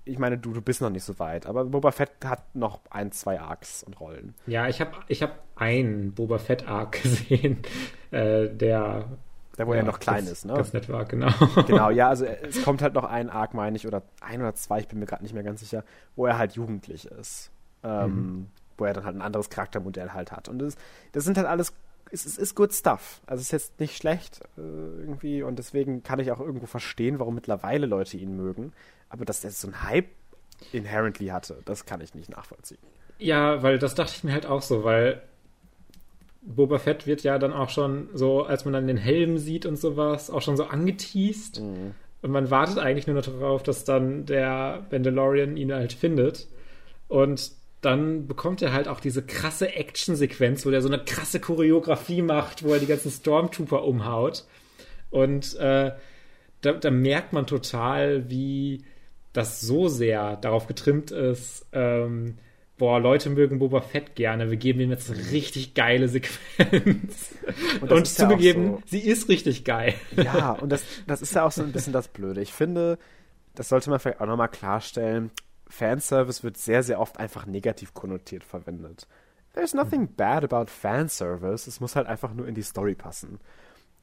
[0.06, 3.12] ich meine, du, du bist noch nicht so weit, aber Boba Fett hat noch ein,
[3.12, 4.34] zwei Arcs und Rollen.
[4.48, 7.60] Ja, ich habe ich hab einen Boba Fett Arc gesehen,
[8.12, 9.10] äh, der
[9.56, 10.54] da, wo ja, er noch klein ist, ne?
[10.54, 11.32] Das nett war, genau.
[11.68, 14.80] Genau, ja, also es kommt halt noch ein Arc, meine ich, oder ein oder zwei,
[14.80, 15.84] ich bin mir gerade nicht mehr ganz sicher,
[16.16, 17.52] wo er halt jugendlich ist.
[17.84, 18.48] Ähm, mhm.
[18.78, 20.50] Wo er dann halt ein anderes Charaktermodell halt hat.
[20.50, 20.76] Und das,
[21.14, 21.74] das sind halt alles,
[22.12, 23.22] es, es ist good stuff.
[23.26, 27.20] Also es ist jetzt nicht schlecht äh, irgendwie und deswegen kann ich auch irgendwo verstehen,
[27.20, 28.74] warum mittlerweile Leute ihn mögen.
[29.10, 30.10] Aber dass er so einen Hype
[30.72, 32.80] inherently hatte, das kann ich nicht nachvollziehen.
[33.18, 35.22] Ja, weil das dachte ich mir halt auch so, weil
[36.46, 39.78] Boba Fett wird ja dann auch schon so, als man dann den Helm sieht und
[39.78, 41.62] sowas, auch schon so angeteased.
[41.62, 41.96] Mhm.
[42.22, 46.48] Und man wartet eigentlich nur noch darauf, dass dann der Mandalorian ihn halt findet.
[47.08, 47.52] Und
[47.82, 52.64] dann bekommt er halt auch diese krasse Action-Sequenz, wo der so eine krasse Choreografie macht,
[52.64, 54.46] wo er die ganzen Stormtrooper umhaut.
[55.12, 55.92] Und äh,
[56.62, 58.84] da, da merkt man total, wie
[59.34, 62.38] das so sehr darauf getrimmt ist, ähm,
[62.78, 67.36] boah, Leute mögen Boba Fett gerne, wir geben ihm jetzt eine richtig geile Sequenz.
[67.82, 68.82] Und, und zugegeben, ja so.
[68.88, 69.94] sie ist richtig geil.
[70.16, 72.42] Ja, und das, das ist ja auch so ein bisschen das Blöde.
[72.42, 72.98] Ich finde,
[73.54, 75.30] das sollte man vielleicht auch nochmal klarstellen.
[75.68, 79.08] Fanservice wird sehr, sehr oft einfach negativ konnotiert verwendet.
[79.54, 81.68] There's nothing bad about Fanservice.
[81.68, 83.40] Es muss halt einfach nur in die Story passen.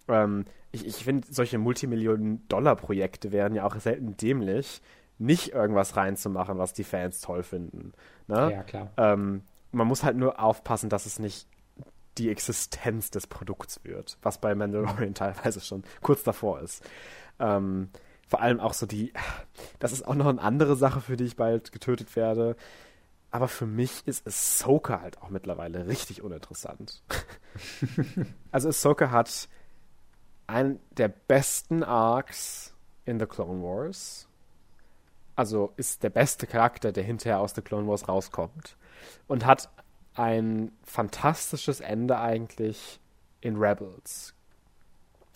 [0.09, 4.81] Ähm, ich ich finde, solche Multimillionen-Dollar-Projekte werden ja auch selten dämlich,
[5.23, 7.93] nicht irgendwas reinzumachen, was die Fans toll finden.
[8.27, 8.53] Ne?
[8.53, 8.90] Ja, klar.
[8.97, 11.47] Ähm, man muss halt nur aufpassen, dass es nicht
[12.19, 16.85] die Existenz des Produkts wird, was bei Mandalorian teilweise schon kurz davor ist.
[17.39, 17.89] Ähm,
[18.28, 19.12] vor allem auch so die,
[19.78, 22.57] das ist auch noch eine andere Sache, für die ich bald getötet werde.
[23.31, 27.03] Aber für mich ist Ahsoka halt auch mittlerweile richtig uninteressant.
[28.51, 29.49] also Ahsoka hat
[30.47, 32.74] einen der besten Arcs
[33.07, 34.28] in The Clone Wars
[35.36, 38.76] also ist der beste Charakter, der hinterher aus The Clone Wars rauskommt.
[39.26, 39.70] Und hat
[40.14, 43.00] ein fantastisches Ende eigentlich
[43.40, 44.34] in Rebels.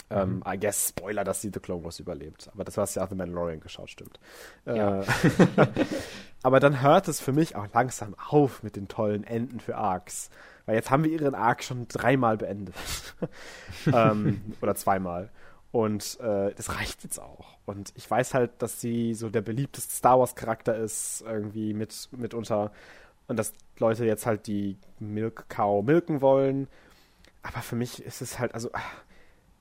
[0.08, 0.42] Ähm, mhm.
[0.46, 2.48] I guess Spoiler, dass sie The Clone Wars überlebt.
[2.52, 4.20] Aber das, was ja auch The Mandalorian geschaut, stimmt.
[4.64, 5.00] Ja.
[5.00, 5.06] Äh,
[6.42, 10.30] aber dann hört es für mich auch langsam auf mit den tollen Enden für Arcs.
[10.64, 12.74] Weil jetzt haben wir ihren Arc schon dreimal beendet.
[13.92, 15.30] ähm, oder zweimal.
[15.76, 17.58] Und äh, das reicht jetzt auch.
[17.66, 22.72] Und ich weiß halt, dass sie so der beliebteste Star Wars-Charakter ist, irgendwie mit, mitunter.
[23.28, 26.66] Und dass Leute jetzt halt die Milk Cow milken wollen.
[27.42, 28.70] Aber für mich ist es halt, also,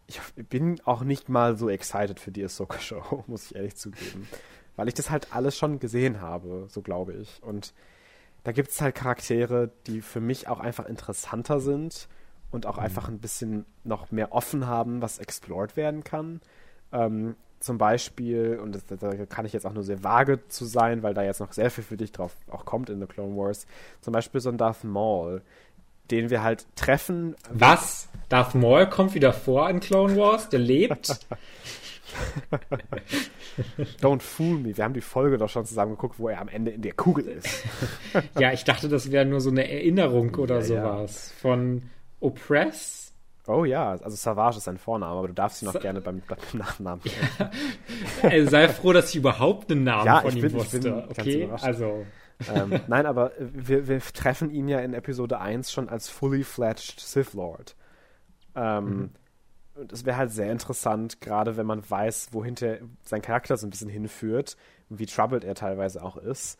[0.08, 4.30] ich bin auch nicht mal so excited für die Ahsoka Show, muss ich ehrlich zugeben.
[4.78, 7.44] Weil ich das halt alles schon gesehen habe, so glaube ich.
[7.44, 7.74] Und
[8.46, 12.08] da gibt es halt Charaktere, die für mich auch einfach interessanter sind
[12.52, 12.84] und auch mhm.
[12.84, 16.42] einfach ein bisschen noch mehr offen haben, was explored werden kann.
[16.92, 21.04] Ähm, zum Beispiel, und das, da kann ich jetzt auch nur sehr vage zu sein,
[21.04, 23.66] weil da jetzt noch sehr viel für dich drauf auch kommt in The Clone Wars,
[24.02, 25.42] zum Beispiel so ein Darth Maul,
[26.12, 27.36] den wir halt treffen.
[27.50, 28.10] Was?
[28.30, 30.50] Darth Maul kommt wieder vor in Clone Wars?
[30.50, 31.20] Der lebt?
[34.02, 34.78] Don't fool me.
[34.78, 37.26] Wir haben die Folge doch schon zusammen geguckt, wo er am Ende in der Kugel
[37.26, 37.64] ist.
[38.40, 41.42] ja, ich dachte, das wäre nur so eine Erinnerung oder ja, sowas ja.
[41.42, 41.84] von
[42.26, 43.14] Oppress.
[43.48, 46.22] Oh ja, also Savage ist sein Vorname, aber du darfst ihn auch Sa gerne beim,
[46.28, 47.02] beim Nachnamen.
[48.24, 48.46] Ja.
[48.50, 51.08] Sei froh, dass ich überhaupt einen Namen ja, von ihm bin, wusste.
[51.10, 52.06] okay, also.
[52.54, 57.00] ähm, nein, aber wir, wir, treffen ihn ja in Episode 1 schon als fully fledged
[57.00, 57.76] Sith Lord.
[58.56, 59.10] Ähm, mhm.
[59.76, 63.70] Und es wäre halt sehr interessant, gerade wenn man weiß, wohin sein Charakter so ein
[63.70, 64.56] bisschen hinführt
[64.90, 66.58] und wie troubled er teilweise auch ist,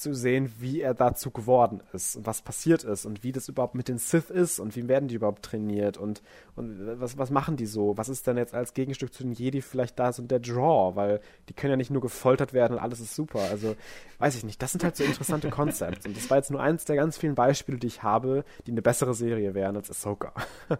[0.00, 3.74] zu sehen, wie er dazu geworden ist und was passiert ist und wie das überhaupt
[3.74, 6.22] mit den Sith ist und wie werden die überhaupt trainiert und,
[6.56, 7.96] und was, was machen die so?
[7.96, 10.96] Was ist denn jetzt als Gegenstück zu den Jedi vielleicht da so der Draw?
[10.96, 13.40] Weil die können ja nicht nur gefoltert werden und alles ist super.
[13.50, 13.76] Also,
[14.18, 14.60] weiß ich nicht.
[14.62, 16.08] Das sind halt so interessante Konzepte.
[16.08, 18.82] Und das war jetzt nur eins der ganz vielen Beispiele, die ich habe, die eine
[18.82, 20.32] bessere Serie wären als Ahsoka.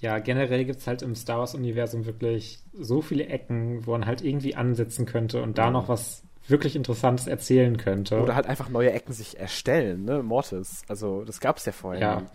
[0.00, 4.22] ja, generell gibt es halt im Star Wars-Universum wirklich so viele Ecken, wo man halt
[4.22, 8.20] irgendwie ansetzen könnte und da noch was wirklich Interessantes erzählen könnte.
[8.20, 10.22] Oder halt einfach neue Ecken sich erstellen, ne?
[10.22, 10.82] Mortis.
[10.88, 12.00] Also, das gab es ja vorher.
[12.00, 12.20] Ja.
[12.20, 12.26] Nie.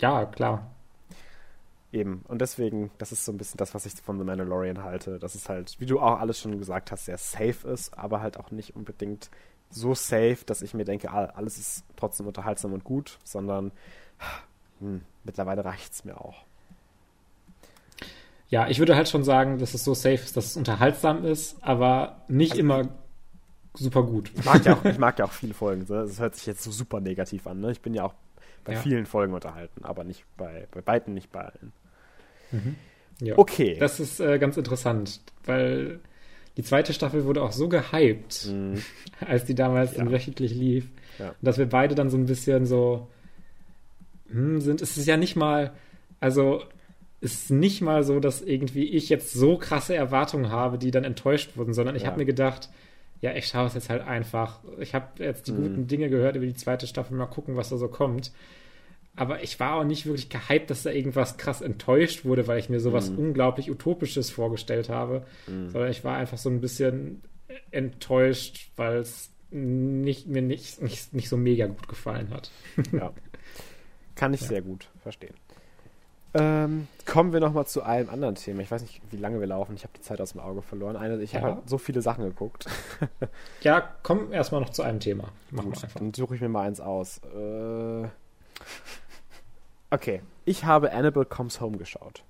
[0.00, 0.70] ja, klar.
[1.92, 2.24] Eben.
[2.28, 5.18] Und deswegen, das ist so ein bisschen das, was ich von The Mandalorian halte.
[5.18, 8.38] Dass es halt, wie du auch alles schon gesagt hast, sehr safe ist, aber halt
[8.38, 9.30] auch nicht unbedingt
[9.70, 13.70] so safe, dass ich mir denke, alles ist trotzdem unterhaltsam und gut, sondern
[14.80, 16.44] hm, mittlerweile reicht es mir auch.
[18.48, 21.62] Ja, ich würde halt schon sagen, dass es so safe ist, dass es unterhaltsam ist,
[21.62, 22.88] aber nicht also, immer
[23.80, 24.30] super gut.
[24.34, 25.86] Ich mag ja auch, ich mag ja auch viele Folgen.
[25.86, 27.60] Das hört sich jetzt so super negativ an.
[27.60, 27.72] Ne?
[27.72, 28.14] Ich bin ja auch
[28.64, 28.80] bei ja.
[28.80, 31.72] vielen Folgen unterhalten, aber nicht bei, bei beiden, nicht bei allen.
[32.52, 32.76] Mhm.
[33.20, 33.38] Ja.
[33.38, 33.76] Okay.
[33.78, 36.00] Das ist äh, ganz interessant, weil
[36.56, 38.82] die zweite Staffel wurde auch so gehypt, mhm.
[39.26, 40.10] als die damals ja.
[40.10, 40.88] wöchentlich lief,
[41.18, 41.34] ja.
[41.40, 43.08] dass wir beide dann so ein bisschen so
[44.30, 44.80] hm, sind.
[44.82, 45.72] Es ist ja nicht mal,
[46.18, 46.62] also
[47.20, 51.56] ist nicht mal so, dass irgendwie ich jetzt so krasse Erwartungen habe, die dann enttäuscht
[51.56, 52.08] wurden, sondern ich ja.
[52.08, 52.70] habe mir gedacht,
[53.20, 54.60] ja, ich schaue es jetzt halt einfach.
[54.78, 55.62] Ich habe jetzt die mhm.
[55.62, 58.32] guten Dinge gehört über die zweite Staffel, mal gucken, was da so kommt.
[59.16, 62.70] Aber ich war auch nicht wirklich gehypt, dass da irgendwas krass enttäuscht wurde, weil ich
[62.70, 63.18] mir sowas mhm.
[63.18, 65.26] unglaublich Utopisches vorgestellt habe.
[65.46, 65.68] Mhm.
[65.70, 67.22] Sondern ich war einfach so ein bisschen
[67.70, 72.50] enttäuscht, weil es nicht, mir nicht, nicht, nicht so mega gut gefallen hat.
[72.92, 73.12] Ja.
[74.14, 74.48] Kann ich ja.
[74.48, 75.34] sehr gut verstehen.
[76.32, 78.62] Ähm, kommen wir nochmal zu einem anderen Thema.
[78.62, 79.74] Ich weiß nicht, wie lange wir laufen.
[79.74, 80.96] Ich habe die Zeit aus dem Auge verloren.
[80.96, 81.40] Eine, ich ja.
[81.40, 82.66] habe halt so viele Sachen geguckt.
[83.62, 85.24] ja, komm erstmal noch zu einem Thema.
[85.50, 87.18] Machen Gut, Dann suche ich mir mal eins aus.
[87.34, 88.08] Äh,
[89.90, 92.22] okay, ich habe Annabelle Comes Home geschaut.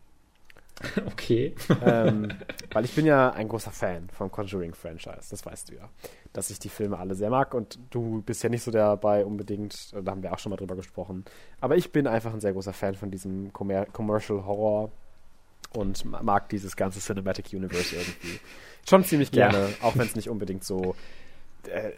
[1.06, 1.54] Okay.
[1.84, 2.32] ähm,
[2.72, 5.88] weil ich bin ja ein großer Fan vom Conjuring-Franchise, das weißt du ja.
[6.32, 9.92] Dass ich die Filme alle sehr mag und du bist ja nicht so dabei unbedingt,
[9.92, 11.24] da haben wir auch schon mal drüber gesprochen.
[11.60, 14.90] Aber ich bin einfach ein sehr großer Fan von diesem Commer Commercial Horror
[15.72, 18.40] und mag dieses ganze Cinematic Universe irgendwie.
[18.88, 19.68] Schon ziemlich gerne, ja.
[19.82, 20.94] auch wenn es nicht unbedingt so,
[21.68, 21.90] äh,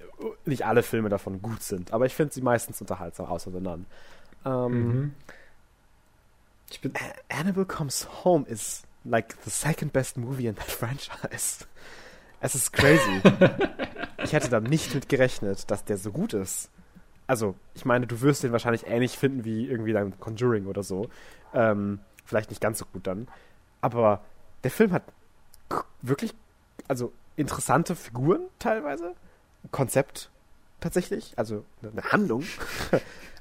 [0.44, 1.92] nicht alle Filme davon gut sind.
[1.92, 3.86] Aber ich finde sie meistens unterhaltsam, außer The Nun.
[4.44, 5.14] Ähm, mhm.
[6.72, 6.94] Ich bin,
[7.28, 11.66] Annabelle Comes Home is like the second best movie in that franchise.
[12.40, 13.20] Es ist crazy.
[14.24, 16.70] ich hätte da nicht mit gerechnet, dass der so gut ist.
[17.26, 21.10] Also, ich meine, du wirst den wahrscheinlich ähnlich finden wie irgendwie dein Conjuring oder so.
[21.52, 23.28] Ähm, vielleicht nicht ganz so gut dann.
[23.82, 24.22] Aber
[24.64, 25.02] der Film hat
[26.00, 26.34] wirklich,
[26.88, 29.14] also interessante Figuren teilweise.
[29.72, 30.30] Konzept
[30.82, 32.44] tatsächlich, also eine Handlung.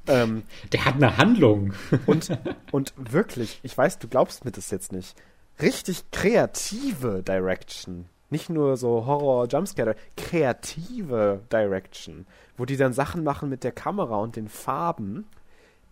[0.08, 1.74] Ähm, der hat eine Handlung.
[2.08, 2.36] und,
[2.72, 5.16] und wirklich, ich weiß, du glaubst mir das jetzt nicht.
[5.62, 8.06] Richtig kreative Direction.
[8.30, 12.26] Nicht nur so Horror, Jumpscare, kreative Direction.
[12.58, 15.26] Wo die dann Sachen machen mit der Kamera und den Farben,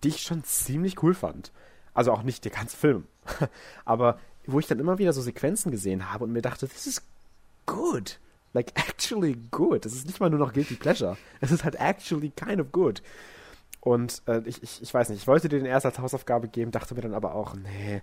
[0.03, 1.51] die ich schon ziemlich cool fand.
[1.93, 3.05] Also auch nicht der ganze Film.
[3.85, 7.03] Aber wo ich dann immer wieder so Sequenzen gesehen habe und mir dachte, this is
[7.65, 8.19] good.
[8.53, 9.85] Like actually good.
[9.85, 11.17] Es ist nicht mal nur noch Guilty Pleasure.
[11.41, 13.01] Es ist halt actually kind of good.
[13.81, 16.71] Und äh, ich, ich, ich weiß nicht, ich wollte dir den erst als Hausaufgabe geben,
[16.71, 18.01] dachte mir dann aber auch, nee,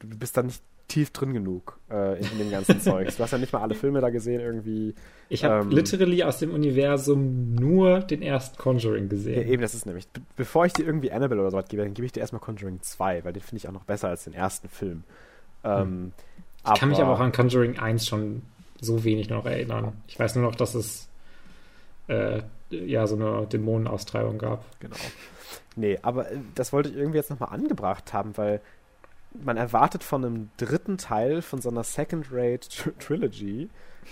[0.00, 3.14] du bist da nicht tief drin genug äh, in, in, dem ganzen Zeug.
[3.16, 4.94] Du hast ja nicht mal alle Filme da gesehen irgendwie.
[5.28, 9.40] Ich habe ähm, literally aus dem Universum nur den ersten Conjuring gesehen.
[9.40, 10.06] Ja, eben, das ist nämlich.
[10.08, 12.82] Be bevor ich dir irgendwie Annabelle oder sowas gebe, dann gebe ich dir erstmal Conjuring
[12.82, 15.04] 2, weil den finde ich auch noch besser als den ersten Film.
[15.64, 16.12] Ähm, hm.
[16.58, 18.42] ich aber, kann mich aber auch an Conjuring 1 schon
[18.82, 19.94] so wenig noch erinnern.
[20.08, 21.08] Ich weiß nur noch, dass es
[22.08, 24.64] äh, ja so eine Dämonenaustreibung gab.
[24.80, 24.96] Genau.
[25.76, 28.60] Nee, aber äh, das wollte ich irgendwie jetzt nochmal angebracht haben, weil
[29.42, 33.70] man erwartet von einem dritten Teil von so einer Second-Rate-Trilogy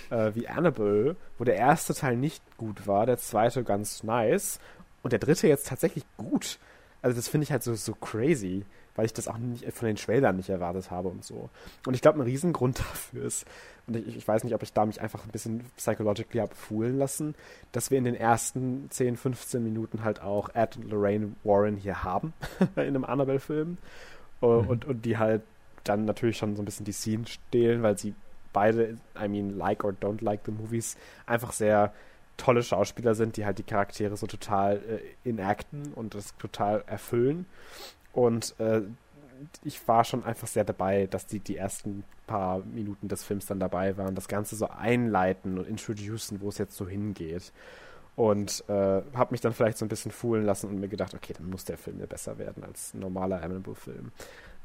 [0.09, 4.61] äh, wie Annabelle, wo der erste Teil nicht gut war, der zweite ganz nice
[5.03, 6.59] und der dritte jetzt tatsächlich gut.
[7.03, 8.65] Also das finde ich halt so, so crazy
[9.01, 11.49] weil ich das auch nicht von den Trailern nicht erwartet habe und so.
[11.87, 13.47] Und ich glaube, ein Riesengrund dafür ist,
[13.87, 16.99] und ich, ich, weiß nicht, ob ich da mich einfach ein bisschen psychologically habe foolen
[16.99, 17.35] lassen,
[17.73, 22.05] dass wir in den ersten 10, 15 Minuten halt auch Ed und Lorraine Warren hier
[22.05, 22.35] haben
[22.77, 23.79] in einem Annabelle-Film.
[24.43, 24.69] Äh, mhm.
[24.69, 25.41] Und, und die halt
[25.85, 28.15] dann natürlich schon so ein bisschen die Scene stehlen, weil sie
[28.53, 31.95] beide, I mean, like or don't like the movies, einfach sehr
[32.37, 37.47] tolle Schauspieler sind, die halt die Charaktere so total äh, inacten und das total erfüllen.
[38.13, 38.83] Und äh,
[39.65, 43.61] ich war schon einfach sehr dabei, dass die die ersten paar Minuten des Films dann
[43.61, 47.53] dabei waren, das Ganze so einleiten und introducen, wo es jetzt so hingeht.
[48.17, 51.33] Und äh, habe mich dann vielleicht so ein bisschen foolen lassen und mir gedacht, okay,
[51.37, 54.13] dann muss der Film ja besser werden als ein normaler Annabelle-Film.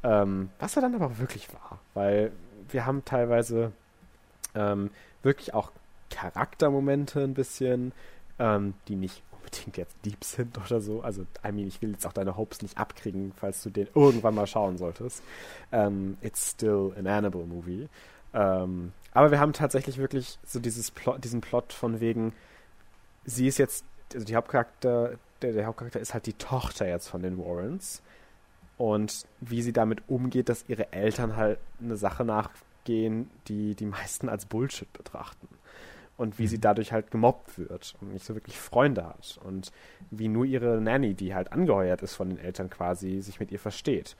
[0.04, 2.32] Ähm, was er dann aber wirklich war, weil
[2.70, 3.72] wir haben teilweise
[4.54, 4.92] ähm,
[5.24, 5.72] wirklich auch
[6.10, 7.92] Charaktermomente ein bisschen,
[8.40, 9.24] ähm, die nicht
[9.58, 11.02] unbedingt jetzt deep sind oder so.
[11.02, 14.36] Also, I mean, ich will jetzt auch deine Hopes nicht abkriegen, falls du den irgendwann
[14.36, 15.24] mal schauen solltest.
[15.72, 17.88] Um, ähm, it's still an Annabelle Movie.
[18.34, 22.34] Um, ähm, aber wir haben tatsächlich wirklich so dieses Plot, diesen Plot von wegen,
[23.24, 27.22] sie ist jetzt, also die Hauptcharakter, der, der Hauptcharakter ist halt die Tochter jetzt von
[27.22, 28.02] den Warrens.
[28.78, 34.28] Und wie sie damit umgeht, dass ihre Eltern halt eine Sache nachgehen, die die meisten
[34.28, 35.48] als Bullshit betrachten
[36.18, 36.48] und wie mhm.
[36.48, 39.72] sie dadurch halt gemobbt wird und nicht so wirklich Freunde hat und
[40.12, 43.60] wie nur ihre Nanny, die halt angeheuert ist von den Eltern quasi, sich mit ihr
[43.60, 44.16] versteht.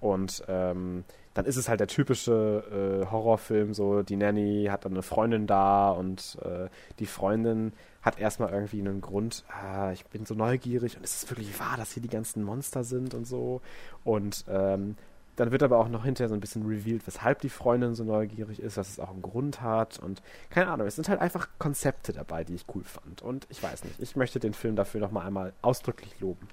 [0.00, 4.92] Und ähm, dann ist es halt der typische äh, Horrorfilm, so die Nanny hat dann
[4.92, 10.26] eine Freundin da und äh, die Freundin hat erstmal irgendwie einen Grund, ah, ich bin
[10.26, 13.60] so neugierig und ist es wirklich wahr, dass hier die ganzen Monster sind und so.
[14.02, 14.96] Und ähm,
[15.36, 18.60] dann wird aber auch noch hinterher so ein bisschen revealed, weshalb die Freundin so neugierig
[18.60, 22.12] ist, dass es auch einen Grund hat und keine Ahnung, es sind halt einfach Konzepte
[22.12, 23.22] dabei, die ich cool fand.
[23.22, 26.48] Und ich weiß nicht, ich möchte den Film dafür nochmal einmal ausdrücklich loben.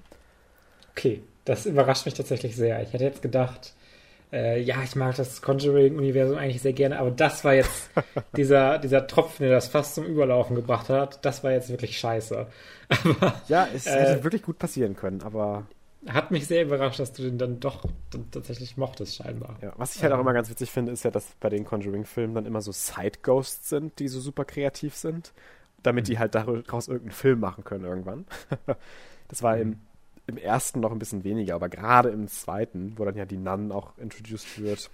[0.92, 2.82] Okay, das überrascht mich tatsächlich sehr.
[2.82, 3.74] Ich hätte jetzt gedacht,
[4.32, 7.90] äh, ja, ich mag das Conjuring-Universum eigentlich sehr gerne, aber das war jetzt
[8.36, 12.46] dieser, dieser Tropfen, der das fast zum Überlaufen gebracht hat, das war jetzt wirklich scheiße.
[13.04, 15.64] Aber, ja, es äh, hätte wirklich gut passieren können, aber.
[16.08, 19.58] Hat mich sehr überrascht, dass du den dann doch dann tatsächlich mochtest, scheinbar.
[19.60, 22.34] Ja, was ich halt auch immer ganz witzig finde, ist ja, dass bei den Conjuring-Filmen
[22.34, 25.32] dann immer so Side-Ghosts sind, die so super kreativ sind,
[25.82, 26.12] damit mhm.
[26.12, 28.24] die halt daraus irgendeinen Film machen können irgendwann.
[29.28, 29.62] das war mhm.
[29.62, 29.80] im
[30.30, 33.72] im ersten noch ein bisschen weniger, aber gerade im zweiten, wo dann ja die Nun
[33.72, 34.90] auch introduced wird.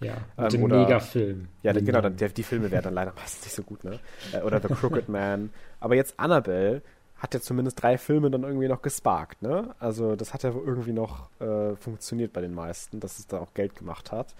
[0.00, 1.48] Ja, mit ähm, dem Megafilm.
[1.62, 3.98] Ja, die genau, dann, der, die Filme werden dann leider meistens nicht so gut, ne?
[4.32, 5.50] Äh, oder The Crooked Man.
[5.78, 6.82] Aber jetzt Annabelle
[7.20, 9.74] hat ja zumindest drei Filme dann irgendwie noch gesparkt, ne?
[9.78, 13.54] Also das hat ja irgendwie noch äh, funktioniert bei den meisten, dass es da auch
[13.54, 14.34] Geld gemacht hat.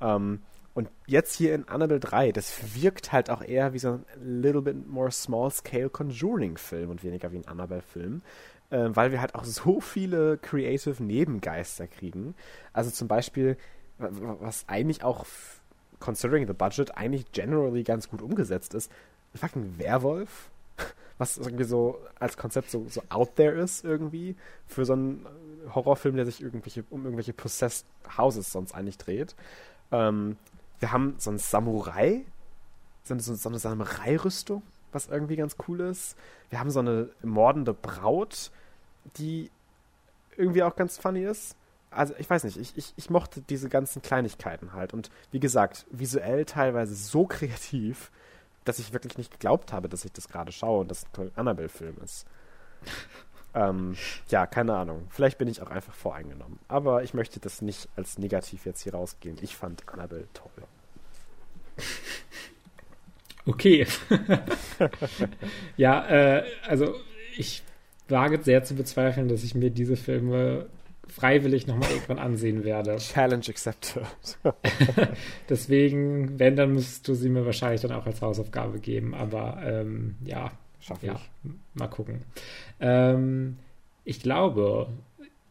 [0.00, 0.42] Ähm,
[0.74, 4.60] und jetzt hier in Annabelle 3, das wirkt halt auch eher wie so ein little
[4.60, 8.22] bit more small-scale Conjuring-Film und weniger wie ein Annabelle-Film
[8.70, 12.34] äh, weil wir halt auch so viele creative Nebengeister kriegen.
[12.72, 13.56] Also zum Beispiel,
[13.98, 15.26] was eigentlich auch,
[16.00, 18.90] considering the budget, eigentlich generally ganz gut umgesetzt ist,
[19.34, 20.50] fucking Werwolf,
[21.18, 24.36] was irgendwie so als Konzept so, so out there ist irgendwie,
[24.66, 25.26] für so einen
[25.74, 27.86] Horrorfilm, der sich irgendwelche, um irgendwelche possessed
[28.16, 29.34] Houses sonst eigentlich dreht.
[29.92, 30.36] Ähm,
[30.80, 32.24] wir haben so einen Samurai,
[33.04, 34.62] so eine, so eine Samurai-Rüstung,
[34.92, 36.16] was irgendwie ganz cool ist.
[36.50, 38.50] Wir haben so eine mordende Braut,
[39.16, 39.50] die
[40.36, 41.56] irgendwie auch ganz funny ist.
[41.90, 44.92] Also ich weiß nicht, ich, ich, ich mochte diese ganzen Kleinigkeiten halt.
[44.92, 48.10] Und wie gesagt, visuell teilweise so kreativ,
[48.64, 51.96] dass ich wirklich nicht geglaubt habe, dass ich das gerade schaue und das ein Annabelle-Film
[52.02, 52.26] ist.
[53.54, 53.96] ähm,
[54.28, 55.06] ja, keine Ahnung.
[55.10, 56.58] Vielleicht bin ich auch einfach voreingenommen.
[56.68, 59.38] Aber ich möchte das nicht als negativ jetzt hier rausgehen.
[59.42, 60.50] Ich fand Annabelle toll.
[63.46, 63.86] Okay.
[65.76, 66.94] ja, äh, also
[67.36, 67.62] ich
[68.08, 70.66] wage sehr zu bezweifeln, dass ich mir diese Filme
[71.08, 72.96] freiwillig nochmal irgendwann ansehen werde.
[72.98, 74.02] Challenge accepted.
[75.48, 79.14] Deswegen, wenn, dann müsstest du sie mir wahrscheinlich dann auch als Hausaufgabe geben.
[79.14, 80.50] Aber ähm, ja,
[80.80, 81.50] schaffe ja, ich.
[81.74, 82.22] Mal gucken.
[82.80, 83.58] Ähm,
[84.04, 84.88] ich glaube,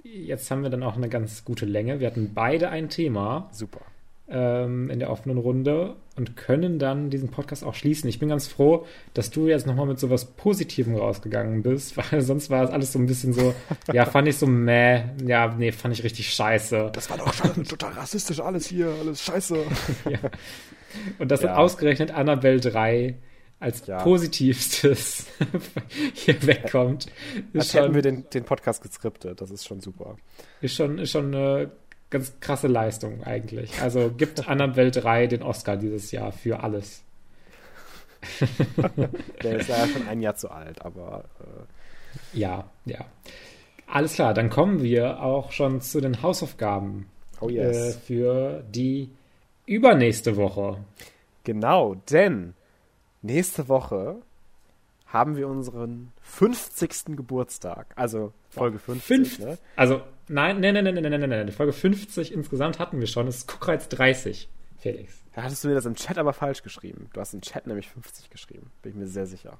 [0.04, 2.00] jetzt haben wir dann auch eine ganz gute Länge.
[2.00, 3.50] Wir hatten beide ein Thema.
[3.52, 3.82] Super
[4.30, 8.10] ähm, in der offenen Runde und können dann diesen Podcast auch schließen.
[8.10, 12.50] Ich bin ganz froh, dass du jetzt nochmal mit sowas Positivem rausgegangen bist, weil sonst
[12.50, 13.54] war es alles so ein bisschen so,
[13.92, 16.92] ja, fand ich so meh, ja, nee, fand ich richtig scheiße.
[16.94, 19.58] Das war doch schon total rassistisch alles hier, alles scheiße.
[20.10, 20.20] ja.
[21.20, 21.56] Und dass ja.
[21.56, 23.16] ausgerechnet Annabelle 3
[23.60, 24.04] als ja.
[24.04, 25.28] positivstes
[26.14, 27.08] hier wegkommt.
[27.54, 30.18] Als schon, hätten wir den, den Podcast geskriptet, das ist schon super.
[30.62, 31.72] Ist schon, ist schon eine
[32.14, 33.82] ganz krasse Leistung eigentlich.
[33.82, 37.04] Also gibt Annabelle 3 den Oscar dieses Jahr für alles.
[39.44, 41.26] Der ist ja schon ein Jahr zu alt, aber.
[41.42, 42.40] Äh.
[42.40, 43.06] Ja, ja.
[43.88, 47.08] Alles klar, dann kommen wir auch schon zu den Hausaufgaben
[47.42, 47.76] oh yes.
[47.76, 49.10] äh, für die
[49.66, 50.78] übernächste Woche.
[51.44, 52.54] Genau, denn
[53.22, 54.22] nächste Woche
[55.08, 57.18] haben wir unseren 50.
[57.18, 57.88] Geburtstag.
[57.96, 59.04] Also Folge 50.
[59.06, 59.58] Fünf, ne?
[59.76, 61.52] Also Nein, nein, nein, nein, nein, nein, nein, nein.
[61.52, 63.26] Folge 50 insgesamt hatten wir schon.
[63.26, 64.48] Das ist Guckreiz 30,
[64.78, 65.24] Felix.
[65.36, 67.10] Da hattest du mir das im Chat aber falsch geschrieben.
[67.14, 68.72] Du hast im Chat nämlich 50 geschrieben.
[68.82, 69.58] Bin ich mir sehr sicher.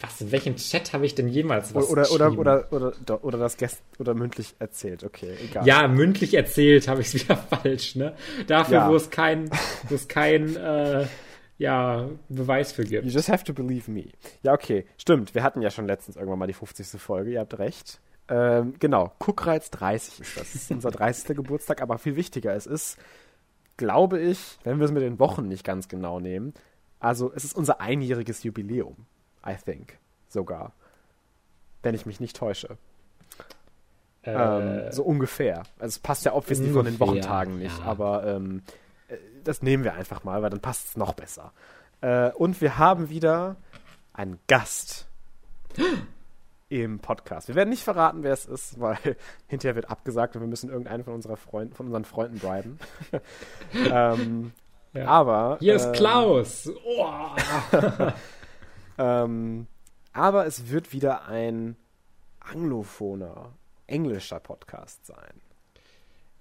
[0.00, 0.20] Was?
[0.20, 3.56] In welchem Chat habe ich denn jemals was oder, oder, oder, oder, oder, oder das
[3.56, 5.04] Gäst oder mündlich erzählt?
[5.04, 5.66] Okay, egal.
[5.66, 8.14] Ja, mündlich erzählt habe ich es wieder falsch, ne?
[8.46, 8.90] Dafür, ja.
[8.90, 9.50] wo es kein,
[9.88, 11.06] wo es kein, äh,
[11.58, 13.06] ja, Beweis für gibt.
[13.06, 14.04] You just have to believe me.
[14.42, 15.34] Ja, okay, stimmt.
[15.34, 17.00] Wir hatten ja schon letztens irgendwann mal die 50.
[17.00, 17.30] Folge.
[17.30, 18.00] Ihr habt recht.
[18.28, 20.52] Ähm, genau, Kuckreiz 30 ist das.
[20.52, 21.36] Das ist unser 30.
[21.36, 22.98] Geburtstag, aber viel wichtiger, es ist,
[23.76, 26.54] glaube ich, wenn wir es mit den Wochen nicht ganz genau nehmen,
[26.98, 28.96] also es ist unser einjähriges Jubiläum,
[29.46, 29.98] I think,
[30.28, 30.72] sogar.
[31.82, 32.78] Wenn ich mich nicht täusche.
[34.22, 35.62] Äh, ähm, so ungefähr.
[35.78, 37.84] Also es passt ja obviously ungefähr, von den Wochentagen nicht, ja.
[37.84, 38.62] aber ähm,
[39.08, 41.52] äh, das nehmen wir einfach mal, weil dann passt es noch besser.
[42.00, 43.56] Äh, und wir haben wieder
[44.12, 45.06] einen Gast
[46.68, 47.48] im Podcast.
[47.48, 48.98] Wir werden nicht verraten, wer es ist, weil
[49.46, 52.78] hinterher wird abgesagt und wir müssen irgendeinen von, unserer Freund, von unseren Freunden briben.
[53.90, 54.52] ähm,
[54.92, 55.06] ja.
[55.06, 55.58] Aber.
[55.60, 56.70] Hier ist ähm, Klaus!
[56.84, 57.36] Oh.
[58.98, 59.66] ähm,
[60.12, 61.76] aber es wird wieder ein
[62.40, 63.52] anglophoner,
[63.86, 65.40] englischer Podcast sein.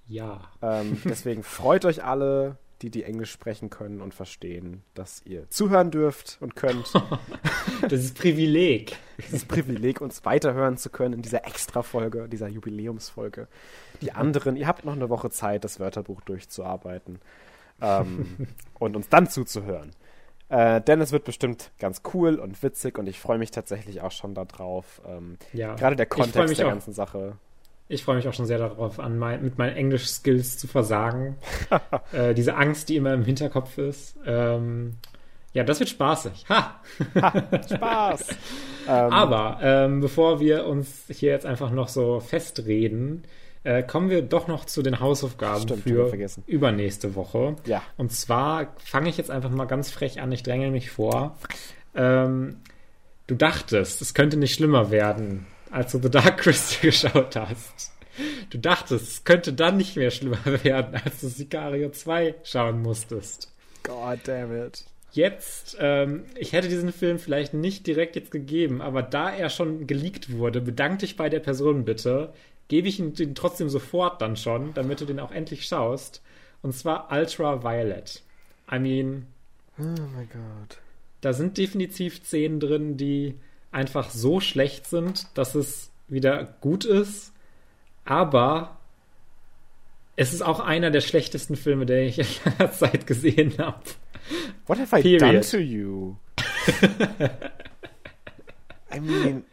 [0.07, 0.41] Ja.
[0.61, 5.91] Ähm, deswegen freut euch alle, die die Englisch sprechen können und verstehen, dass ihr zuhören
[5.91, 6.93] dürft und könnt.
[7.81, 8.97] das ist Privileg.
[9.17, 13.47] Dieses Privileg, uns weiterhören zu können in dieser Extra-Folge, dieser Jubiläumsfolge.
[14.01, 17.19] Die anderen, ihr habt noch eine Woche Zeit, das Wörterbuch durchzuarbeiten
[17.81, 18.47] ähm,
[18.79, 19.91] und uns dann zuzuhören.
[20.49, 24.11] Äh, denn es wird bestimmt ganz cool und witzig und ich freue mich tatsächlich auch
[24.11, 25.01] schon darauf.
[25.07, 25.75] Ähm, ja.
[25.75, 26.71] Gerade der Kontext der auch.
[26.71, 27.37] ganzen Sache.
[27.87, 31.37] Ich freue mich auch schon sehr darauf, an mein, mit meinen Englisch-Skills zu versagen.
[32.11, 34.17] äh, diese Angst, die immer im Hinterkopf ist.
[34.25, 34.95] Ähm,
[35.53, 36.45] ja, das wird spaßig.
[36.49, 36.81] Ha!
[37.21, 37.43] ha
[37.73, 38.29] Spaß!
[38.87, 43.23] ähm, Aber ähm, bevor wir uns hier jetzt einfach noch so festreden,
[43.63, 46.11] äh, kommen wir doch noch zu den Hausaufgaben Stimmt, für
[46.45, 47.55] übernächste Woche.
[47.65, 47.81] Ja.
[47.97, 51.37] Und zwar fange ich jetzt einfach mal ganz frech an, ich dränge mich vor.
[51.95, 52.57] Ähm,
[53.27, 57.91] du dachtest, es könnte nicht schlimmer werden, als du The Dark Crystal geschaut hast.
[58.49, 63.51] Du dachtest, es könnte dann nicht mehr schlimmer werden, als du Sicario 2 schauen musstest.
[63.83, 64.85] God damn it.
[65.11, 69.85] Jetzt, ähm, ich hätte diesen Film vielleicht nicht direkt jetzt gegeben, aber da er schon
[69.85, 72.33] geleakt wurde, bedank dich bei der Person bitte
[72.67, 76.21] gebe ich ihn den trotzdem sofort dann schon, damit du den auch endlich schaust.
[76.61, 78.23] Und zwar Ultraviolet.
[78.71, 79.27] I mean.
[79.77, 80.79] Oh mein Gott.
[81.21, 83.35] Da sind definitiv Szenen drin, die
[83.75, 87.33] einfach so schlecht sind, dass es wieder gut ist.
[88.05, 88.77] Aber
[90.15, 93.81] es ist auch einer der schlechtesten Filme, der ich in langer Zeit gesehen habe.
[94.65, 95.21] What have I Period.
[95.21, 96.15] done to you?
[98.91, 99.43] I mean,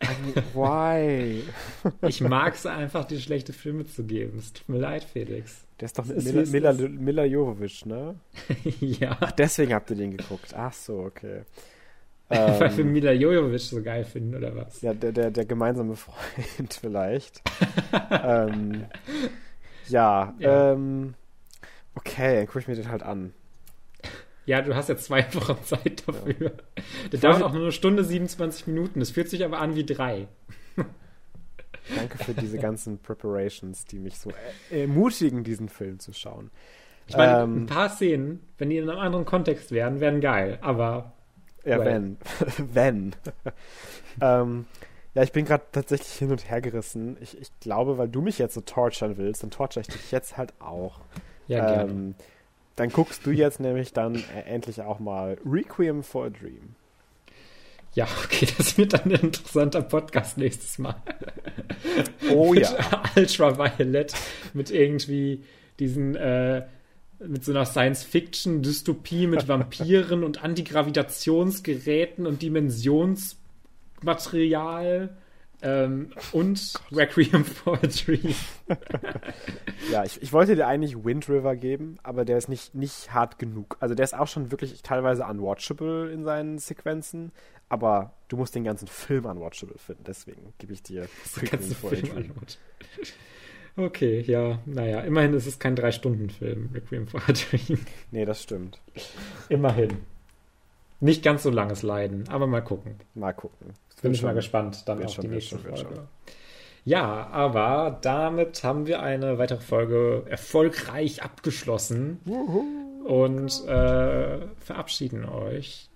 [0.00, 1.42] I mean, why?
[2.08, 4.38] ich mag es einfach, dir schlechte Filme zu geben.
[4.38, 5.64] Es tut mir leid, Felix.
[5.80, 8.14] Der ist doch mit Mila, Mila, Mila Jovovich, ne?
[8.80, 9.16] ja.
[9.20, 10.54] Ach, deswegen habt ihr den geguckt.
[10.54, 11.42] Ach so, okay.
[12.28, 14.80] Weil wir ähm, Mila Jovovich so geil finden, oder was?
[14.80, 17.42] Ja, der, der, der gemeinsame Freund vielleicht.
[18.10, 18.84] ähm,
[19.88, 20.72] ja, ja.
[20.72, 21.14] Ähm,
[21.94, 23.32] okay, dann gucke ich mir den halt an.
[24.44, 26.34] Ja, du hast ja zwei Wochen Zeit dafür.
[26.40, 26.50] Ja.
[27.12, 29.00] Der dauert auch nur eine Stunde 27 Minuten.
[29.00, 30.26] Das fühlt sich aber an wie drei.
[31.96, 34.32] Danke für diese ganzen Preparations, die mich so
[34.70, 36.50] ermutigen, diesen Film zu schauen.
[37.06, 40.58] Ich meine, ähm, ein paar Szenen, wenn die in einem anderen Kontext wären, wären geil,
[40.60, 41.12] aber.
[41.64, 41.86] Ja, well.
[41.86, 42.16] wenn.
[42.74, 43.16] wenn.
[44.20, 44.66] ähm,
[45.14, 47.16] ja, ich bin gerade tatsächlich hin und her gerissen.
[47.20, 50.36] Ich, ich glaube, weil du mich jetzt so torturen willst, dann torture ich dich jetzt
[50.36, 51.00] halt auch.
[51.48, 51.90] Ja, gerne.
[51.90, 52.14] Ähm,
[52.76, 56.74] dann guckst du jetzt nämlich dann äh, endlich auch mal Requiem for a Dream.
[57.94, 60.96] Ja, okay, das wird dann ein interessanter Podcast nächstes Mal.
[62.30, 62.70] Oh ja.
[63.16, 64.14] Ultraviolet
[64.54, 65.44] mit irgendwie
[65.78, 66.64] diesen, äh,
[67.26, 75.16] mit so einer Science-Fiction-Dystopie mit Vampiren und Antigravitationsgeräten und Dimensionsmaterial.
[75.64, 78.34] Ähm, und Requiem for a Dream.
[79.92, 83.38] ja, ich, ich wollte dir eigentlich Wind River geben, aber der ist nicht, nicht hart
[83.38, 83.76] genug.
[83.78, 87.30] Also der ist auch schon wirklich teilweise unwatchable in seinen Sequenzen,
[87.68, 90.02] aber du musst den ganzen Film unwatchable finden.
[90.04, 92.32] Deswegen gebe ich dir Requiem for a Dream.
[93.76, 97.78] Okay, ja, naja, immerhin ist es kein Drei-Stunden-Film, Requiem for a Dream.
[98.10, 98.78] Nee, das stimmt.
[99.48, 99.98] Immerhin.
[101.00, 102.96] Nicht ganz so langes Leiden, aber mal gucken.
[103.14, 103.72] Mal gucken.
[104.02, 106.08] Bin ich mal gespannt dann auf die nächste schon, Folge.
[106.84, 112.18] Ja, aber damit haben wir eine weitere Folge erfolgreich abgeschlossen
[113.04, 115.88] und äh, verabschieden euch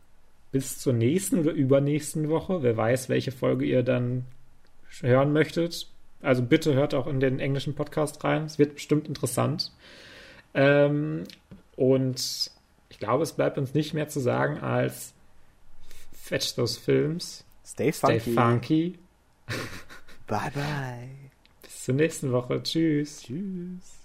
[0.53, 2.63] bis zur nächsten oder übernächsten Woche.
[2.63, 4.25] Wer weiß, welche Folge ihr dann
[5.03, 5.89] hören möchtet.
[6.23, 8.45] Also bitte hört auch in den englischen Podcast rein.
[8.45, 9.73] Es wird bestimmt interessant.
[10.55, 11.25] Ähm,
[11.77, 12.51] und
[12.89, 15.13] ich glaube, es bleibt uns nicht mehr zu sagen als
[16.13, 17.45] Fetch those Films.
[17.65, 18.21] Stay funky.
[18.21, 18.99] Stay funky.
[20.27, 21.09] bye bye.
[21.63, 22.63] Bis zur nächsten Woche.
[22.63, 23.23] Tschüss.
[23.23, 23.96] Tschüss.